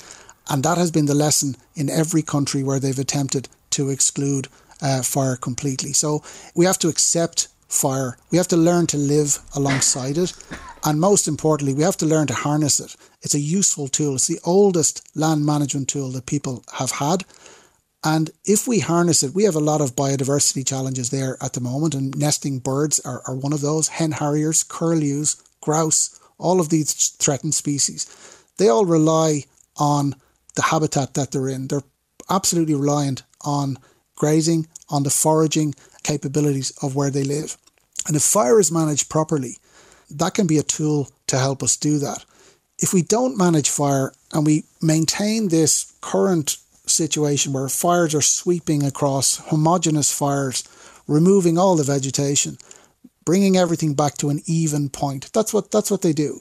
And 0.49 0.63
that 0.63 0.79
has 0.79 0.91
been 0.91 1.07
the 1.07 1.15
lesson 1.15 1.57
in 1.75 1.91
every 1.91 2.23
country 2.23 2.63
where 2.63 2.81
they've 2.81 2.99
attempted 2.99 3.49
to 3.71 3.91
exclude 3.91 4.49
uh, 4.81 5.03
fire 5.03 5.37
completely. 5.37 5.93
So 5.93 6.23
we 6.55 6.65
have 6.65 6.79
to 6.79 6.89
accept 6.89 7.49
fire. 7.69 8.17
We 8.31 8.39
have 8.39 8.49
to 8.49 8.57
learn 8.57 8.87
to 8.89 8.97
live 8.97 9.39
alongside 9.55 10.17
it. 10.17 10.33
And 10.85 11.01
most 11.01 11.29
importantly, 11.29 11.75
we 11.75 11.83
have 11.83 11.97
to 11.99 12.07
learn 12.07 12.27
to 12.29 12.35
harness 12.35 12.81
it. 12.81 12.97
It's 13.23 13.35
a 13.35 13.41
useful 13.41 13.89
tool. 13.89 14.15
It's 14.15 14.27
the 14.27 14.41
oldest 14.45 15.07
land 15.15 15.45
management 15.45 15.89
tool 15.89 16.11
that 16.13 16.27
people 16.27 16.65
have 16.75 16.93
had. 16.93 17.25
And 18.05 18.31
if 18.45 18.69
we 18.69 18.79
harness 18.79 19.23
it, 19.23 19.35
we 19.35 19.45
have 19.45 19.57
a 19.57 19.61
lot 19.61 19.81
of 19.81 19.97
biodiversity 19.97 20.67
challenges 20.67 21.11
there 21.11 21.37
at 21.43 21.55
the 21.55 21.61
moment, 21.61 21.95
and 21.95 22.17
nesting 22.17 22.61
birds 22.61 23.01
are, 23.01 23.23
are 23.27 23.35
one 23.35 23.53
of 23.53 23.61
those. 23.61 23.89
Hen 23.89 24.13
harriers, 24.13 24.63
curlews, 24.63 25.37
grouse, 25.61 26.18
all 26.39 26.61
of 26.61 26.69
these 26.69 26.93
threatened 27.19 27.55
species, 27.55 28.07
they 28.57 28.69
all 28.69 28.85
rely 28.85 29.45
on 29.77 30.15
the 30.55 30.63
habitat 30.63 31.15
that 31.15 31.31
they're 31.31 31.49
in. 31.49 31.69
They're 31.69 31.83
absolutely 32.31 32.75
reliant 32.75 33.23
on 33.43 33.79
grazing, 34.17 34.67
on 34.89 35.03
the 35.03 35.11
foraging 35.11 35.75
capabilities 36.03 36.73
of 36.83 36.97
where 36.97 37.11
they 37.11 37.25
live. 37.25 37.57
And 38.07 38.17
if 38.17 38.23
fire 38.23 38.59
is 38.59 38.73
managed 38.73 39.09
properly, 39.09 39.59
that 40.11 40.35
can 40.35 40.47
be 40.47 40.59
a 40.59 40.63
tool 40.63 41.11
to 41.27 41.39
help 41.39 41.63
us 41.63 41.77
do 41.77 41.99
that. 41.99 42.25
If 42.79 42.93
we 42.93 43.03
don't 43.03 43.37
manage 43.37 43.69
fire 43.69 44.13
and 44.33 44.47
we 44.47 44.65
maintain 44.81 45.49
this 45.49 45.93
current 46.01 46.57
situation 46.87 47.53
where 47.53 47.69
fires 47.69 48.15
are 48.15 48.23
sweeping 48.23 48.83
across 48.83 49.37
homogenous 49.37 50.13
fires, 50.13 50.65
removing 51.07 51.59
all 51.59 51.77
the 51.77 51.85
vegetation, 51.85 52.57
bringing 53.29 53.59
everything 53.59 53.93
back 53.93 54.15
to 54.17 54.31
an 54.31 54.41
even 54.47 54.89
point. 54.89 55.31
That's 55.35 55.53
what 55.53 55.71
that's 55.71 55.91
what 55.91 56.01
they 56.01 56.15
do. 56.15 56.41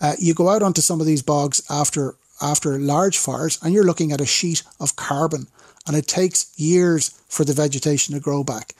Uh, 0.00 0.14
you 0.20 0.32
go 0.32 0.48
out 0.48 0.62
onto 0.62 0.80
some 0.80 1.00
of 1.00 1.06
these 1.08 1.22
bogs 1.22 1.60
after 1.68 2.14
after 2.40 2.78
large 2.78 3.18
fires, 3.18 3.58
and 3.60 3.74
you're 3.74 3.90
looking 3.90 4.12
at 4.12 4.20
a 4.20 4.26
sheet 4.26 4.62
of 4.78 4.94
carbon, 4.94 5.48
and 5.88 5.96
it 5.96 6.06
takes 6.06 6.52
years 6.56 7.20
for 7.28 7.44
the 7.44 7.52
vegetation 7.52 8.14
to 8.14 8.20
grow 8.20 8.44
back. 8.44 8.76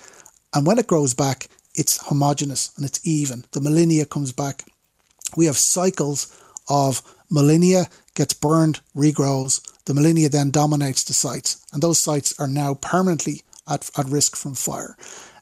And 0.54 0.64
when 0.64 0.78
it 0.78 0.86
grows 0.86 1.12
back, 1.12 1.48
it's 1.74 2.06
homogeneous 2.06 2.70
and 2.76 2.86
it's 2.86 3.04
even. 3.04 3.44
The 3.50 3.58
Molinia 3.58 4.08
comes 4.08 4.30
back. 4.30 4.62
We 5.36 5.46
have 5.46 5.56
cycles 5.56 6.28
of 6.68 7.02
Molinia 7.32 7.90
gets 8.14 8.34
burned, 8.34 8.78
regrows, 8.94 9.60
the 9.86 9.92
Molinia 9.92 10.30
then 10.30 10.52
dominates 10.52 11.02
the 11.02 11.14
sites, 11.14 11.66
and 11.72 11.82
those 11.82 11.98
sites 11.98 12.38
are 12.38 12.46
now 12.46 12.74
permanently 12.74 13.42
at, 13.66 13.90
at 13.98 14.06
risk 14.06 14.36
from 14.36 14.54
fire. 14.54 14.96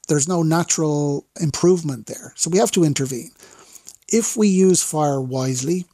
There's 0.09 0.29
no 0.29 0.43
natural 0.43 1.27
improvement 1.41 2.07
there, 2.07 2.33
so 2.37 2.51
we 2.51 2.59
have 2.59 2.71
to 2.73 2.85
intervene. 2.85 3.31
If 4.09 4.37
we 4.37 4.49
use 4.49 4.83
fire 4.83 5.21
wisely, 5.21 5.85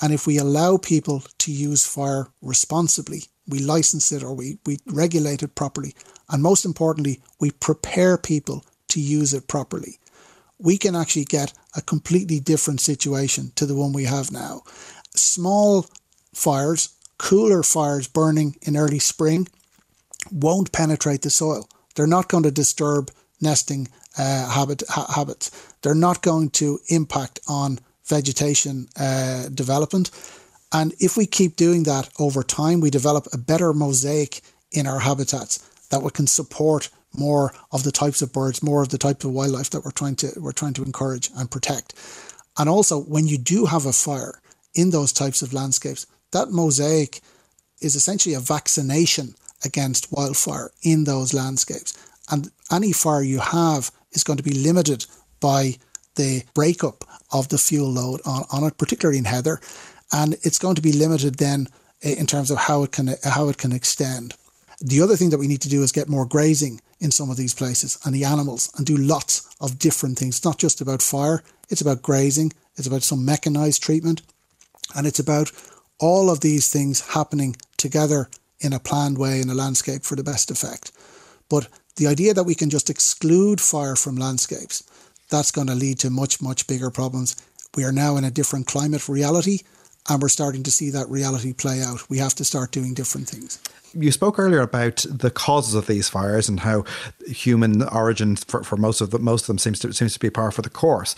and 0.00 0.12
if 0.12 0.26
we 0.26 0.38
allow 0.38 0.76
people 0.76 1.24
to 1.38 1.50
use 1.50 1.86
fire 1.86 2.28
responsibly, 2.40 3.24
we 3.48 3.58
license 3.58 4.12
it 4.12 4.22
or 4.22 4.34
we, 4.34 4.58
we 4.66 4.78
regulate 4.86 5.42
it 5.42 5.54
properly, 5.54 5.94
and 6.28 6.42
most 6.42 6.64
importantly, 6.64 7.20
we 7.40 7.50
prepare 7.50 8.18
people 8.18 8.64
to 8.88 9.00
use 9.00 9.34
it 9.34 9.48
properly, 9.48 9.98
we 10.58 10.76
can 10.76 10.94
actually 10.94 11.24
get 11.24 11.52
a 11.76 11.82
completely 11.82 12.40
different 12.40 12.80
situation 12.80 13.52
to 13.54 13.66
the 13.66 13.74
one 13.74 13.92
we 13.92 14.04
have 14.04 14.32
now. 14.32 14.62
Small 15.14 15.86
fires 16.34 16.90
cooler 17.18 17.62
fires 17.62 18.06
burning 18.06 18.56
in 18.62 18.76
early 18.76 19.00
spring 19.00 19.48
won't 20.30 20.72
penetrate 20.72 21.22
the 21.22 21.30
soil. 21.30 21.68
They're 21.94 22.06
not 22.06 22.28
going 22.28 22.44
to 22.44 22.50
disturb 22.50 23.10
nesting 23.40 23.88
uh, 24.16 24.48
habit, 24.50 24.82
ha- 24.88 25.12
habits. 25.14 25.50
They're 25.82 25.94
not 25.94 26.22
going 26.22 26.50
to 26.50 26.80
impact 26.88 27.40
on 27.48 27.78
vegetation 28.06 28.88
uh, 28.98 29.48
development. 29.48 30.10
And 30.72 30.94
if 30.98 31.16
we 31.16 31.26
keep 31.26 31.56
doing 31.56 31.84
that 31.84 32.10
over 32.18 32.42
time, 32.42 32.80
we 32.80 32.90
develop 32.90 33.26
a 33.32 33.38
better 33.38 33.72
mosaic 33.72 34.40
in 34.72 34.86
our 34.86 34.98
habitats 34.98 35.58
that 35.90 36.02
we 36.02 36.10
can 36.10 36.26
support 36.26 36.90
more 37.16 37.54
of 37.72 37.84
the 37.84 37.92
types 37.92 38.20
of 38.20 38.32
birds, 38.32 38.62
more 38.62 38.82
of 38.82 38.90
the 38.90 38.98
types 38.98 39.24
of 39.24 39.32
wildlife 39.32 39.70
that 39.70 39.84
we're 39.84 39.90
trying 39.90 40.16
to 40.16 40.32
we're 40.36 40.52
trying 40.52 40.74
to 40.74 40.82
encourage 40.82 41.30
and 41.36 41.50
protect. 41.50 41.94
And 42.58 42.68
also, 42.68 43.00
when 43.00 43.26
you 43.26 43.38
do 43.38 43.66
have 43.66 43.86
a 43.86 43.92
fire 43.92 44.40
in 44.74 44.90
those 44.90 45.12
types 45.12 45.42
of 45.42 45.54
landscapes, 45.54 46.06
that 46.32 46.50
mosaic 46.50 47.20
is 47.80 47.94
essentially 47.94 48.34
a 48.34 48.40
vaccination 48.40 49.34
against 49.64 50.12
wildfire 50.12 50.70
in 50.82 51.04
those 51.04 51.32
landscapes. 51.32 51.94
And 52.30 52.50
any 52.70 52.92
fire 52.92 53.22
you 53.22 53.40
have 53.40 53.90
is 54.12 54.24
going 54.24 54.36
to 54.36 54.42
be 54.42 54.52
limited 54.52 55.06
by 55.40 55.76
the 56.16 56.42
breakup 56.54 57.04
of 57.32 57.48
the 57.48 57.58
fuel 57.58 57.90
load 57.90 58.20
on, 58.26 58.44
on 58.50 58.64
it, 58.64 58.76
particularly 58.78 59.18
in 59.18 59.24
heather. 59.24 59.60
And 60.12 60.34
it's 60.42 60.58
going 60.58 60.74
to 60.74 60.82
be 60.82 60.92
limited 60.92 61.36
then 61.36 61.68
eh, 62.02 62.14
in 62.18 62.26
terms 62.26 62.50
of 62.50 62.58
how 62.58 62.82
it 62.82 62.92
can 62.92 63.14
how 63.24 63.48
it 63.48 63.58
can 63.58 63.72
extend. 63.72 64.34
The 64.80 65.02
other 65.02 65.16
thing 65.16 65.30
that 65.30 65.38
we 65.38 65.48
need 65.48 65.62
to 65.62 65.68
do 65.68 65.82
is 65.82 65.92
get 65.92 66.08
more 66.08 66.24
grazing 66.24 66.80
in 67.00 67.10
some 67.10 67.30
of 67.30 67.36
these 67.36 67.54
places 67.54 67.98
and 68.04 68.14
the 68.14 68.24
animals 68.24 68.70
and 68.76 68.86
do 68.86 68.96
lots 68.96 69.54
of 69.60 69.78
different 69.78 70.18
things. 70.18 70.36
It's 70.36 70.44
not 70.44 70.58
just 70.58 70.80
about 70.80 71.02
fire, 71.02 71.42
it's 71.68 71.80
about 71.80 72.02
grazing, 72.02 72.52
it's 72.76 72.86
about 72.86 73.02
some 73.02 73.24
mechanized 73.24 73.82
treatment, 73.82 74.22
and 74.94 75.06
it's 75.06 75.18
about 75.18 75.50
all 75.98 76.30
of 76.30 76.40
these 76.40 76.70
things 76.70 77.00
happening 77.08 77.56
together 77.76 78.28
in 78.60 78.72
a 78.72 78.80
planned 78.80 79.18
way 79.18 79.40
in 79.40 79.50
a 79.50 79.54
landscape 79.54 80.04
for 80.04 80.16
the 80.16 80.24
best 80.24 80.50
effect. 80.50 80.92
But 81.48 81.68
the 81.98 82.06
idea 82.06 82.32
that 82.32 82.44
we 82.44 82.54
can 82.54 82.70
just 82.70 82.88
exclude 82.88 83.60
fire 83.60 83.96
from 83.96 84.16
landscapes, 84.16 84.84
that's 85.30 85.50
going 85.50 85.66
to 85.66 85.74
lead 85.74 85.98
to 85.98 86.10
much, 86.10 86.40
much 86.40 86.66
bigger 86.66 86.90
problems. 86.90 87.36
We 87.76 87.84
are 87.84 87.92
now 87.92 88.16
in 88.16 88.24
a 88.24 88.30
different 88.30 88.66
climate 88.66 89.08
reality 89.08 89.58
and 90.08 90.22
we're 90.22 90.28
starting 90.28 90.62
to 90.62 90.70
see 90.70 90.90
that 90.90 91.10
reality 91.10 91.52
play 91.52 91.82
out. 91.82 92.08
We 92.08 92.18
have 92.18 92.34
to 92.36 92.44
start 92.44 92.70
doing 92.70 92.94
different 92.94 93.28
things 93.28 93.60
you 93.94 94.12
spoke 94.12 94.38
earlier 94.38 94.60
about 94.60 95.04
the 95.08 95.30
causes 95.30 95.74
of 95.74 95.86
these 95.86 96.08
fires 96.08 96.48
and 96.48 96.60
how 96.60 96.84
human 97.26 97.82
origin 97.88 98.36
for, 98.36 98.62
for 98.62 98.76
most 98.76 99.00
of 99.00 99.10
the, 99.10 99.18
most 99.18 99.42
of 99.42 99.46
them 99.48 99.58
seems 99.58 99.78
to 99.80 99.92
seems 99.92 100.14
to 100.14 100.20
be 100.20 100.30
par 100.30 100.50
for 100.50 100.62
the 100.62 100.70
course. 100.70 101.14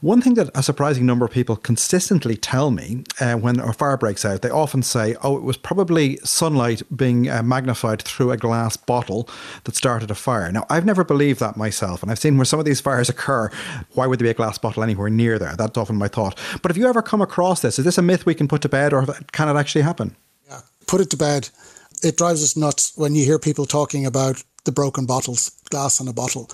One 0.00 0.20
thing 0.20 0.34
that 0.34 0.50
a 0.54 0.62
surprising 0.62 1.06
number 1.06 1.24
of 1.24 1.30
people 1.30 1.56
consistently 1.56 2.36
tell 2.36 2.70
me 2.70 3.04
uh, 3.20 3.34
when 3.34 3.60
a 3.60 3.72
fire 3.72 3.96
breaks 3.96 4.24
out, 4.24 4.42
they 4.42 4.50
often 4.50 4.82
say, 4.82 5.16
"Oh, 5.22 5.36
it 5.36 5.42
was 5.42 5.56
probably 5.56 6.18
sunlight 6.24 6.82
being 6.94 7.28
uh, 7.28 7.42
magnified 7.42 8.02
through 8.02 8.30
a 8.30 8.36
glass 8.36 8.76
bottle 8.76 9.28
that 9.64 9.76
started 9.76 10.10
a 10.10 10.14
fire." 10.14 10.50
Now, 10.50 10.66
I've 10.70 10.86
never 10.86 11.04
believed 11.04 11.40
that 11.40 11.56
myself, 11.56 12.02
and 12.02 12.10
I've 12.10 12.18
seen 12.18 12.36
where 12.36 12.44
some 12.44 12.58
of 12.58 12.64
these 12.64 12.80
fires 12.80 13.08
occur. 13.08 13.50
Why 13.92 14.06
would 14.06 14.18
there 14.18 14.26
be 14.26 14.30
a 14.30 14.34
glass 14.34 14.58
bottle 14.58 14.82
anywhere 14.82 15.10
near 15.10 15.38
there? 15.38 15.54
That's 15.56 15.76
often 15.78 15.96
my 15.96 16.08
thought. 16.08 16.38
But 16.62 16.70
have 16.70 16.76
you 16.76 16.88
ever 16.88 17.02
come 17.02 17.20
across 17.20 17.60
this? 17.60 17.78
Is 17.78 17.84
this 17.84 17.98
a 17.98 18.02
myth 18.02 18.26
we 18.26 18.34
can 18.34 18.48
put 18.48 18.62
to 18.62 18.68
bed, 18.68 18.92
or 18.92 19.06
can 19.32 19.48
it 19.48 19.58
actually 19.58 19.82
happen? 19.82 20.16
Yeah, 20.48 20.60
put 20.86 21.00
it 21.00 21.10
to 21.10 21.16
bed 21.16 21.50
it 22.04 22.18
drives 22.18 22.44
us 22.44 22.56
nuts 22.56 22.92
when 22.96 23.14
you 23.14 23.24
hear 23.24 23.38
people 23.38 23.64
talking 23.64 24.04
about 24.04 24.42
the 24.64 24.72
broken 24.72 25.06
bottles, 25.06 25.50
glass 25.70 26.00
in 26.00 26.08
a 26.08 26.12
bottle. 26.12 26.50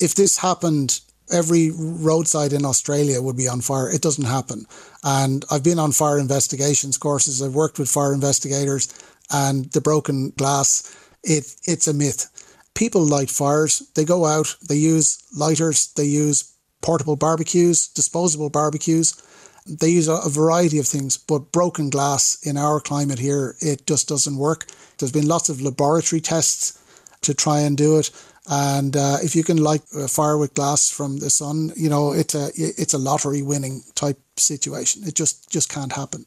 If 0.00 0.14
this 0.14 0.38
happened, 0.38 1.00
every 1.30 1.70
roadside 1.76 2.52
in 2.52 2.64
Australia 2.64 3.20
would 3.20 3.36
be 3.36 3.48
on 3.48 3.60
fire. 3.60 3.90
It 3.90 4.02
doesn't 4.02 4.24
happen. 4.24 4.66
And 5.02 5.44
I've 5.50 5.64
been 5.64 5.78
on 5.78 5.92
fire 5.92 6.18
investigations 6.18 6.96
courses. 6.96 7.42
I've 7.42 7.54
worked 7.54 7.78
with 7.78 7.90
fire 7.90 8.14
investigators, 8.14 8.88
and 9.30 9.66
the 9.72 9.80
broken 9.80 10.30
glass, 10.30 10.94
it 11.22 11.54
it's 11.64 11.88
a 11.88 11.94
myth. 11.94 12.30
People 12.74 13.06
light 13.06 13.30
fires. 13.30 13.82
They 13.94 14.04
go 14.04 14.24
out. 14.24 14.56
They 14.68 14.76
use 14.76 15.22
lighters. 15.36 15.92
They 15.92 16.04
use 16.04 16.52
portable 16.82 17.16
barbecues, 17.16 17.88
disposable 17.88 18.50
barbecues 18.50 19.22
they 19.66 19.88
use 19.88 20.08
a, 20.08 20.20
variety 20.28 20.78
of 20.78 20.86
things, 20.86 21.16
but 21.16 21.52
broken 21.52 21.88
glass 21.88 22.38
in 22.42 22.56
our 22.56 22.80
climate 22.80 23.18
here, 23.18 23.56
it 23.60 23.86
just 23.86 24.08
doesn't 24.08 24.36
work. 24.36 24.66
There's 25.04 25.12
been 25.12 25.28
lots 25.28 25.50
of 25.50 25.60
laboratory 25.60 26.22
tests 26.22 26.78
to 27.20 27.34
try 27.34 27.60
and 27.60 27.76
do 27.76 27.98
it. 27.98 28.10
And 28.48 28.96
uh, 28.96 29.18
if 29.22 29.36
you 29.36 29.44
can 29.44 29.58
light 29.58 29.82
a 29.94 30.08
fire 30.08 30.38
with 30.38 30.54
glass 30.54 30.90
from 30.90 31.18
the 31.18 31.28
sun, 31.28 31.72
you 31.76 31.90
know 31.90 32.12
it's 32.12 32.34
a 32.34 32.50
it's 32.56 32.94
a 32.94 32.98
lottery 32.98 33.42
winning 33.42 33.82
type 33.94 34.18
situation. 34.38 35.02
It 35.04 35.14
just 35.14 35.50
just 35.50 35.68
can't 35.68 35.92
happen. 35.92 36.24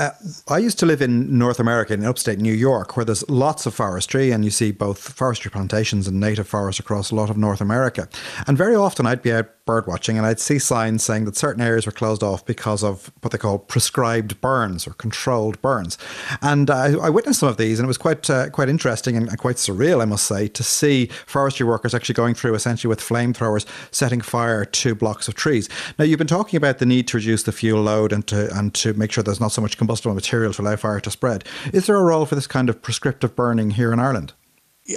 Uh, 0.00 0.12
I 0.48 0.56
used 0.56 0.78
to 0.78 0.86
live 0.86 1.02
in 1.02 1.36
North 1.36 1.60
America, 1.60 1.92
in 1.92 2.02
upstate 2.06 2.38
New 2.38 2.54
York, 2.54 2.96
where 2.96 3.04
there's 3.04 3.28
lots 3.28 3.66
of 3.66 3.74
forestry, 3.74 4.30
and 4.30 4.42
you 4.46 4.50
see 4.50 4.72
both 4.72 4.98
forestry 4.98 5.50
plantations 5.50 6.08
and 6.08 6.18
native 6.18 6.48
forests 6.48 6.80
across 6.80 7.10
a 7.10 7.14
lot 7.14 7.28
of 7.28 7.36
North 7.36 7.60
America. 7.60 8.08
And 8.46 8.56
very 8.56 8.74
often 8.74 9.04
I'd 9.04 9.20
be 9.20 9.30
out 9.30 9.50
bird 9.70 9.86
watching 9.86 10.18
and 10.18 10.26
I'd 10.26 10.40
see 10.40 10.58
signs 10.58 11.04
saying 11.04 11.26
that 11.26 11.36
certain 11.36 11.62
areas 11.62 11.86
were 11.86 11.92
closed 11.92 12.24
off 12.24 12.44
because 12.44 12.82
of 12.82 13.12
what 13.20 13.30
they 13.30 13.38
call 13.38 13.56
prescribed 13.56 14.40
burns 14.40 14.84
or 14.84 14.94
controlled 14.94 15.62
burns. 15.62 15.96
And 16.42 16.68
I, 16.70 16.94
I 16.94 17.08
witnessed 17.08 17.38
some 17.38 17.48
of 17.48 17.56
these, 17.56 17.78
and 17.78 17.86
it 17.86 17.92
was 17.94 17.96
quite 17.98 18.28
uh, 18.28 18.50
quite 18.50 18.68
interesting 18.68 19.16
and 19.16 19.38
quite 19.38 19.56
surreal, 19.56 20.02
I 20.02 20.06
must 20.06 20.26
say, 20.26 20.48
to 20.48 20.64
see 20.64 21.06
forestry 21.24 21.64
workers 21.64 21.94
actually 21.94 22.14
going 22.14 22.34
through 22.34 22.54
essentially 22.54 22.88
with 22.88 23.00
flamethrowers 23.00 23.64
setting 23.92 24.20
fire 24.20 24.64
to 24.64 24.94
blocks 24.96 25.28
of 25.28 25.34
trees. 25.34 25.68
Now, 25.98 26.04
you've 26.04 26.18
been 26.18 26.26
talking 26.26 26.56
about 26.56 26.78
the 26.78 26.86
need 26.86 27.06
to 27.08 27.18
reduce 27.18 27.44
the 27.44 27.52
fuel 27.52 27.82
load 27.82 28.12
and 28.12 28.26
to 28.26 28.52
and 28.58 28.74
to 28.74 28.92
make 28.94 29.12
sure 29.12 29.22
there's 29.22 29.40
not 29.40 29.52
so 29.52 29.62
much 29.62 29.78
combustible 29.90 30.14
material 30.14 30.52
to 30.52 30.62
allow 30.62 30.76
fire 30.76 31.00
to 31.00 31.10
spread. 31.10 31.44
Is 31.72 31.86
there 31.86 31.96
a 31.96 32.02
role 32.02 32.24
for 32.24 32.36
this 32.36 32.46
kind 32.46 32.68
of 32.68 32.80
prescriptive 32.80 33.34
burning 33.34 33.72
here 33.72 33.92
in 33.92 33.98
Ireland? 33.98 34.32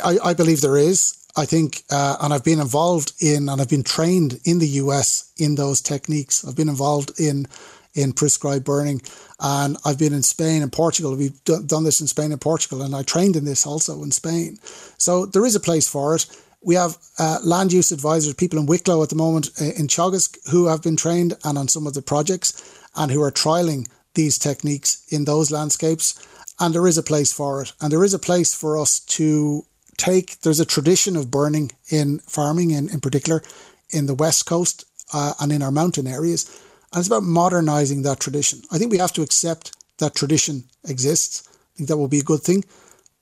I, 0.04 0.18
I 0.24 0.34
believe 0.34 0.62
there 0.62 0.78
is. 0.78 1.18
I 1.36 1.46
think, 1.46 1.82
uh, 1.89 2.18
and 2.22 2.32
I've 2.32 2.44
been 2.44 2.60
involved 2.60 3.14
in, 3.20 3.50
and 3.50 3.60
I've 3.60 3.70
been 3.70 3.84
trained 3.84 4.39
in 4.46 4.60
the 4.60 4.68
US 4.84 5.34
in 5.38 5.56
those 5.56 5.82
techniques. 5.82 6.46
I've 6.46 6.56
been 6.56 6.70
involved 6.70 7.20
in 7.20 7.48
in 7.96 8.12
prescribed 8.12 8.66
burning, 8.66 9.02
and 9.39 9.78
I've 9.86 10.00
been 10.00 10.14
in 10.14 10.24
Spain 10.24 10.64
and 10.64 10.72
Portugal. 10.72 11.16
We've 11.16 11.44
done 11.44 11.84
this 11.84 12.02
in 12.02 12.08
Spain 12.08 12.32
and 12.32 12.41
Portugal, 12.41 12.82
and 12.82 12.96
I 12.96 13.04
trained 13.04 13.36
in 13.36 13.46
this 13.46 13.68
also 13.68 14.02
in 14.04 14.12
Spain. 14.12 14.58
So 14.98 15.28
there 15.28 15.46
is 15.46 15.56
a 15.56 15.60
place 15.60 15.88
for 15.88 16.16
it. 16.16 16.26
We 16.62 16.74
have 16.76 16.98
uh, 17.20 17.38
land 17.44 17.72
use 17.72 17.91
advisors, 17.91 18.34
people 18.34 18.58
in 18.58 18.66
Wicklow 18.66 19.04
at 19.04 19.10
the 19.10 19.16
moment 19.16 19.50
uh, 19.62 19.66
in 19.78 19.88
Teagasc 19.88 20.38
who 20.50 20.68
have 20.68 20.82
been 20.82 20.98
trained 20.98 21.34
and 21.44 21.58
on 21.58 21.68
some 21.68 21.86
of 21.86 21.94
the 21.94 22.02
projects 22.02 22.54
and 22.96 23.12
who 23.12 23.22
are 23.22 23.32
trialing 23.32 23.88
these 24.14 24.38
techniques 24.38 25.05
in 25.09 25.26
those 25.26 25.51
landscapes. 25.51 26.16
And 26.59 26.74
there 26.74 26.88
is 26.88 26.97
a 26.97 27.03
place 27.03 27.32
for 27.34 27.61
it. 27.61 27.74
And 27.82 27.91
there 27.91 28.03
is 28.03 28.14
a 28.14 28.20
place 28.20 28.53
for 28.53 28.78
us 28.78 28.99
to 28.99 29.66
take, 29.97 30.39
there's 30.41 30.59
a 30.59 30.66
tradition 30.66 31.16
of 31.16 31.32
burning 31.32 31.72
in 31.89 32.20
farming, 32.20 32.72
in, 32.72 32.89
in 32.89 32.99
particular 32.99 33.41
in 33.89 34.05
the 34.05 34.16
West 34.16 34.45
Coast 34.45 34.86
uh, 35.14 35.34
and 35.39 35.51
in 35.51 35.61
our 35.61 35.72
mountain 35.72 36.07
areas. 36.07 36.45
And 36.91 36.99
it's 36.99 37.07
about 37.07 37.24
modernizing 37.24 38.03
that 38.03 38.20
tradition. 38.20 38.61
I 38.72 38.78
think 38.78 38.91
we 38.91 38.99
have 38.99 39.14
to 39.14 39.22
accept 39.22 39.76
that 39.97 40.16
tradition 40.16 40.66
exists. 40.88 41.47
I 41.47 41.78
think 41.78 41.89
that 41.89 41.97
will 41.97 42.07
be 42.07 42.20
a 42.20 42.24
good 42.24 42.41
thing. 42.41 42.64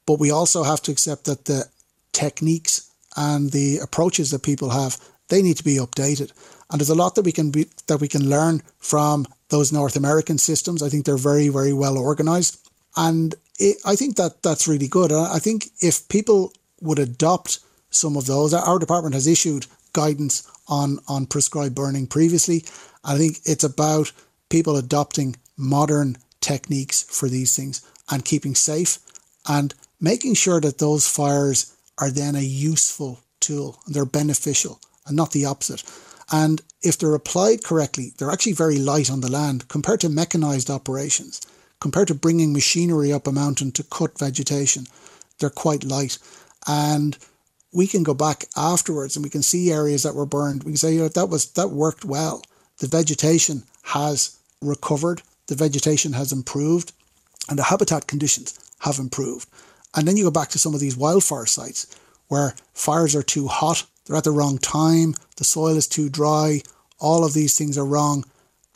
But 0.05 0.19
we 0.19 0.31
also 0.31 0.63
have 0.63 0.81
to 0.83 0.91
accept 0.91 1.25
that 1.25 1.45
the 1.45 1.65
techniques 2.11 2.91
and 3.15 3.51
the 3.51 3.77
approaches 3.79 4.31
that 4.31 4.43
people 4.43 4.69
have, 4.69 4.97
they 5.29 5.41
need 5.41 5.57
to 5.57 5.63
be 5.63 5.75
updated. 5.75 6.31
And 6.69 6.79
there's 6.79 6.89
a 6.89 6.95
lot 6.95 7.15
that 7.15 7.25
we 7.25 7.31
can 7.31 7.51
be 7.51 7.67
that 7.87 7.99
we 7.99 8.07
can 8.07 8.29
learn 8.29 8.61
from 8.79 9.27
those 9.51 9.71
North 9.71 9.95
American 9.95 10.37
systems. 10.37 10.81
I 10.81 10.89
think 10.89 11.05
they're 11.05 11.17
very, 11.17 11.49
very 11.49 11.73
well 11.73 11.97
organized. 11.97 12.57
And 12.97 13.35
it, 13.59 13.77
I 13.85 13.95
think 13.95 14.15
that 14.15 14.41
that's 14.41 14.67
really 14.67 14.87
good. 14.87 15.11
I 15.11 15.39
think 15.39 15.67
if 15.79 16.09
people 16.09 16.51
would 16.81 16.99
adopt 16.99 17.59
some 17.91 18.17
of 18.17 18.25
those. 18.25 18.53
Our 18.53 18.79
department 18.79 19.13
has 19.13 19.27
issued 19.27 19.67
guidance 19.93 20.49
on, 20.67 20.99
on 21.07 21.27
prescribed 21.27 21.75
burning 21.75 22.07
previously. 22.07 22.63
I 23.03 23.17
think 23.17 23.39
it's 23.45 23.63
about 23.63 24.11
people 24.49 24.77
adopting 24.77 25.35
modern 25.57 26.17
techniques 26.39 27.03
for 27.03 27.29
these 27.29 27.55
things 27.55 27.85
and 28.09 28.25
keeping 28.25 28.55
safe 28.55 28.97
and 29.47 29.73
making 29.99 30.33
sure 30.33 30.59
that 30.61 30.79
those 30.79 31.07
fires 31.07 31.75
are 31.99 32.09
then 32.09 32.35
a 32.35 32.41
useful 32.41 33.19
tool 33.39 33.79
and 33.85 33.93
they're 33.93 34.05
beneficial 34.05 34.79
and 35.05 35.15
not 35.15 35.31
the 35.31 35.45
opposite. 35.45 35.83
And 36.31 36.61
if 36.81 36.97
they're 36.97 37.13
applied 37.13 37.63
correctly, 37.63 38.13
they're 38.17 38.31
actually 38.31 38.53
very 38.53 38.79
light 38.79 39.11
on 39.11 39.21
the 39.21 39.31
land 39.31 39.67
compared 39.67 39.99
to 40.01 40.09
mechanized 40.09 40.69
operations, 40.69 41.41
compared 41.79 42.07
to 42.07 42.15
bringing 42.15 42.53
machinery 42.53 43.11
up 43.11 43.27
a 43.27 43.31
mountain 43.31 43.71
to 43.73 43.83
cut 43.83 44.17
vegetation. 44.17 44.87
They're 45.39 45.49
quite 45.49 45.83
light. 45.83 46.17
And 46.67 47.17
we 47.73 47.87
can 47.87 48.03
go 48.03 48.13
back 48.13 48.45
afterwards 48.55 49.15
and 49.15 49.23
we 49.23 49.29
can 49.29 49.43
see 49.43 49.71
areas 49.71 50.03
that 50.03 50.15
were 50.15 50.25
burned. 50.25 50.63
We 50.63 50.71
can 50.71 50.77
say, 50.77 50.93
you 50.93 51.01
know, 51.01 51.07
that 51.09 51.29
was 51.29 51.51
that 51.53 51.69
worked 51.69 52.05
well. 52.05 52.43
The 52.77 52.87
vegetation 52.87 53.63
has 53.83 54.37
recovered, 54.61 55.21
the 55.47 55.55
vegetation 55.55 56.13
has 56.13 56.31
improved, 56.31 56.93
and 57.49 57.59
the 57.59 57.63
habitat 57.63 58.07
conditions 58.07 58.57
have 58.79 58.99
improved. 58.99 59.47
And 59.95 60.07
then 60.07 60.17
you 60.17 60.23
go 60.23 60.31
back 60.31 60.49
to 60.49 60.59
some 60.59 60.73
of 60.73 60.79
these 60.79 60.97
wildfire 60.97 61.45
sites 61.45 61.95
where 62.31 62.55
fires 62.73 63.13
are 63.13 63.21
too 63.21 63.45
hot, 63.47 63.83
they're 64.05 64.15
at 64.15 64.23
the 64.23 64.31
wrong 64.31 64.57
time, 64.57 65.13
the 65.35 65.43
soil 65.43 65.75
is 65.75 65.85
too 65.85 66.07
dry, 66.07 66.61
all 66.97 67.25
of 67.25 67.33
these 67.33 67.57
things 67.57 67.77
are 67.77 67.85
wrong, 67.85 68.23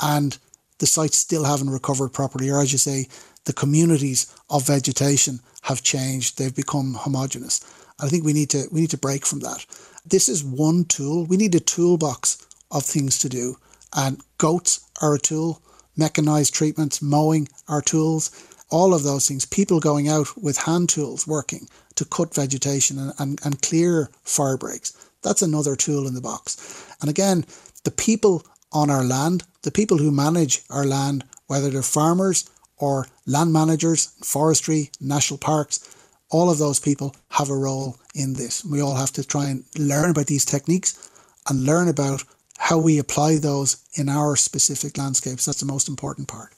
and 0.01 0.37
the 0.79 0.85
sites 0.85 1.17
still 1.17 1.45
haven't 1.45 1.69
recovered 1.69 2.09
properly, 2.09 2.49
or 2.49 2.59
as 2.59 2.73
you 2.73 2.77
say, 2.77 3.07
the 3.45 3.53
communities 3.53 4.27
of 4.49 4.67
vegetation 4.67 5.39
have 5.61 5.81
changed. 5.81 6.37
They've 6.37 6.53
become 6.53 6.97
homogenous. 6.99 7.61
I 7.97 8.09
think 8.09 8.25
we 8.25 8.33
need 8.33 8.49
to 8.49 8.67
we 8.73 8.81
need 8.81 8.89
to 8.89 8.97
break 8.97 9.25
from 9.25 9.39
that. 9.39 9.65
This 10.05 10.27
is 10.27 10.43
one 10.43 10.83
tool. 10.83 11.25
We 11.25 11.37
need 11.37 11.55
a 11.55 11.61
toolbox 11.61 12.45
of 12.71 12.83
things 12.83 13.17
to 13.19 13.29
do. 13.29 13.55
And 13.95 14.21
goats 14.37 14.85
are 15.01 15.15
a 15.15 15.19
tool, 15.19 15.61
mechanized 15.95 16.53
treatments, 16.53 17.01
mowing 17.01 17.47
are 17.69 17.81
tools, 17.81 18.31
all 18.75 18.93
of 18.93 19.03
those 19.03 19.25
things. 19.25 19.45
People 19.45 19.79
going 19.79 20.09
out 20.09 20.27
with 20.37 20.57
hand 20.57 20.89
tools 20.89 21.25
working 21.25 21.69
to 21.95 22.03
cut 22.03 22.35
vegetation 22.35 22.99
and, 22.99 23.13
and, 23.19 23.39
and 23.45 23.61
clear 23.61 24.09
fire 24.23 24.57
breaks. 24.57 24.91
That's 25.21 25.41
another 25.41 25.77
tool 25.77 26.05
in 26.07 26.13
the 26.13 26.19
box. 26.19 26.85
And 26.99 27.09
again, 27.09 27.45
the 27.85 27.91
people 27.91 28.43
on 28.73 28.89
our 28.89 29.05
land, 29.05 29.43
the 29.61 29.71
people 29.71 29.97
who 29.97 30.11
manage 30.11 30.61
our 30.69 30.85
land, 30.85 31.23
whether 31.47 31.69
they're 31.69 31.81
farmers 31.81 32.49
or 32.77 33.07
land 33.25 33.53
managers, 33.53 34.07
forestry, 34.21 34.91
national 34.99 35.37
parks, 35.37 35.79
all 36.29 36.49
of 36.49 36.57
those 36.57 36.81
people 36.81 37.15
have 37.29 37.49
a 37.49 37.55
role 37.55 37.95
in 38.13 38.33
this. 38.33 38.65
We 38.65 38.81
all 38.81 38.95
have 38.95 39.13
to 39.13 39.25
try 39.25 39.45
and 39.45 39.63
learn 39.77 40.09
about 40.09 40.27
these 40.27 40.43
techniques 40.43 41.09
and 41.47 41.63
learn 41.63 41.87
about 41.87 42.25
how 42.57 42.79
we 42.79 42.99
apply 42.99 43.37
those 43.37 43.77
in 43.93 44.09
our 44.09 44.35
specific 44.35 44.97
landscapes. 44.97 45.45
That's 45.45 45.61
the 45.61 45.65
most 45.65 45.87
important 45.87 46.27
part. 46.27 46.54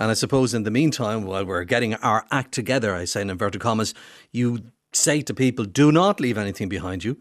And 0.00 0.10
I 0.10 0.14
suppose 0.14 0.54
in 0.54 0.62
the 0.62 0.70
meantime, 0.70 1.24
while 1.24 1.44
we're 1.44 1.64
getting 1.64 1.92
our 1.96 2.24
act 2.30 2.52
together, 2.52 2.94
I 2.94 3.04
say 3.04 3.20
in 3.20 3.28
inverted 3.28 3.60
commas, 3.60 3.92
you 4.32 4.60
say 4.94 5.20
to 5.20 5.34
people, 5.34 5.66
do 5.66 5.92
not 5.92 6.20
leave 6.20 6.38
anything 6.38 6.70
behind 6.70 7.04
you, 7.04 7.18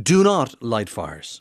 do 0.00 0.22
not 0.22 0.54
light 0.62 0.88
fires. 0.88 1.40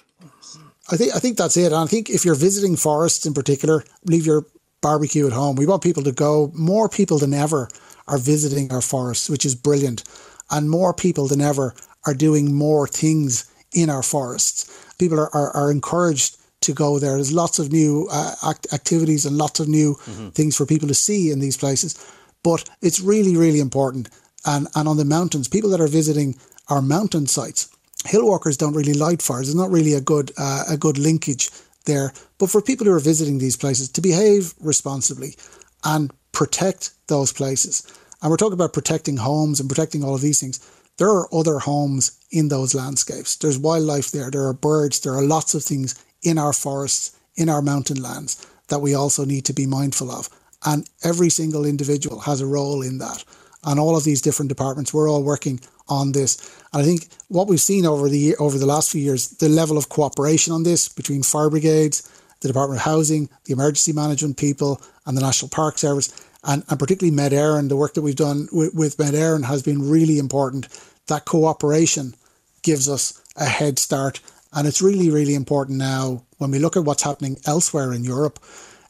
I 0.92 0.98
think 0.98 1.16
I 1.16 1.20
think 1.20 1.38
that's 1.38 1.58
it. 1.58 1.68
And 1.68 1.76
I 1.76 1.86
think 1.86 2.10
if 2.10 2.26
you're 2.26 2.34
visiting 2.34 2.76
forests 2.76 3.28
in 3.28 3.36
particular, 3.36 3.84
leave 4.06 4.26
your 4.26 4.48
barbecue 4.82 5.28
at 5.28 5.34
home. 5.34 5.56
We 5.56 5.68
want 5.68 5.84
people 5.84 6.02
to 6.02 6.12
go. 6.12 6.52
More 6.56 6.90
people 6.90 7.20
than 7.20 7.36
ever 7.36 7.70
are 8.08 8.18
visiting 8.18 8.72
our 8.72 8.82
forests, 8.82 9.30
which 9.30 9.46
is 9.46 9.54
brilliant, 9.54 10.04
and 10.50 10.72
more 10.72 10.96
people 10.96 11.28
than 11.28 11.40
ever 11.40 11.76
are 12.08 12.16
doing 12.16 12.56
more 12.56 12.88
things 12.88 13.46
in 13.76 13.92
our 13.92 14.02
forests. 14.02 14.66
People 14.98 15.20
are, 15.20 15.30
are, 15.36 15.52
are 15.52 15.72
encouraged 15.72 16.39
to 16.62 16.74
go 16.74 17.00
there. 17.00 17.16
There's 17.16 17.34
lots 17.34 17.60
of 17.60 17.72
new 17.72 18.08
uh, 18.12 18.36
act- 18.46 18.74
activities 18.74 19.26
and 19.26 19.38
lots 19.38 19.60
of 19.60 19.68
new 19.68 19.96
mm-hmm. 19.96 20.30
things 20.30 20.56
for 20.56 20.66
people 20.66 20.88
to 20.88 20.94
see 20.94 21.32
in 21.32 21.40
these 21.40 21.58
places. 21.58 21.96
But 22.44 22.70
it's 22.82 23.00
really, 23.00 23.36
really 23.36 23.60
important. 23.60 24.10
And, 24.46 24.68
and 24.76 24.88
on 24.88 24.98
the 24.98 25.06
mountains, 25.06 25.48
people 25.48 25.70
that 25.72 25.82
are 25.82 25.88
visiting 25.88 26.36
our 26.70 26.82
mountain 26.82 27.28
sites, 27.28 27.70
hill 28.06 28.26
walkers 28.26 28.58
don't 28.58 28.76
really 28.76 28.94
light 28.94 29.22
fires. 29.22 29.48
There's 29.48 29.56
not 29.56 29.72
really 29.72 29.94
a 29.94 30.02
good 30.02 30.32
uh, 30.38 30.64
a 30.70 30.78
good 30.78 30.98
linkage 30.98 31.50
there. 31.86 32.14
But 32.38 32.50
for 32.50 32.62
people 32.62 32.86
who 32.86 32.94
are 32.94 33.00
visiting 33.00 33.40
these 33.40 33.58
places, 33.58 33.90
to 33.90 34.02
behave 34.02 34.54
responsibly 34.62 35.36
and 35.84 36.12
protect 36.32 36.92
those 37.08 37.34
places. 37.34 37.84
And 38.22 38.30
we're 38.30 38.38
talking 38.38 38.54
about 38.54 38.74
protecting 38.74 39.18
homes 39.18 39.60
and 39.60 39.70
protecting 39.70 40.04
all 40.04 40.16
of 40.16 40.22
these 40.22 40.40
things. 40.40 40.60
There 40.98 41.10
are 41.10 41.34
other 41.34 41.60
homes 41.60 42.18
in 42.32 42.50
those 42.50 42.76
landscapes. 42.76 43.38
There's 43.38 43.58
wildlife 43.58 44.12
there. 44.12 44.30
There 44.30 44.48
are 44.48 44.54
birds. 44.54 45.00
There 45.00 45.14
are 45.14 45.24
lots 45.24 45.54
of 45.54 45.64
things 45.64 45.96
in 46.24 46.38
our 46.38 46.54
forests, 46.54 47.18
in 47.36 47.50
our 47.50 47.62
mountain 47.62 48.02
lands 48.02 48.46
that 48.68 48.80
we 48.80 48.94
also 48.94 49.26
need 49.26 49.46
to 49.46 49.54
be 49.54 49.66
mindful 49.66 50.12
of. 50.12 50.30
And 50.66 50.90
every 51.04 51.30
single 51.30 51.66
individual 51.66 52.20
has 52.22 52.42
a 52.42 52.46
role 52.46 52.82
in 52.82 52.98
that. 53.00 53.24
And 53.64 53.80
all 53.80 53.98
of 53.98 54.04
these 54.04 54.22
different 54.22 54.50
departments, 54.50 54.94
we're 54.94 55.10
all 55.10 55.24
working 55.24 55.60
on 55.88 56.12
this. 56.12 56.38
And 56.72 56.82
I 56.82 56.86
think 56.86 57.08
what 57.28 57.48
we've 57.48 57.60
seen 57.60 57.86
over 57.86 58.08
the 58.08 58.36
over 58.38 58.58
the 58.58 58.66
last 58.66 58.92
few 58.92 59.02
years, 59.02 59.30
the 59.30 59.50
level 59.50 59.78
of 59.78 59.90
cooperation 59.90 60.54
on 60.54 60.64
this 60.64 60.88
between 60.88 61.24
fire 61.24 61.50
brigades, 61.50 62.10
the 62.42 62.48
Department 62.48 62.80
of 62.80 62.86
Housing, 62.86 63.30
the 63.46 63.54
emergency 63.54 63.92
management 63.92 64.38
people, 64.38 64.82
and 65.06 65.18
the 65.18 65.22
National 65.22 65.50
Park 65.50 65.78
Service, 65.78 66.14
and, 66.44 66.64
and 66.70 66.80
particularly 66.80 67.16
Met 67.16 67.32
Éireann, 67.32 67.68
the 67.68 67.76
work 67.76 67.96
that 67.96 68.02
we've 68.02 68.16
done 68.16 68.48
with, 68.52 68.74
with 68.74 69.00
Met 69.00 69.14
Éireann 69.14 69.46
has 69.46 69.62
been 69.62 69.90
really 69.90 70.20
important. 70.20 70.68
That 71.08 71.26
cooperation 71.26 72.14
gives 72.62 72.88
us 72.88 73.22
a 73.36 73.46
head 73.46 73.80
start. 73.80 74.22
And 74.54 74.68
it's 74.68 74.82
really, 74.82 75.10
really 75.10 75.36
important 75.36 75.78
now 75.78 76.24
when 76.38 76.52
we 76.52 76.60
look 76.60 76.76
at 76.76 76.84
what's 76.84 77.04
happening 77.04 77.38
elsewhere 77.46 77.94
in 77.94 78.04
Europe 78.04 78.40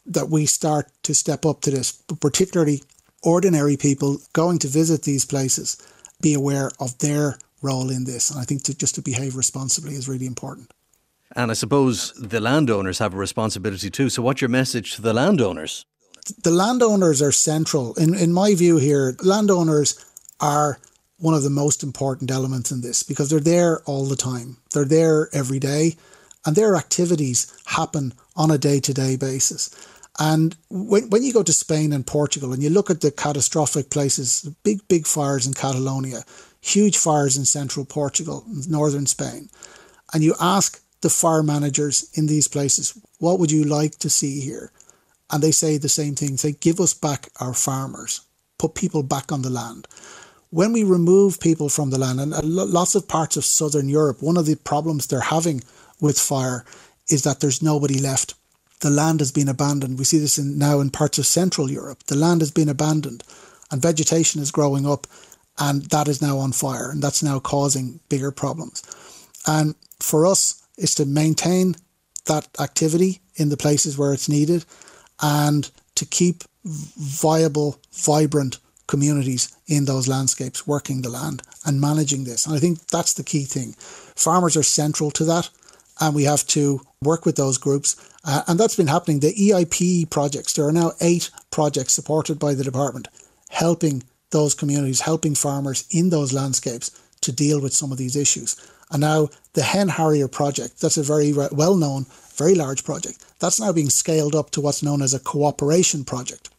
that 0.05 0.29
we 0.29 0.45
start 0.45 0.89
to 1.03 1.13
step 1.13 1.45
up 1.45 1.61
to 1.61 1.71
this, 1.71 1.91
but 1.91 2.19
particularly 2.19 2.81
ordinary 3.23 3.77
people 3.77 4.19
going 4.33 4.57
to 4.59 4.67
visit 4.67 5.03
these 5.03 5.25
places 5.25 5.77
be 6.21 6.33
aware 6.33 6.71
of 6.79 6.97
their 6.99 7.37
role 7.61 7.89
in 7.89 8.05
this. 8.05 8.29
And 8.29 8.39
I 8.39 8.43
think 8.43 8.63
to, 8.63 8.77
just 8.77 8.95
to 8.95 9.01
behave 9.01 9.35
responsibly 9.35 9.93
is 9.93 10.07
really 10.07 10.25
important. 10.25 10.71
And 11.35 11.51
I 11.51 11.53
suppose 11.53 12.13
the 12.13 12.39
landowners 12.39 12.99
have 12.99 13.13
a 13.13 13.17
responsibility 13.17 13.89
too. 13.89 14.09
So, 14.09 14.21
what's 14.21 14.41
your 14.41 14.49
message 14.49 14.95
to 14.95 15.01
the 15.01 15.13
landowners? 15.13 15.85
The 16.43 16.51
landowners 16.51 17.21
are 17.21 17.31
central. 17.31 17.93
In, 17.95 18.15
in 18.15 18.33
my 18.33 18.55
view, 18.55 18.77
here, 18.77 19.15
landowners 19.21 20.03
are 20.39 20.79
one 21.19 21.33
of 21.33 21.43
the 21.43 21.49
most 21.49 21.83
important 21.83 22.31
elements 22.31 22.71
in 22.71 22.81
this 22.81 23.03
because 23.03 23.29
they're 23.29 23.39
there 23.39 23.81
all 23.81 24.05
the 24.05 24.15
time. 24.15 24.57
They're 24.73 24.85
there 24.85 25.29
every 25.33 25.59
day, 25.59 25.95
and 26.45 26.55
their 26.55 26.75
activities 26.75 27.53
happen 27.65 28.13
on 28.35 28.51
a 28.51 28.57
day 28.57 28.79
to 28.79 28.93
day 28.93 29.15
basis. 29.15 29.69
And 30.19 30.55
when, 30.69 31.09
when 31.09 31.23
you 31.23 31.31
go 31.31 31.43
to 31.43 31.53
Spain 31.53 31.93
and 31.93 32.05
Portugal 32.05 32.51
and 32.51 32.61
you 32.61 32.69
look 32.69 32.89
at 32.89 33.01
the 33.01 33.11
catastrophic 33.11 33.89
places, 33.89 34.49
big, 34.63 34.85
big 34.87 35.07
fires 35.07 35.47
in 35.47 35.53
Catalonia, 35.53 36.23
huge 36.61 36.97
fires 36.97 37.37
in 37.37 37.45
central 37.45 37.85
Portugal, 37.85 38.43
northern 38.67 39.05
Spain, 39.05 39.49
and 40.13 40.23
you 40.23 40.35
ask 40.39 40.81
the 41.01 41.09
fire 41.09 41.43
managers 41.43 42.09
in 42.13 42.27
these 42.27 42.47
places, 42.47 42.97
what 43.19 43.39
would 43.39 43.51
you 43.51 43.63
like 43.63 43.97
to 43.99 44.09
see 44.09 44.41
here? 44.41 44.71
And 45.31 45.41
they 45.41 45.51
say 45.51 45.77
the 45.77 45.89
same 45.89 46.15
thing. 46.15 46.37
Say, 46.37 46.53
give 46.53 46.79
us 46.79 46.93
back 46.93 47.29
our 47.39 47.53
farmers, 47.53 48.21
put 48.57 48.75
people 48.75 49.03
back 49.03 49.31
on 49.31 49.41
the 49.41 49.49
land. 49.49 49.87
When 50.51 50.73
we 50.73 50.83
remove 50.83 51.39
people 51.39 51.69
from 51.69 51.91
the 51.91 51.99
land, 51.99 52.19
and 52.19 52.31
lots 52.43 52.95
of 52.95 53.07
parts 53.07 53.37
of 53.37 53.45
southern 53.45 53.87
Europe, 53.87 54.21
one 54.21 54.37
of 54.37 54.45
the 54.45 54.55
problems 54.55 55.07
they're 55.07 55.19
having 55.19 55.61
with 56.01 56.19
fire 56.19 56.65
is 57.07 57.23
that 57.23 57.39
there's 57.39 57.61
nobody 57.61 57.99
left 57.99 58.33
the 58.79 58.89
land 58.89 59.19
has 59.19 59.31
been 59.31 59.49
abandoned. 59.49 59.99
We 59.99 60.05
see 60.05 60.19
this 60.19 60.37
in, 60.37 60.57
now 60.57 60.79
in 60.79 60.89
parts 60.89 61.17
of 61.17 61.25
Central 61.25 61.69
Europe. 61.69 62.03
The 62.05 62.15
land 62.15 62.41
has 62.41 62.51
been 62.51 62.69
abandoned 62.69 63.23
and 63.71 63.81
vegetation 63.81 64.41
is 64.41 64.51
growing 64.51 64.87
up 64.87 65.07
and 65.57 65.83
that 65.89 66.07
is 66.07 66.21
now 66.21 66.37
on 66.37 66.53
fire 66.53 66.89
and 66.89 67.01
that's 67.01 67.23
now 67.23 67.39
causing 67.39 67.99
bigger 68.09 68.31
problems. 68.31 68.83
And 69.45 69.75
for 69.99 70.25
us 70.25 70.63
is 70.77 70.95
to 70.95 71.05
maintain 71.05 71.75
that 72.25 72.47
activity 72.59 73.21
in 73.35 73.49
the 73.49 73.57
places 73.57 73.97
where 73.97 74.13
it's 74.13 74.29
needed 74.29 74.65
and 75.21 75.69
to 75.95 76.05
keep 76.05 76.43
viable, 76.63 77.79
vibrant 77.91 78.59
communities 78.89 79.55
in 79.67 79.85
those 79.85 80.07
landscapes 80.07 80.65
working 80.65 81.01
the 81.01 81.09
land 81.09 81.43
and 81.65 81.79
managing 81.79 82.23
this. 82.23 82.45
And 82.45 82.55
I 82.55 82.59
think 82.59 82.87
that's 82.87 83.13
the 83.13 83.23
key 83.23 83.45
thing. 83.45 83.75
Farmers 84.15 84.57
are 84.57 84.63
central 84.63 85.11
to 85.11 85.23
that 85.25 85.49
and 86.01 86.15
we 86.15 86.23
have 86.23 86.45
to 86.47 86.81
work 87.03 87.25
with 87.25 87.35
those 87.35 87.57
groups. 87.57 87.95
Uh, 88.25 88.41
and 88.47 88.59
that's 88.59 88.75
been 88.75 88.87
happening. 88.87 89.19
The 89.19 89.33
EIP 89.33 90.09
projects, 90.09 90.53
there 90.53 90.67
are 90.67 90.71
now 90.71 90.93
eight 91.01 91.29
projects 91.51 91.93
supported 91.93 92.39
by 92.39 92.53
the 92.53 92.63
department, 92.63 93.07
helping 93.49 94.03
those 94.31 94.55
communities, 94.55 95.01
helping 95.01 95.35
farmers 95.35 95.85
in 95.91 96.09
those 96.09 96.33
landscapes 96.33 96.91
to 97.21 97.31
deal 97.31 97.61
with 97.61 97.73
some 97.73 97.91
of 97.91 97.97
these 97.97 98.15
issues. 98.15 98.55
And 98.91 99.01
now 99.01 99.29
the 99.53 99.61
Hen 99.61 99.89
Harrier 99.89 100.27
project, 100.27 100.81
that's 100.81 100.97
a 100.97 101.03
very 101.03 101.31
well 101.33 101.75
known, 101.75 102.05
very 102.35 102.55
large 102.55 102.83
project, 102.83 103.23
that's 103.39 103.59
now 103.59 103.71
being 103.71 103.89
scaled 103.89 104.35
up 104.35 104.49
to 104.51 104.61
what's 104.61 104.83
known 104.83 105.01
as 105.01 105.13
a 105.13 105.19
cooperation 105.19 106.03
project. 106.03 106.49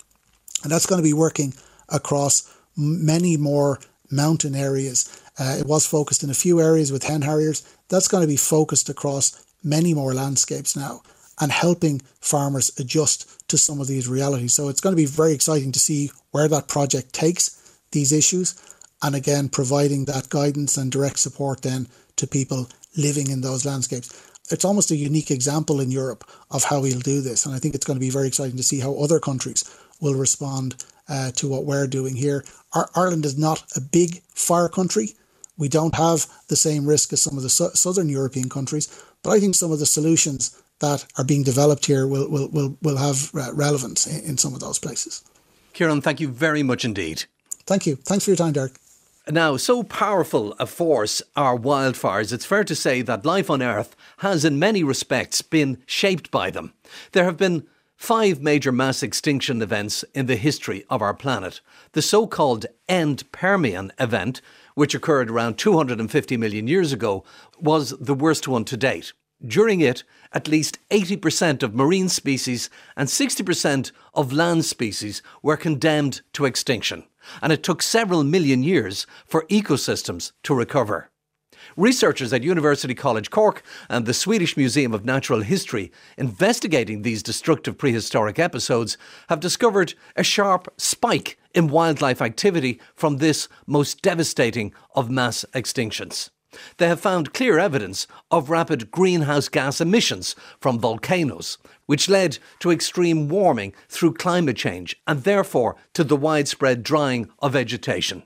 And 0.62 0.70
that's 0.70 0.86
going 0.86 1.02
to 1.02 1.08
be 1.08 1.14
working 1.14 1.54
across 1.90 2.52
many 2.76 3.36
more 3.36 3.80
mountain 4.10 4.54
areas. 4.54 5.08
Uh, 5.38 5.56
it 5.58 5.66
was 5.66 5.86
focused 5.86 6.22
in 6.22 6.30
a 6.30 6.34
few 6.34 6.60
areas 6.60 6.92
with 6.92 7.04
hen 7.04 7.22
harriers. 7.22 7.62
That's 7.88 8.08
going 8.08 8.22
to 8.22 8.28
be 8.28 8.36
focused 8.36 8.88
across 8.88 9.44
many 9.62 9.94
more 9.94 10.14
landscapes 10.14 10.76
now 10.76 11.02
and 11.40 11.50
helping 11.50 12.00
farmers 12.20 12.70
adjust 12.78 13.48
to 13.48 13.56
some 13.56 13.80
of 13.80 13.86
these 13.86 14.08
realities. 14.08 14.52
So 14.52 14.68
it's 14.68 14.80
going 14.80 14.94
to 14.94 15.02
be 15.02 15.06
very 15.06 15.32
exciting 15.32 15.72
to 15.72 15.80
see 15.80 16.10
where 16.30 16.48
that 16.48 16.68
project 16.68 17.12
takes 17.12 17.78
these 17.92 18.12
issues 18.12 18.54
and 19.02 19.14
again 19.14 19.48
providing 19.48 20.04
that 20.04 20.28
guidance 20.28 20.76
and 20.76 20.92
direct 20.92 21.18
support 21.18 21.62
then 21.62 21.88
to 22.16 22.26
people 22.26 22.68
living 22.96 23.30
in 23.30 23.40
those 23.40 23.64
landscapes. 23.64 24.30
It's 24.50 24.64
almost 24.64 24.90
a 24.90 24.96
unique 24.96 25.30
example 25.30 25.80
in 25.80 25.90
Europe 25.90 26.28
of 26.50 26.64
how 26.64 26.80
we'll 26.80 27.00
do 27.00 27.20
this, 27.20 27.46
and 27.46 27.54
I 27.54 27.58
think 27.58 27.74
it's 27.74 27.86
going 27.86 27.96
to 27.96 28.06
be 28.06 28.10
very 28.10 28.26
exciting 28.26 28.56
to 28.56 28.64
see 28.64 28.80
how 28.80 28.94
other 28.96 29.20
countries 29.20 29.64
will 30.00 30.14
respond 30.14 30.84
uh, 31.10 31.32
to 31.32 31.48
what 31.48 31.66
we're 31.66 31.86
doing 31.86 32.16
here. 32.16 32.44
Our, 32.72 32.88
Ireland 32.94 33.26
is 33.26 33.36
not 33.36 33.64
a 33.76 33.80
big 33.80 34.22
fire 34.34 34.68
country. 34.68 35.10
We 35.58 35.68
don't 35.68 35.94
have 35.94 36.26
the 36.48 36.56
same 36.56 36.86
risk 36.86 37.12
as 37.12 37.20
some 37.20 37.36
of 37.36 37.42
the 37.42 37.50
su- 37.50 37.70
southern 37.74 38.08
European 38.08 38.48
countries, 38.48 38.88
but 39.22 39.30
I 39.30 39.40
think 39.40 39.54
some 39.54 39.72
of 39.72 39.78
the 39.78 39.86
solutions 39.86 40.56
that 40.78 41.04
are 41.18 41.24
being 41.24 41.42
developed 41.42 41.84
here 41.84 42.06
will, 42.06 42.30
will, 42.30 42.48
will, 42.48 42.78
will 42.80 42.96
have 42.96 43.30
uh, 43.34 43.52
relevance 43.52 44.06
in, 44.06 44.24
in 44.24 44.38
some 44.38 44.54
of 44.54 44.60
those 44.60 44.78
places. 44.78 45.22
Kieran, 45.74 46.00
thank 46.00 46.20
you 46.20 46.28
very 46.28 46.62
much 46.62 46.84
indeed. 46.84 47.24
Thank 47.66 47.86
you. 47.86 47.96
Thanks 47.96 48.24
for 48.24 48.30
your 48.30 48.36
time, 48.36 48.52
Derek. 48.52 48.72
Now, 49.28 49.56
so 49.58 49.82
powerful 49.82 50.54
a 50.58 50.66
force 50.66 51.22
are 51.36 51.56
wildfires, 51.56 52.32
it's 52.32 52.46
fair 52.46 52.64
to 52.64 52.74
say 52.74 53.02
that 53.02 53.26
life 53.26 53.50
on 53.50 53.62
Earth 53.62 53.94
has, 54.18 54.44
in 54.44 54.58
many 54.58 54.82
respects, 54.82 55.42
been 55.42 55.82
shaped 55.86 56.30
by 56.30 56.50
them. 56.50 56.72
There 57.12 57.24
have 57.24 57.36
been 57.36 57.66
five 58.00 58.40
major 58.40 58.72
mass 58.72 59.02
extinction 59.02 59.60
events 59.60 60.06
in 60.14 60.24
the 60.24 60.34
history 60.34 60.84
of 60.88 61.02
our 61.02 61.12
planet. 61.12 61.60
The 61.92 62.00
so 62.00 62.26
called 62.26 62.64
End 62.88 63.30
Permian 63.30 63.92
event, 64.00 64.40
which 64.74 64.94
occurred 64.94 65.30
around 65.30 65.58
250 65.58 66.38
million 66.38 66.66
years 66.66 66.94
ago, 66.94 67.24
was 67.58 67.90
the 68.00 68.14
worst 68.14 68.48
one 68.48 68.64
to 68.64 68.76
date. 68.78 69.12
During 69.46 69.82
it, 69.82 70.02
at 70.32 70.48
least 70.48 70.78
80% 70.88 71.62
of 71.62 71.74
marine 71.74 72.08
species 72.08 72.70
and 72.96 73.06
60% 73.06 73.92
of 74.14 74.32
land 74.32 74.64
species 74.64 75.22
were 75.42 75.58
condemned 75.58 76.22
to 76.32 76.46
extinction, 76.46 77.04
and 77.42 77.52
it 77.52 77.62
took 77.62 77.82
several 77.82 78.24
million 78.24 78.62
years 78.62 79.06
for 79.26 79.44
ecosystems 79.48 80.32
to 80.44 80.54
recover. 80.54 81.09
Researchers 81.80 82.30
at 82.34 82.42
University 82.42 82.94
College 82.94 83.30
Cork 83.30 83.62
and 83.88 84.04
the 84.04 84.12
Swedish 84.12 84.54
Museum 84.54 84.92
of 84.92 85.06
Natural 85.06 85.40
History, 85.40 85.90
investigating 86.18 87.00
these 87.00 87.22
destructive 87.22 87.78
prehistoric 87.78 88.38
episodes, 88.38 88.98
have 89.30 89.40
discovered 89.40 89.94
a 90.14 90.22
sharp 90.22 90.68
spike 90.76 91.38
in 91.54 91.68
wildlife 91.68 92.20
activity 92.20 92.78
from 92.94 93.16
this 93.16 93.48
most 93.66 94.02
devastating 94.02 94.74
of 94.94 95.08
mass 95.08 95.46
extinctions. 95.54 96.28
They 96.76 96.86
have 96.86 97.00
found 97.00 97.32
clear 97.32 97.58
evidence 97.58 98.06
of 98.30 98.50
rapid 98.50 98.90
greenhouse 98.90 99.48
gas 99.48 99.80
emissions 99.80 100.36
from 100.60 100.78
volcanoes, 100.78 101.56
which 101.86 102.10
led 102.10 102.36
to 102.58 102.70
extreme 102.70 103.26
warming 103.26 103.72
through 103.88 104.14
climate 104.14 104.58
change 104.58 104.96
and 105.06 105.24
therefore 105.24 105.76
to 105.94 106.04
the 106.04 106.16
widespread 106.16 106.82
drying 106.82 107.30
of 107.38 107.54
vegetation. 107.54 108.22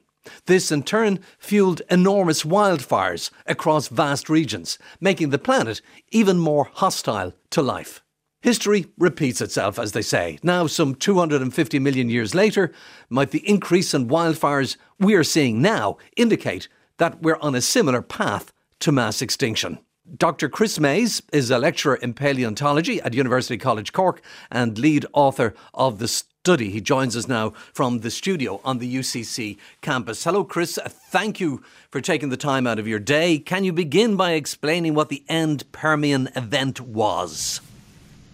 This 0.46 0.72
in 0.72 0.82
turn 0.82 1.20
fueled 1.38 1.82
enormous 1.90 2.42
wildfires 2.42 3.30
across 3.46 3.88
vast 3.88 4.28
regions, 4.28 4.78
making 5.00 5.30
the 5.30 5.38
planet 5.38 5.80
even 6.10 6.38
more 6.38 6.70
hostile 6.72 7.32
to 7.50 7.62
life. 7.62 8.02
History 8.42 8.86
repeats 8.98 9.40
itself, 9.40 9.78
as 9.78 9.92
they 9.92 10.02
say. 10.02 10.38
Now, 10.42 10.66
some 10.66 10.94
250 10.94 11.78
million 11.78 12.10
years 12.10 12.34
later, 12.34 12.72
might 13.08 13.30
the 13.30 13.48
increase 13.48 13.94
in 13.94 14.08
wildfires 14.08 14.76
we 14.98 15.14
are 15.14 15.24
seeing 15.24 15.62
now 15.62 15.96
indicate 16.16 16.68
that 16.98 17.22
we're 17.22 17.38
on 17.40 17.54
a 17.54 17.62
similar 17.62 18.02
path 18.02 18.52
to 18.80 18.92
mass 18.92 19.22
extinction. 19.22 19.78
Dr. 20.18 20.50
Chris 20.50 20.78
Mays 20.78 21.22
is 21.32 21.50
a 21.50 21.58
lecturer 21.58 21.94
in 21.94 22.12
paleontology 22.12 23.00
at 23.00 23.14
University 23.14 23.56
College 23.56 23.94
Cork 23.94 24.20
and 24.50 24.78
lead 24.78 25.06
author 25.14 25.54
of 25.72 25.98
the 25.98 26.08
study. 26.08 26.68
He 26.68 26.82
joins 26.82 27.16
us 27.16 27.26
now 27.26 27.54
from 27.72 28.00
the 28.00 28.10
studio 28.10 28.60
on 28.64 28.80
the 28.80 28.96
UCC 28.96 29.56
campus. 29.80 30.22
Hello, 30.22 30.44
Chris. 30.44 30.78
Thank 30.86 31.40
you 31.40 31.62
for 31.90 32.02
taking 32.02 32.28
the 32.28 32.36
time 32.36 32.66
out 32.66 32.78
of 32.78 32.86
your 32.86 32.98
day. 32.98 33.38
Can 33.38 33.64
you 33.64 33.72
begin 33.72 34.14
by 34.14 34.32
explaining 34.32 34.92
what 34.92 35.08
the 35.08 35.24
end 35.26 35.72
Permian 35.72 36.28
event 36.36 36.82
was? 36.82 37.62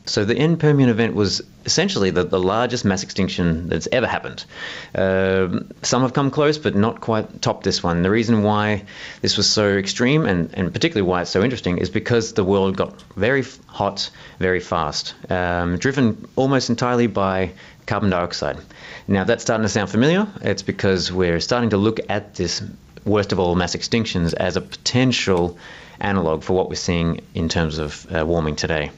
So 0.06 0.24
the 0.24 0.36
end 0.36 0.58
Permian 0.58 0.88
event 0.88 1.14
was 1.14 1.42
essentially 1.64 2.10
the, 2.10 2.24
the 2.24 2.40
largest 2.40 2.84
mass 2.84 3.02
extinction 3.02 3.68
that's 3.68 3.86
ever 3.92 4.06
happened. 4.06 4.44
Uh, 4.94 5.60
some 5.82 6.02
have 6.02 6.14
come 6.14 6.30
close, 6.30 6.58
but 6.58 6.74
not 6.74 7.00
quite 7.00 7.42
topped 7.42 7.64
this 7.64 7.82
one. 7.82 8.02
The 8.02 8.10
reason 8.10 8.42
why 8.42 8.84
this 9.20 9.36
was 9.36 9.48
so 9.48 9.76
extreme, 9.76 10.24
and, 10.24 10.50
and 10.54 10.72
particularly 10.72 11.08
why 11.08 11.22
it's 11.22 11.30
so 11.30 11.42
interesting, 11.42 11.78
is 11.78 11.90
because 11.90 12.32
the 12.32 12.44
world 12.44 12.76
got 12.76 13.00
very 13.16 13.44
hot 13.66 14.10
very 14.38 14.60
fast, 14.60 15.14
um, 15.30 15.76
driven 15.76 16.26
almost 16.34 16.70
entirely 16.70 17.06
by 17.06 17.52
carbon 17.86 18.10
dioxide. 18.10 18.58
Now, 19.06 19.24
that's 19.24 19.42
starting 19.42 19.62
to 19.62 19.68
sound 19.68 19.90
familiar. 19.90 20.26
It's 20.42 20.62
because 20.62 21.12
we're 21.12 21.40
starting 21.40 21.70
to 21.70 21.76
look 21.76 22.00
at 22.08 22.34
this 22.34 22.62
worst 23.04 23.32
of 23.32 23.38
all 23.38 23.54
mass 23.54 23.76
extinctions 23.76 24.34
as 24.34 24.56
a 24.56 24.60
potential 24.60 25.58
analog 26.00 26.42
for 26.42 26.54
what 26.54 26.68
we're 26.68 26.74
seeing 26.74 27.20
in 27.34 27.48
terms 27.48 27.78
of 27.78 28.06
uh, 28.14 28.24
warming 28.26 28.56
today. 28.56 28.90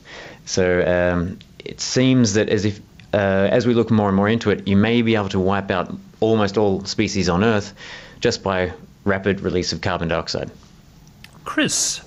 So 0.45 0.83
um, 0.87 1.39
it 1.59 1.81
seems 1.81 2.35
that 2.35 2.49
as 2.49 2.65
if 2.65 2.81
uh, 3.15 3.49
as 3.51 3.67
we 3.67 3.75
look 3.75 3.91
more 3.91 4.09
and 4.09 4.17
more 4.17 4.29
into 4.29 4.51
it, 4.51 4.67
you 4.67 4.77
may 4.77 5.03
be 5.03 5.15
able 5.15 5.29
to 5.29 5.41
wipe 5.41 5.71
out 5.71 5.95
almost 6.21 6.57
all 6.57 6.85
species 6.85 7.29
on 7.29 7.45
Earth 7.45 7.75
just 8.21 8.43
by 8.43 8.73
rapid 9.05 9.41
release 9.41 9.73
of 9.73 9.81
carbon 9.81 10.09
dioxide. 10.09 10.51
Chris, 11.45 12.01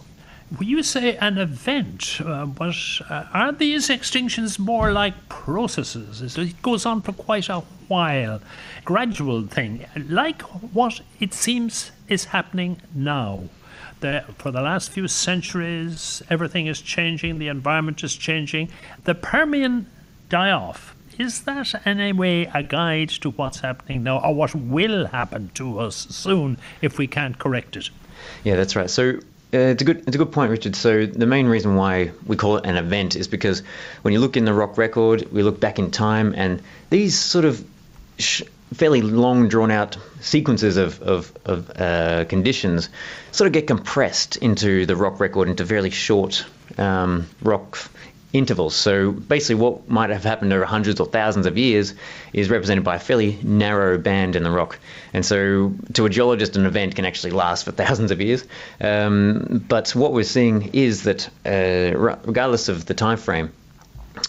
when 0.58 0.68
you 0.68 0.82
say 0.82 1.18
an 1.18 1.38
event, 1.38 2.20
uh, 2.22 2.48
uh, 2.60 3.26
are 3.34 3.52
these 3.52 3.90
extinctions 3.90 4.58
more 4.58 4.92
like 4.92 5.30
processes? 5.30 6.38
It 6.38 6.62
goes 6.62 6.86
on 6.86 7.02
for 7.02 7.12
quite 7.12 7.50
a 7.50 7.60
while, 7.88 8.42
gradual 8.84 9.46
thing, 9.48 9.86
like 10.10 10.42
what 10.42 11.02
it 11.20 11.34
seems 11.34 11.92
is 12.08 12.26
happening 12.26 12.82
now 12.94 13.44
for 14.38 14.52
the 14.52 14.62
last 14.62 14.92
few 14.92 15.08
centuries, 15.08 16.22
everything 16.30 16.68
is 16.68 16.82
changing, 16.82 17.40
the 17.40 17.48
environment 17.48 18.04
is 18.04 18.16
changing. 18.16 18.70
The 19.04 19.16
Permian 19.16 19.88
die 20.30 20.52
off. 20.52 20.96
Is 21.18 21.42
that 21.44 21.74
in 21.86 22.00
any 22.00 22.12
way 22.12 22.46
a 22.54 22.62
guide 22.62 23.10
to 23.22 23.32
what's 23.32 23.62
happening 23.62 24.04
now 24.04 24.20
or 24.20 24.36
what 24.36 24.54
will 24.54 25.08
happen 25.08 25.50
to 25.54 25.80
us 25.80 25.96
soon 26.10 26.58
if 26.82 26.98
we 26.98 27.08
can't 27.08 27.40
correct 27.40 27.78
it? 27.78 27.90
Yeah, 28.44 28.56
that's 28.56 28.76
right. 28.76 28.90
So 28.90 29.20
uh, 29.54 29.72
it's 29.72 29.82
a 29.82 29.86
good 29.86 30.04
it's 30.08 30.16
a 30.16 30.18
good 30.18 30.32
point, 30.32 30.52
Richard. 30.52 30.76
So 30.76 31.06
the 31.06 31.26
main 31.26 31.48
reason 31.48 31.76
why 31.76 32.12
we 32.26 32.36
call 32.36 32.58
it 32.58 32.66
an 32.66 32.76
event 32.76 33.16
is 33.16 33.28
because 33.28 33.64
when 34.02 34.14
you 34.14 34.20
look 34.20 34.36
in 34.36 34.44
the 34.46 34.54
rock 34.54 34.78
record, 34.78 35.32
we 35.32 35.44
look 35.44 35.60
back 35.60 35.80
in 35.80 35.92
time, 35.92 36.34
and 36.36 36.62
these 36.90 37.18
sort 37.18 37.46
of 37.46 37.66
sh- 38.20 38.42
fairly 38.76 39.02
long, 39.02 39.48
drawn 39.48 39.72
out 39.72 39.98
sequences 40.20 40.78
of, 40.78 41.02
of, 41.02 41.32
of 41.46 41.72
uh, 41.80 42.26
conditions 42.26 42.90
sort 43.32 43.48
of 43.48 43.54
get 43.54 43.68
compressed 43.68 44.38
into 44.38 44.86
the 44.86 44.96
rock 44.96 45.20
record 45.20 45.48
into 45.48 45.66
fairly 45.66 45.90
short 45.90 46.46
um, 46.78 47.28
rock 47.42 47.78
intervals. 48.34 48.76
So 48.76 49.12
basically, 49.12 49.56
what 49.56 49.90
might 49.90 50.10
have 50.10 50.24
happened 50.24 50.52
over 50.52 50.66
hundreds 50.66 51.00
or 51.00 51.06
thousands 51.06 51.46
of 51.46 51.58
years 51.58 51.94
is 52.34 52.50
represented 52.50 52.84
by 52.84 52.96
a 52.96 53.00
fairly 53.00 53.40
narrow 53.44 53.98
band 53.98 54.36
in 54.36 54.44
the 54.44 54.52
rock. 54.52 54.78
And 55.14 55.26
so, 55.26 55.74
to 55.94 56.06
a 56.06 56.10
geologist, 56.10 56.58
an 56.58 56.66
event 56.66 56.96
can 56.96 57.06
actually 57.06 57.32
last 57.32 57.64
for 57.64 57.72
thousands 57.72 58.12
of 58.12 58.20
years. 58.20 58.44
Um, 58.82 59.64
but 59.68 59.96
what 59.96 60.12
we're 60.12 60.24
seeing 60.24 60.72
is 60.74 61.04
that, 61.04 61.30
uh, 61.46 61.98
regardless 61.98 62.68
of 62.68 62.86
the 62.86 62.94
time 62.94 63.18
frame, 63.18 63.52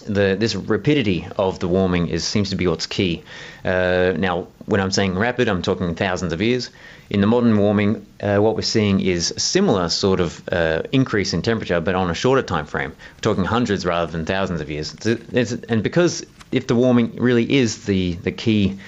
the 0.07 0.37
this 0.39 0.55
rapidity 0.55 1.27
of 1.37 1.59
the 1.59 1.69
warming 1.69 2.09
is 2.09 2.25
seems 2.25 2.51
to 2.51 2.57
be 2.57 2.67
what's 2.67 2.87
key. 2.87 3.23
Uh, 3.65 4.15
now, 4.17 4.47
when 4.67 4.81
I'm 4.81 4.91
saying 4.91 5.19
rapid, 5.19 5.49
I'm 5.49 5.63
talking 5.63 5.95
thousands 5.95 6.33
of 6.33 6.41
years. 6.41 6.71
In 7.09 7.21
the 7.21 7.27
modern 7.27 7.57
warming, 7.57 8.05
uh, 8.21 8.39
what 8.39 8.57
we're 8.57 8.63
seeing 8.63 9.01
is 9.01 9.31
a 9.31 9.41
similar 9.41 9.89
sort 9.89 10.21
of 10.21 10.49
uh, 10.51 10.83
increase 10.93 11.33
in 11.35 11.43
temperature, 11.43 11.81
but 11.81 11.95
on 11.95 12.11
a 12.11 12.15
shorter 12.15 12.43
time 12.43 12.67
frame. 12.67 12.91
We're 12.91 13.21
talking 13.21 13.45
hundreds 13.45 13.87
rather 13.87 14.11
than 14.11 14.27
thousands 14.27 14.61
of 14.61 14.71
years. 14.71 14.95
It's, 14.95 15.07
it's, 15.07 15.53
and 15.53 15.83
because 15.83 16.27
if 16.53 16.67
the 16.67 16.75
warming 16.75 17.17
really 17.17 17.51
is 17.51 17.85
the 17.87 18.15
the 18.15 18.33
key 18.33 18.79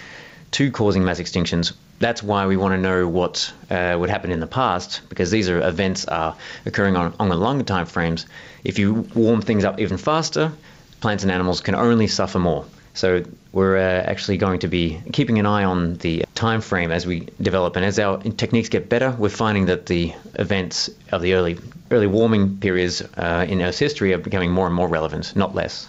to 0.53 0.71
causing 0.71 1.05
mass 1.05 1.21
extinctions, 1.21 1.75
that's 1.99 2.23
why 2.23 2.47
we 2.47 2.57
want 2.57 2.73
to 2.73 2.79
know 2.79 3.09
what 3.09 3.53
uh, 3.71 3.97
would 3.99 4.11
happen 4.11 4.31
in 4.31 4.41
the 4.41 4.47
past, 4.47 5.03
because 5.09 5.31
these 5.31 5.49
are 5.49 5.61
events 5.61 6.05
are 6.07 6.37
occurring 6.65 6.97
on, 6.97 7.15
on 7.19 7.29
longer 7.29 7.65
time 7.65 7.87
frames. 7.87 8.27
If 8.65 8.79
you 8.79 9.07
warm 9.15 9.43
things 9.43 9.65
up 9.65 9.81
even 9.81 9.99
faster, 9.99 10.53
plants 11.01 11.23
and 11.23 11.33
animals 11.33 11.61
can 11.61 11.75
only 11.75 12.07
suffer 12.07 12.39
more. 12.39 12.65
So 12.95 13.23
we're 13.53 13.77
uh, 13.77 14.03
actually 14.11 14.39
going 14.39 14.59
to 14.61 14.69
be 14.69 15.01
keeping 15.13 15.39
an 15.39 15.47
eye 15.47 15.65
on 15.65 15.95
the 15.99 16.25
time 16.35 16.61
frame 16.61 16.91
as 16.91 17.07
we 17.07 17.29
develop, 17.41 17.77
and 17.77 17.85
as 17.85 17.99
our 17.99 18.19
techniques 18.19 18.69
get 18.69 18.89
better, 18.89 19.15
we're 19.19 19.29
finding 19.29 19.67
that 19.67 19.87
the 19.87 20.13
events 20.35 20.91
of 21.13 21.23
the 21.23 21.35
early 21.35 21.59
early 21.91 22.07
warming 22.07 22.59
periods 22.59 23.03
uh, 23.17 23.47
in 23.49 23.63
Earth's 23.63 23.79
history 23.79 24.13
are 24.13 24.19
becoming 24.19 24.51
more 24.51 24.67
and 24.67 24.75
more 24.75 24.89
relevant, 24.89 25.35
not 25.37 25.55
less. 25.55 25.89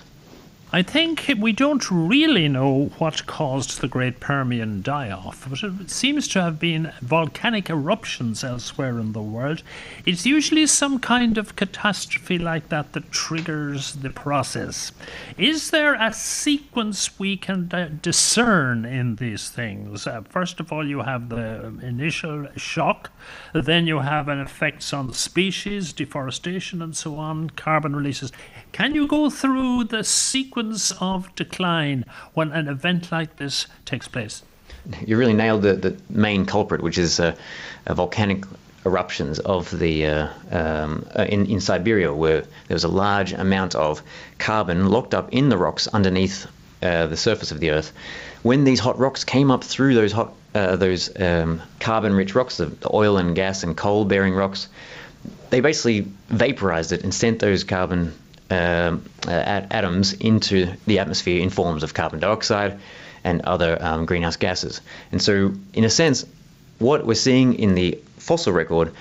I 0.71 0.83
think 0.83 1.31
we 1.39 1.51
don't 1.51 1.89
really 1.89 2.47
know 2.47 2.91
what 2.99 3.25
caused 3.25 3.81
the 3.81 3.87
Great 3.87 4.19
Permian 4.19 4.83
die 4.83 5.09
off, 5.09 5.47
but 5.49 5.63
it 5.63 5.89
seems 5.89 6.27
to 6.27 6.41
have 6.43 6.59
been 6.59 6.93
volcanic 7.01 7.71
eruptions 7.71 8.43
elsewhere 8.43 8.99
in 8.99 9.13
the 9.13 9.21
world. 9.21 9.63
It's 10.05 10.27
usually 10.27 10.67
some 10.67 10.99
kind 10.99 11.39
of 11.39 11.55
catastrophe 11.55 12.37
like 12.37 12.69
that 12.69 12.93
that 12.93 13.11
triggers 13.11 13.93
the 13.95 14.11
process. 14.11 14.91
Is 15.39 15.71
there 15.71 15.95
a 15.95 16.13
sequence 16.13 17.17
we 17.17 17.35
can 17.35 17.99
discern 18.03 18.85
in 18.85 19.15
these 19.15 19.49
things? 19.49 20.05
Uh, 20.05 20.21
first 20.29 20.59
of 20.59 20.71
all, 20.71 20.87
you 20.87 20.99
have 20.99 21.29
the 21.29 21.73
initial 21.81 22.47
shock, 22.57 23.09
then 23.53 23.87
you 23.87 24.01
have 24.01 24.27
an 24.27 24.39
effects 24.39 24.93
on 24.93 25.13
species, 25.13 25.93
deforestation, 25.93 26.83
and 26.83 26.95
so 26.95 27.15
on, 27.15 27.49
carbon 27.49 27.95
releases. 27.95 28.31
Can 28.71 28.95
you 28.95 29.07
go 29.07 29.29
through 29.29 29.85
the 29.85 30.03
sequence 30.03 30.91
of 30.99 31.33
decline 31.35 32.05
when 32.33 32.51
an 32.51 32.67
event 32.67 33.11
like 33.11 33.37
this 33.37 33.67
takes 33.85 34.07
place? 34.07 34.43
You 35.05 35.17
really 35.17 35.33
nailed 35.33 35.63
the, 35.63 35.73
the 35.73 35.97
main 36.09 36.45
culprit, 36.45 36.81
which 36.81 36.97
is 36.97 37.19
uh, 37.19 37.35
volcanic 37.87 38.45
eruptions 38.85 39.39
of 39.39 39.77
the 39.77 40.05
uh, 40.05 40.27
um, 40.51 41.05
uh, 41.17 41.23
in, 41.23 41.45
in 41.47 41.59
Siberia, 41.59 42.13
where 42.13 42.41
there 42.41 42.75
was 42.75 42.83
a 42.83 42.89
large 42.89 43.33
amount 43.33 43.75
of 43.75 44.01
carbon 44.37 44.89
locked 44.89 45.13
up 45.13 45.33
in 45.33 45.49
the 45.49 45.57
rocks 45.57 45.87
underneath 45.87 46.47
uh, 46.81 47.07
the 47.07 47.17
surface 47.17 47.51
of 47.51 47.59
the 47.59 47.71
Earth. 47.71 47.91
When 48.43 48.63
these 48.63 48.79
hot 48.79 48.97
rocks 48.97 49.23
came 49.23 49.51
up 49.51 49.63
through 49.63 49.95
those 49.95 50.11
hot 50.11 50.33
uh, 50.55 50.75
those 50.77 51.11
um, 51.21 51.61
carbon-rich 51.79 52.33
rocks, 52.33 52.57
the 52.57 52.89
oil 52.91 53.17
and 53.17 53.35
gas 53.35 53.61
and 53.63 53.77
coal-bearing 53.77 54.33
rocks, 54.33 54.67
they 55.51 55.59
basically 55.59 56.07
vaporized 56.29 56.91
it 56.91 57.03
and 57.03 57.13
sent 57.13 57.37
those 57.39 57.63
carbon 57.63 58.13
um, 58.49 59.03
uh, 59.27 59.31
atoms 59.71 60.13
into 60.13 60.73
the 60.87 60.99
atmosphere 60.99 61.41
in 61.41 61.49
forms 61.49 61.83
of 61.83 61.93
carbon 61.93 62.19
dioxide 62.19 62.79
and 63.23 63.41
other 63.41 63.77
um, 63.81 64.05
greenhouse 64.05 64.37
gases. 64.37 64.81
And 65.11 65.21
so, 65.21 65.53
in 65.73 65.83
a 65.83 65.89
sense, 65.89 66.25
what 66.79 67.05
we're 67.05 67.15
seeing 67.15 67.55
in 67.55 67.75
the 67.75 67.99
fossil 68.17 68.53
record 68.53 68.93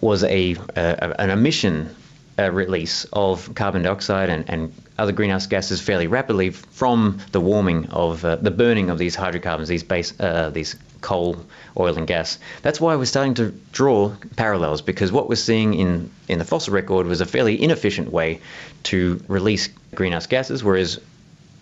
was 0.00 0.24
a, 0.24 0.56
uh, 0.76 1.14
an 1.18 1.30
emission 1.30 1.94
uh, 2.38 2.50
release 2.50 3.04
of 3.12 3.54
carbon 3.54 3.82
dioxide 3.82 4.28
and, 4.28 4.48
and 4.48 4.72
other 4.98 5.12
greenhouse 5.12 5.46
gases 5.46 5.80
fairly 5.80 6.06
rapidly 6.06 6.50
from 6.50 7.18
the 7.32 7.40
warming 7.40 7.86
of 7.90 8.24
uh, 8.24 8.36
the 8.36 8.50
burning 8.50 8.90
of 8.90 8.98
these 8.98 9.14
hydrocarbons, 9.14 9.68
these 9.68 9.82
base, 9.82 10.18
uh, 10.20 10.50
these 10.50 10.76
coal, 11.00 11.36
oil, 11.78 11.96
and 11.96 12.06
gas. 12.06 12.38
That's 12.62 12.80
why 12.80 12.96
we're 12.96 13.04
starting 13.04 13.34
to 13.34 13.52
draw 13.72 14.14
parallels 14.36 14.82
because 14.82 15.12
what 15.12 15.28
we're 15.28 15.36
seeing 15.36 15.74
in 15.74 16.10
in 16.28 16.38
the 16.38 16.44
fossil 16.44 16.72
record 16.72 17.06
was 17.06 17.20
a 17.20 17.26
fairly 17.26 17.62
inefficient 17.62 18.10
way 18.10 18.40
to 18.84 19.22
release 19.28 19.68
greenhouse 19.94 20.26
gases, 20.26 20.64
whereas 20.64 21.00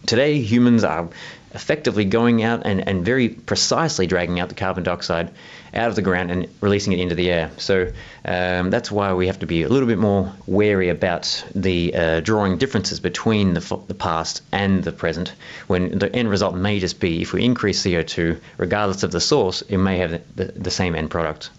today 0.07 0.41
humans 0.41 0.85
are 0.85 1.09
effectively 1.55 2.05
going 2.05 2.43
out 2.43 2.63
and, 2.65 2.87
and 2.89 3.05
very 3.05 3.29
precisely 3.29 4.07
dragging 4.07 4.41
out 4.41 4.49
the 4.49 4.55
carbon 4.55 4.85
dioxide 4.85 5.31
out 5.75 5.89
of 5.89 5.97
the 5.97 6.03
ground 6.03 6.31
and 6.31 6.49
releasing 6.61 6.93
it 6.93 7.01
into 7.01 7.15
the 7.15 7.31
air. 7.31 7.51
So 7.57 7.91
um, 8.25 8.71
that's 8.71 8.91
why 8.91 9.13
we 9.15 9.27
have 9.27 9.39
to 9.41 9.47
be 9.47 9.63
a 9.63 9.69
little 9.69 9.89
bit 9.89 9.99
more 9.99 10.33
wary 10.47 10.89
about 10.89 11.45
the 11.55 11.95
uh, 11.95 12.21
drawing 12.21 12.59
differences 12.59 13.01
between 13.01 13.55
the, 13.55 13.81
the 13.87 13.95
past 13.95 14.43
and 14.53 14.85
the 14.85 14.93
present, 14.93 15.33
when 15.67 15.99
the 15.99 16.15
end 16.15 16.29
result 16.31 16.55
may 16.55 16.79
just 16.79 17.01
be 17.01 17.23
if 17.23 17.33
we 17.33 17.45
increase 17.45 17.83
CO2, 17.83 18.39
regardless 18.59 19.03
of 19.03 19.13
the 19.13 19.21
source, 19.21 19.63
it 19.63 19.79
may 19.79 19.99
have 19.99 20.11
the, 20.11 20.23
the, 20.37 20.53
the 20.53 20.71
same 20.71 20.95
end 20.95 21.11
product. 21.11 21.51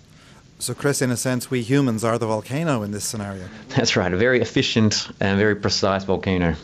So, 0.60 0.74
Chris, 0.74 1.02
in 1.02 1.12
a 1.12 1.18
sense, 1.18 1.52
we 1.52 1.62
humans 1.62 2.06
are 2.06 2.18
the 2.18 2.28
volcano 2.28 2.84
in 2.84 2.92
this 2.92 3.04
scenario. 3.04 3.50
That's 3.70 3.98
right, 3.98 4.14
a 4.14 4.18
very 4.18 4.40
efficient 4.40 5.10
and 5.20 5.38
very 5.38 5.56
precise 5.56 6.06
volcano. 6.06 6.56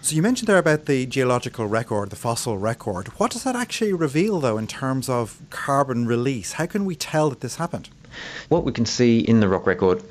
So 0.00 0.14
you 0.14 0.22
mentioned 0.22 0.48
there 0.48 0.58
about 0.58 0.86
the 0.86 1.06
geological 1.06 1.66
record, 1.66 2.10
the 2.10 2.16
fossil 2.16 2.56
record. 2.56 3.08
What 3.18 3.30
does 3.30 3.44
that 3.44 3.56
actually 3.56 3.92
reveal, 3.92 4.40
though, 4.40 4.56
in 4.56 4.66
terms 4.66 5.08
of 5.08 5.38
carbon 5.50 6.06
release? 6.06 6.52
How 6.52 6.66
can 6.66 6.84
we 6.84 6.94
tell 6.94 7.30
that 7.30 7.40
this 7.40 7.56
happened? 7.56 7.90
What 8.48 8.64
we 8.64 8.72
can 8.72 8.86
see 8.86 9.18
in 9.20 9.40
the 9.40 9.48
rock 9.48 9.66
record, 9.66 10.02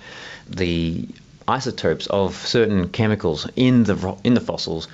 the 0.48 1.08
isotopes 1.48 2.08
of 2.08 2.36
certain 2.36 2.90
chemicals 2.90 3.48
in 3.56 3.86
the 3.86 4.18
in 4.24 4.34
the 4.34 4.42
fossils 4.42 4.88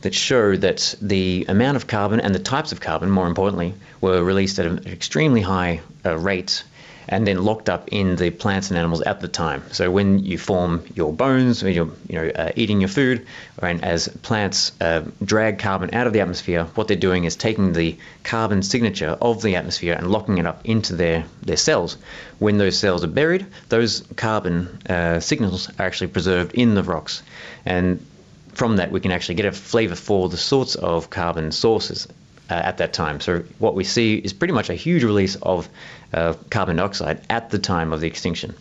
that 0.00 0.14
show 0.14 0.56
that 0.56 0.94
the 1.00 1.46
amount 1.48 1.76
of 1.76 1.86
carbon 1.86 2.20
and 2.20 2.34
the 2.34 2.40
types 2.40 2.72
of 2.72 2.80
carbon, 2.80 3.10
more 3.10 3.28
importantly, 3.28 3.72
were 4.00 4.22
released 4.22 4.58
at 4.58 4.66
an 4.66 4.86
extremely 4.86 5.40
high 5.40 5.80
uh, 6.04 6.16
rate 6.18 6.64
and 7.08 7.26
then 7.26 7.44
locked 7.44 7.68
up 7.68 7.88
in 7.88 8.16
the 8.16 8.30
plants 8.30 8.68
and 8.70 8.78
animals 8.78 9.02
at 9.02 9.20
the 9.20 9.28
time. 9.28 9.62
So 9.72 9.90
when 9.90 10.20
you 10.20 10.38
form 10.38 10.84
your 10.94 11.12
bones, 11.12 11.62
when 11.62 11.74
you're 11.74 11.90
you 12.08 12.16
know 12.16 12.28
uh, 12.28 12.52
eating 12.56 12.80
your 12.80 12.88
food, 12.88 13.26
and 13.60 13.84
as 13.84 14.08
plants 14.22 14.72
uh, 14.80 15.02
drag 15.24 15.58
carbon 15.58 15.94
out 15.94 16.06
of 16.06 16.12
the 16.12 16.20
atmosphere, 16.20 16.64
what 16.74 16.88
they're 16.88 16.96
doing 16.96 17.24
is 17.24 17.36
taking 17.36 17.72
the 17.72 17.96
carbon 18.22 18.62
signature 18.62 19.16
of 19.20 19.42
the 19.42 19.56
atmosphere 19.56 19.94
and 19.94 20.10
locking 20.10 20.38
it 20.38 20.46
up 20.46 20.60
into 20.64 20.94
their 20.94 21.24
their 21.42 21.56
cells. 21.56 21.96
When 22.38 22.58
those 22.58 22.78
cells 22.78 23.04
are 23.04 23.08
buried, 23.08 23.46
those 23.68 24.04
carbon 24.16 24.78
uh, 24.88 25.20
signals 25.20 25.68
are 25.78 25.86
actually 25.86 26.08
preserved 26.08 26.54
in 26.54 26.74
the 26.74 26.82
rocks, 26.82 27.22
and 27.64 28.04
from 28.52 28.76
that 28.76 28.90
we 28.90 29.00
can 29.00 29.12
actually 29.12 29.36
get 29.36 29.46
a 29.46 29.52
flavour 29.52 29.94
for 29.94 30.28
the 30.28 30.36
sorts 30.36 30.74
of 30.74 31.10
carbon 31.10 31.52
sources 31.52 32.08
uh, 32.50 32.54
at 32.54 32.78
that 32.78 32.92
time. 32.92 33.20
So 33.20 33.42
what 33.58 33.74
we 33.74 33.84
see 33.84 34.16
is 34.16 34.32
pretty 34.32 34.54
much 34.54 34.70
a 34.70 34.74
huge 34.74 35.04
release 35.04 35.36
of 35.36 35.68
uh, 36.12 36.34
carbon 36.50 36.76
dioxide 36.76 37.24
at 37.30 37.50
the 37.50 37.58
time 37.58 37.92
of 37.92 38.00
the 38.00 38.06
extinction. 38.06 38.54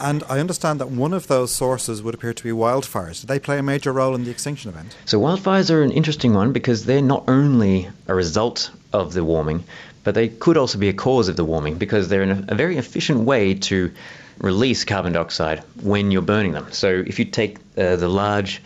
And 0.00 0.22
I 0.28 0.38
understand 0.38 0.80
that 0.80 0.90
one 0.90 1.12
of 1.12 1.26
those 1.26 1.50
sources 1.50 2.02
would 2.02 2.14
appear 2.14 2.32
to 2.32 2.42
be 2.42 2.50
wildfires. 2.50 3.20
Do 3.20 3.26
they 3.26 3.40
play 3.40 3.58
a 3.58 3.62
major 3.62 3.92
role 3.92 4.14
in 4.14 4.24
the 4.24 4.30
extinction 4.30 4.70
event? 4.70 4.96
So 5.06 5.20
wildfires 5.20 5.70
are 5.70 5.82
an 5.82 5.90
interesting 5.90 6.34
one 6.34 6.52
because 6.52 6.84
they're 6.84 7.02
not 7.02 7.24
only 7.28 7.88
a 8.06 8.14
result 8.14 8.70
of 8.92 9.12
the 9.14 9.24
warming, 9.24 9.64
but 10.04 10.14
they 10.14 10.28
could 10.28 10.56
also 10.56 10.78
be 10.78 10.88
a 10.88 10.92
cause 10.92 11.28
of 11.28 11.36
the 11.36 11.44
warming 11.44 11.78
because 11.78 12.08
they're 12.08 12.22
a, 12.22 12.44
a 12.48 12.54
very 12.54 12.76
efficient 12.76 13.20
way 13.20 13.54
to 13.54 13.90
release 14.38 14.84
carbon 14.84 15.12
dioxide 15.14 15.64
when 15.82 16.12
you're 16.12 16.22
burning 16.22 16.52
them. 16.52 16.70
So 16.70 17.02
if 17.04 17.18
you 17.18 17.24
take 17.24 17.58
uh, 17.76 17.96
the 17.96 18.08
large 18.08 18.62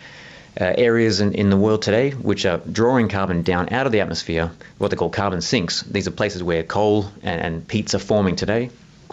uh, 0.59 0.73
areas 0.77 1.19
in, 1.19 1.33
in 1.33 1.49
the 1.49 1.57
world 1.57 1.81
today 1.81 2.11
which 2.11 2.45
are 2.45 2.59
drawing 2.71 3.09
carbon 3.09 3.41
down 3.41 3.71
out 3.73 3.85
of 3.85 3.91
the 3.91 4.01
atmosphere, 4.01 4.51
what 4.77 4.91
they 4.91 4.97
call 4.97 5.09
carbon 5.09 5.41
sinks. 5.41 5.81
These 5.83 6.07
are 6.07 6.11
places 6.11 6.43
where 6.43 6.63
coal 6.63 7.05
and, 7.23 7.41
and 7.41 7.67
peats 7.67 7.95
are 7.95 7.99
forming 7.99 8.35
today. 8.35 8.69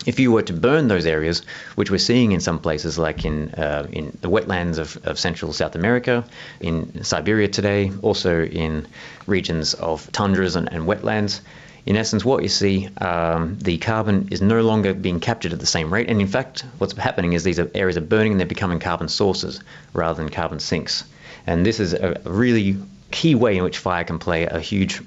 If 0.06 0.18
you 0.18 0.32
were 0.32 0.42
to 0.42 0.54
burn 0.54 0.88
those 0.88 1.04
areas, 1.04 1.42
which 1.74 1.90
we're 1.90 1.98
seeing 1.98 2.32
in 2.32 2.40
some 2.40 2.58
places 2.58 2.98
like 2.98 3.26
in 3.26 3.50
uh, 3.50 3.86
in 3.92 4.16
the 4.22 4.30
wetlands 4.30 4.78
of, 4.78 4.98
of 5.04 5.18
Central 5.18 5.52
South 5.52 5.74
America, 5.74 6.24
in 6.60 7.04
Siberia 7.04 7.48
today, 7.48 7.92
also 8.00 8.44
in 8.44 8.86
regions 9.26 9.74
of 9.74 10.10
tundras 10.12 10.56
and, 10.56 10.72
and 10.72 10.84
wetlands, 10.86 11.40
in 11.86 11.96
essence, 11.96 12.24
what 12.24 12.42
you 12.42 12.48
see, 12.48 12.88
um, 12.98 13.58
the 13.58 13.78
carbon 13.78 14.28
is 14.30 14.42
no 14.42 14.60
longer 14.60 14.92
being 14.94 15.18
captured 15.18 15.52
at 15.52 15.60
the 15.60 15.66
same 15.66 15.92
rate. 15.92 16.08
And 16.08 16.20
in 16.20 16.26
fact, 16.26 16.64
what's 16.78 16.96
happening 16.96 17.32
is 17.32 17.42
these 17.42 17.58
areas 17.58 17.96
are 17.96 18.02
burning 18.02 18.32
and 18.32 18.40
they're 18.40 18.46
becoming 18.46 18.78
carbon 18.78 19.08
sources 19.08 19.60
rather 19.92 20.22
than 20.22 20.30
carbon 20.30 20.60
sinks. 20.60 21.04
And 21.50 21.66
this 21.66 21.80
is 21.80 21.94
a 21.94 22.20
really 22.24 22.76
key 23.10 23.34
way 23.34 23.56
in 23.56 23.64
which 23.64 23.78
fire 23.78 24.04
can 24.04 24.20
play 24.20 24.44
a 24.44 24.60
huge 24.60 25.02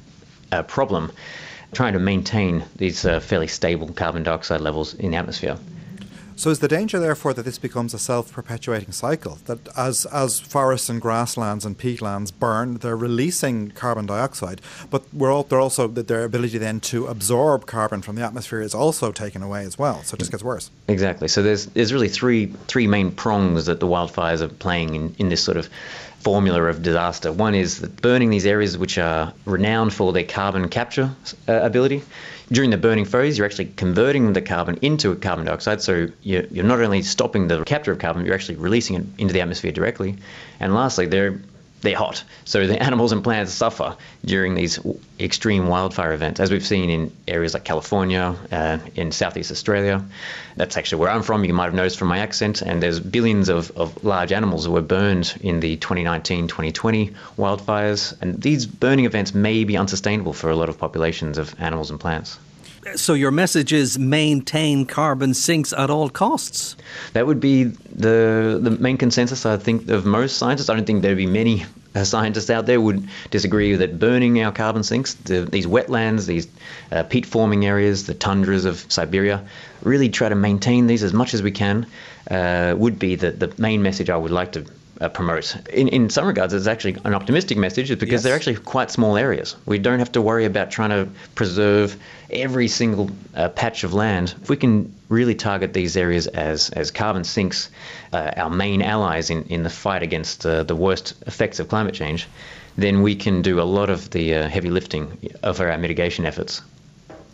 uh, 0.52 0.62
problem, 0.64 1.10
trying 1.72 1.94
to 1.94 2.00
maintain 2.00 2.66
these 2.76 3.06
uh, 3.06 3.22
fairly 3.22 3.48
stable 3.48 3.88
carbon 3.94 4.24
dioxide 4.24 4.60
levels 4.60 4.94
in 4.94 5.12
the 5.12 5.18
atmosphere. 5.18 5.58
So 6.36 6.50
is 6.50 6.60
the 6.60 6.68
danger, 6.68 7.00
therefore, 7.00 7.34
that 7.36 7.44
this 7.44 7.60
becomes 7.60 7.94
a 7.94 8.00
self-perpetuating 8.00 8.92
cycle? 8.92 9.38
That 9.46 9.60
as 9.78 10.06
as 10.08 10.40
forests 10.40 10.90
and 10.90 11.00
grasslands 11.00 11.64
and 11.64 11.78
peatlands 11.78 12.34
burn, 12.38 12.80
they're 12.80 12.98
releasing 12.98 13.72
carbon 13.72 14.08
dioxide, 14.08 14.60
but 14.90 15.04
we're 15.14 15.32
all, 15.32 15.44
they're 15.44 15.62
also 15.62 15.88
that 15.88 16.08
their 16.08 16.26
ability 16.26 16.58
then 16.58 16.80
to 16.82 17.06
absorb 17.06 17.68
carbon 17.68 18.02
from 18.02 18.16
the 18.16 18.24
atmosphere 18.24 18.62
is 18.62 18.74
also 18.74 19.12
taken 19.12 19.44
away 19.44 19.64
as 19.64 19.78
well. 19.78 20.02
So 20.04 20.16
it 20.16 20.20
just 20.20 20.32
gets 20.32 20.44
worse. 20.44 20.72
Exactly. 20.88 21.28
So 21.28 21.42
there's 21.44 21.68
there's 21.68 21.94
really 21.94 22.10
three 22.10 22.48
three 22.68 22.88
main 22.88 23.12
prongs 23.12 23.68
that 23.68 23.80
the 23.80 23.88
wildfires 23.88 24.42
are 24.42 24.50
playing 24.50 24.96
in, 24.96 25.16
in 25.20 25.30
this 25.30 25.42
sort 25.42 25.58
of 25.58 25.70
formula 26.24 26.64
of 26.64 26.82
disaster. 26.82 27.32
One 27.32 27.54
is 27.54 27.80
burning 27.80 28.30
these 28.30 28.46
areas 28.46 28.78
which 28.78 28.98
are 28.98 29.34
renowned 29.46 29.94
for 29.94 30.14
their 30.14 30.24
carbon 30.24 30.70
capture 30.70 31.12
uh, 31.48 31.54
ability. 31.54 32.02
During 32.52 32.70
the 32.70 32.78
burning 32.78 33.06
phase, 33.06 33.38
you're 33.38 33.46
actually 33.46 33.72
converting 33.76 34.34
the 34.34 34.42
carbon 34.42 34.78
into 34.82 35.16
carbon 35.16 35.46
dioxide. 35.46 35.82
So 35.82 36.08
you're, 36.22 36.46
you're 36.46 36.66
not 36.66 36.80
only 36.80 37.02
stopping 37.02 37.48
the 37.48 37.64
capture 37.64 37.92
of 37.92 38.00
carbon, 38.00 38.26
you're 38.26 38.36
actually 38.36 38.56
releasing 38.56 38.96
it 38.96 39.06
into 39.18 39.34
the 39.34 39.42
atmosphere 39.42 39.72
directly. 39.72 40.16
And 40.60 40.74
lastly, 40.74 41.08
they're 41.08 41.40
they're 41.84 41.96
hot. 41.96 42.24
So 42.46 42.66
the 42.66 42.82
animals 42.90 43.12
and 43.12 43.24
plants 43.24 43.54
suffer 43.54 43.96
during 44.26 44.56
these 44.56 44.80
extreme 45.20 45.68
wildfire 45.68 46.14
events, 46.14 46.40
as 46.40 46.50
we've 46.52 46.66
seen 46.66 46.90
in 46.90 47.16
areas 47.28 47.54
like 47.54 47.64
California, 47.64 48.36
uh, 48.52 48.80
in 48.96 49.12
Southeast 49.12 49.52
Australia. 49.52 50.04
That's 50.56 50.78
actually 50.78 51.02
where 51.02 51.10
I'm 51.10 51.22
from. 51.22 51.46
You 51.46 51.54
might 51.54 51.66
have 51.66 51.74
noticed 51.74 52.00
from 52.00 52.08
my 52.08 52.20
accent. 52.20 52.62
And 52.62 52.82
there's 52.82 53.00
billions 53.00 53.50
of, 53.50 53.72
of 53.78 54.04
large 54.04 54.32
animals 54.32 54.64
that 54.64 54.72
were 54.72 54.82
burned 54.82 55.36
in 55.42 55.60
the 55.60 55.78
2019 55.78 56.48
2020 56.48 57.12
wildfires. 57.38 58.20
And 58.22 58.42
these 58.42 58.66
burning 58.66 59.06
events 59.06 59.34
may 59.34 59.64
be 59.64 59.78
unsustainable 59.78 60.34
for 60.34 60.50
a 60.50 60.56
lot 60.56 60.70
of 60.70 60.78
populations 60.78 61.38
of 61.38 61.56
animals 61.60 61.92
and 61.92 62.00
plants. 62.00 62.40
So 62.96 63.14
your 63.14 63.32
message 63.32 63.74
is 63.74 63.98
maintain 63.98 64.86
carbon 64.86 65.34
sinks 65.34 65.74
at 65.74 65.90
all 65.90 66.10
costs. 66.10 66.76
That 67.14 67.26
would 67.28 67.40
be 67.40 67.64
the 67.64 68.60
the 68.62 68.72
main 68.72 68.98
consensus. 68.98 69.46
I 69.46 69.58
think 69.58 69.90
of 69.90 70.06
most 70.06 70.38
scientists. 70.38 70.70
I 70.70 70.76
don't 70.76 70.86
think 70.86 71.02
there'd 71.02 71.18
be 71.18 71.26
many 71.26 71.66
uh, 71.96 72.04
scientists 72.04 72.50
out 72.50 72.66
there 72.66 72.82
would 72.82 73.08
disagree 73.32 73.76
that 73.76 74.00
burning 74.00 74.42
our 74.42 74.52
carbon 74.52 74.84
sinks, 74.84 75.14
the, 75.14 75.42
these 75.42 75.68
wetlands, 75.68 76.26
these 76.26 76.48
uh, 76.92 77.04
peat 77.04 77.26
forming 77.26 77.66
areas, 77.66 78.08
the 78.08 78.14
tundras 78.14 78.66
of 78.66 78.86
Siberia, 78.90 79.46
really 79.84 80.10
try 80.10 80.30
to 80.30 80.36
maintain 80.36 80.88
these 80.88 81.04
as 81.04 81.14
much 81.14 81.34
as 81.34 81.42
we 81.42 81.52
can. 81.52 81.86
Uh, 82.30 82.74
would 82.78 82.98
be 82.98 83.16
the 83.16 83.32
the 83.32 83.54
main 83.58 83.82
message 83.82 84.10
I 84.10 84.18
would 84.18 84.32
like 84.32 84.54
to 84.54 84.66
uh, 85.04 85.10
promote. 85.10 85.56
In, 85.70 85.90
in 85.90 86.10
some 86.10 86.26
regards, 86.26 86.54
it's 86.54 86.66
actually 86.66 86.96
an 87.04 87.14
optimistic 87.14 87.58
message 87.58 87.90
because 87.90 88.10
yes. 88.10 88.24
they're 88.24 88.36
actually 88.36 88.56
quite 88.56 88.90
small 88.90 89.18
areas. 89.18 89.58
We 89.66 89.78
don't 89.78 90.00
have 90.00 90.14
to 90.14 90.22
worry 90.22 90.46
about 90.46 90.72
trying 90.72 90.92
to 90.92 91.10
preserve 91.36 91.98
every 92.32 92.70
single 92.70 93.10
uh, 93.36 93.50
patch 93.50 93.84
of 93.84 93.94
land. 93.94 94.34
If 94.42 94.50
we 94.50 94.56
can 94.56 94.94
really 95.10 95.36
target 95.36 95.74
these 95.74 95.98
areas 95.98 96.28
as, 96.28 96.70
as 96.70 96.90
carbon 96.90 97.26
sinks, 97.26 97.70
uh, 98.14 98.32
our 98.38 98.50
main 98.50 98.82
allies 98.82 99.30
in, 99.30 99.44
in 99.44 99.64
the 99.64 99.70
fight 99.70 100.04
against 100.04 100.46
uh, 100.46 100.64
the 100.64 100.76
worst 100.76 101.16
effects 101.28 101.60
of 101.60 101.68
climate 101.68 101.94
change, 101.94 102.28
then 102.78 103.02
we 103.02 103.16
can 103.16 103.42
do 103.42 103.60
a 103.60 103.64
lot 103.64 103.90
of 103.90 104.10
the 104.12 104.36
uh, 104.36 104.48
heavy 104.48 104.70
lifting 104.70 105.30
of 105.44 105.60
our 105.60 105.78
mitigation 105.78 106.26
efforts. 106.26 106.62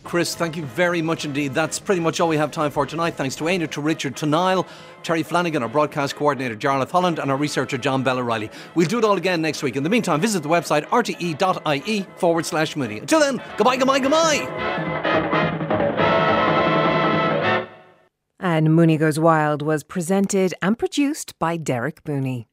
Chris, 0.09 0.33
thank 0.33 0.57
you 0.57 0.65
very 0.65 1.03
much 1.03 1.23
indeed. 1.23 1.53
That's 1.53 1.77
pretty 1.77 2.01
much 2.01 2.19
all 2.19 2.27
we 2.27 2.37
have 2.37 2.49
time 2.49 2.71
for 2.71 2.83
tonight. 2.83 3.13
Thanks 3.13 3.35
to 3.35 3.43
Éanna, 3.43 3.69
to 3.69 3.79
Richard, 3.79 4.17
to 4.17 4.25
Niall, 4.25 4.65
Terry 5.03 5.21
Flanagan, 5.21 5.61
our 5.61 5.69
broadcast 5.69 6.15
coordinator, 6.15 6.55
Jarlath 6.55 6.89
Holland, 6.89 7.19
and 7.19 7.29
our 7.29 7.37
researcher, 7.37 7.77
John 7.77 8.01
Bell 8.01 8.17
O'Reilly. 8.17 8.49
We'll 8.73 8.87
do 8.87 8.97
it 8.97 9.05
all 9.05 9.17
again 9.17 9.39
next 9.39 9.61
week. 9.61 9.75
In 9.75 9.83
the 9.83 9.89
meantime, 9.89 10.19
visit 10.19 10.41
the 10.41 10.49
website 10.49 10.87
rte.ie 10.87 12.07
forward 12.15 12.43
slash 12.47 12.75
Mooney. 12.75 12.97
Until 12.97 13.19
then, 13.19 13.39
goodbye, 13.55 13.77
goodbye, 13.77 13.99
goodbye. 13.99 14.47
And 18.39 18.73
Mooney 18.73 18.97
Goes 18.97 19.19
Wild 19.19 19.61
was 19.61 19.83
presented 19.83 20.55
and 20.59 20.75
produced 20.75 21.37
by 21.37 21.55
Derek 21.55 22.01
Mooney. 22.07 22.49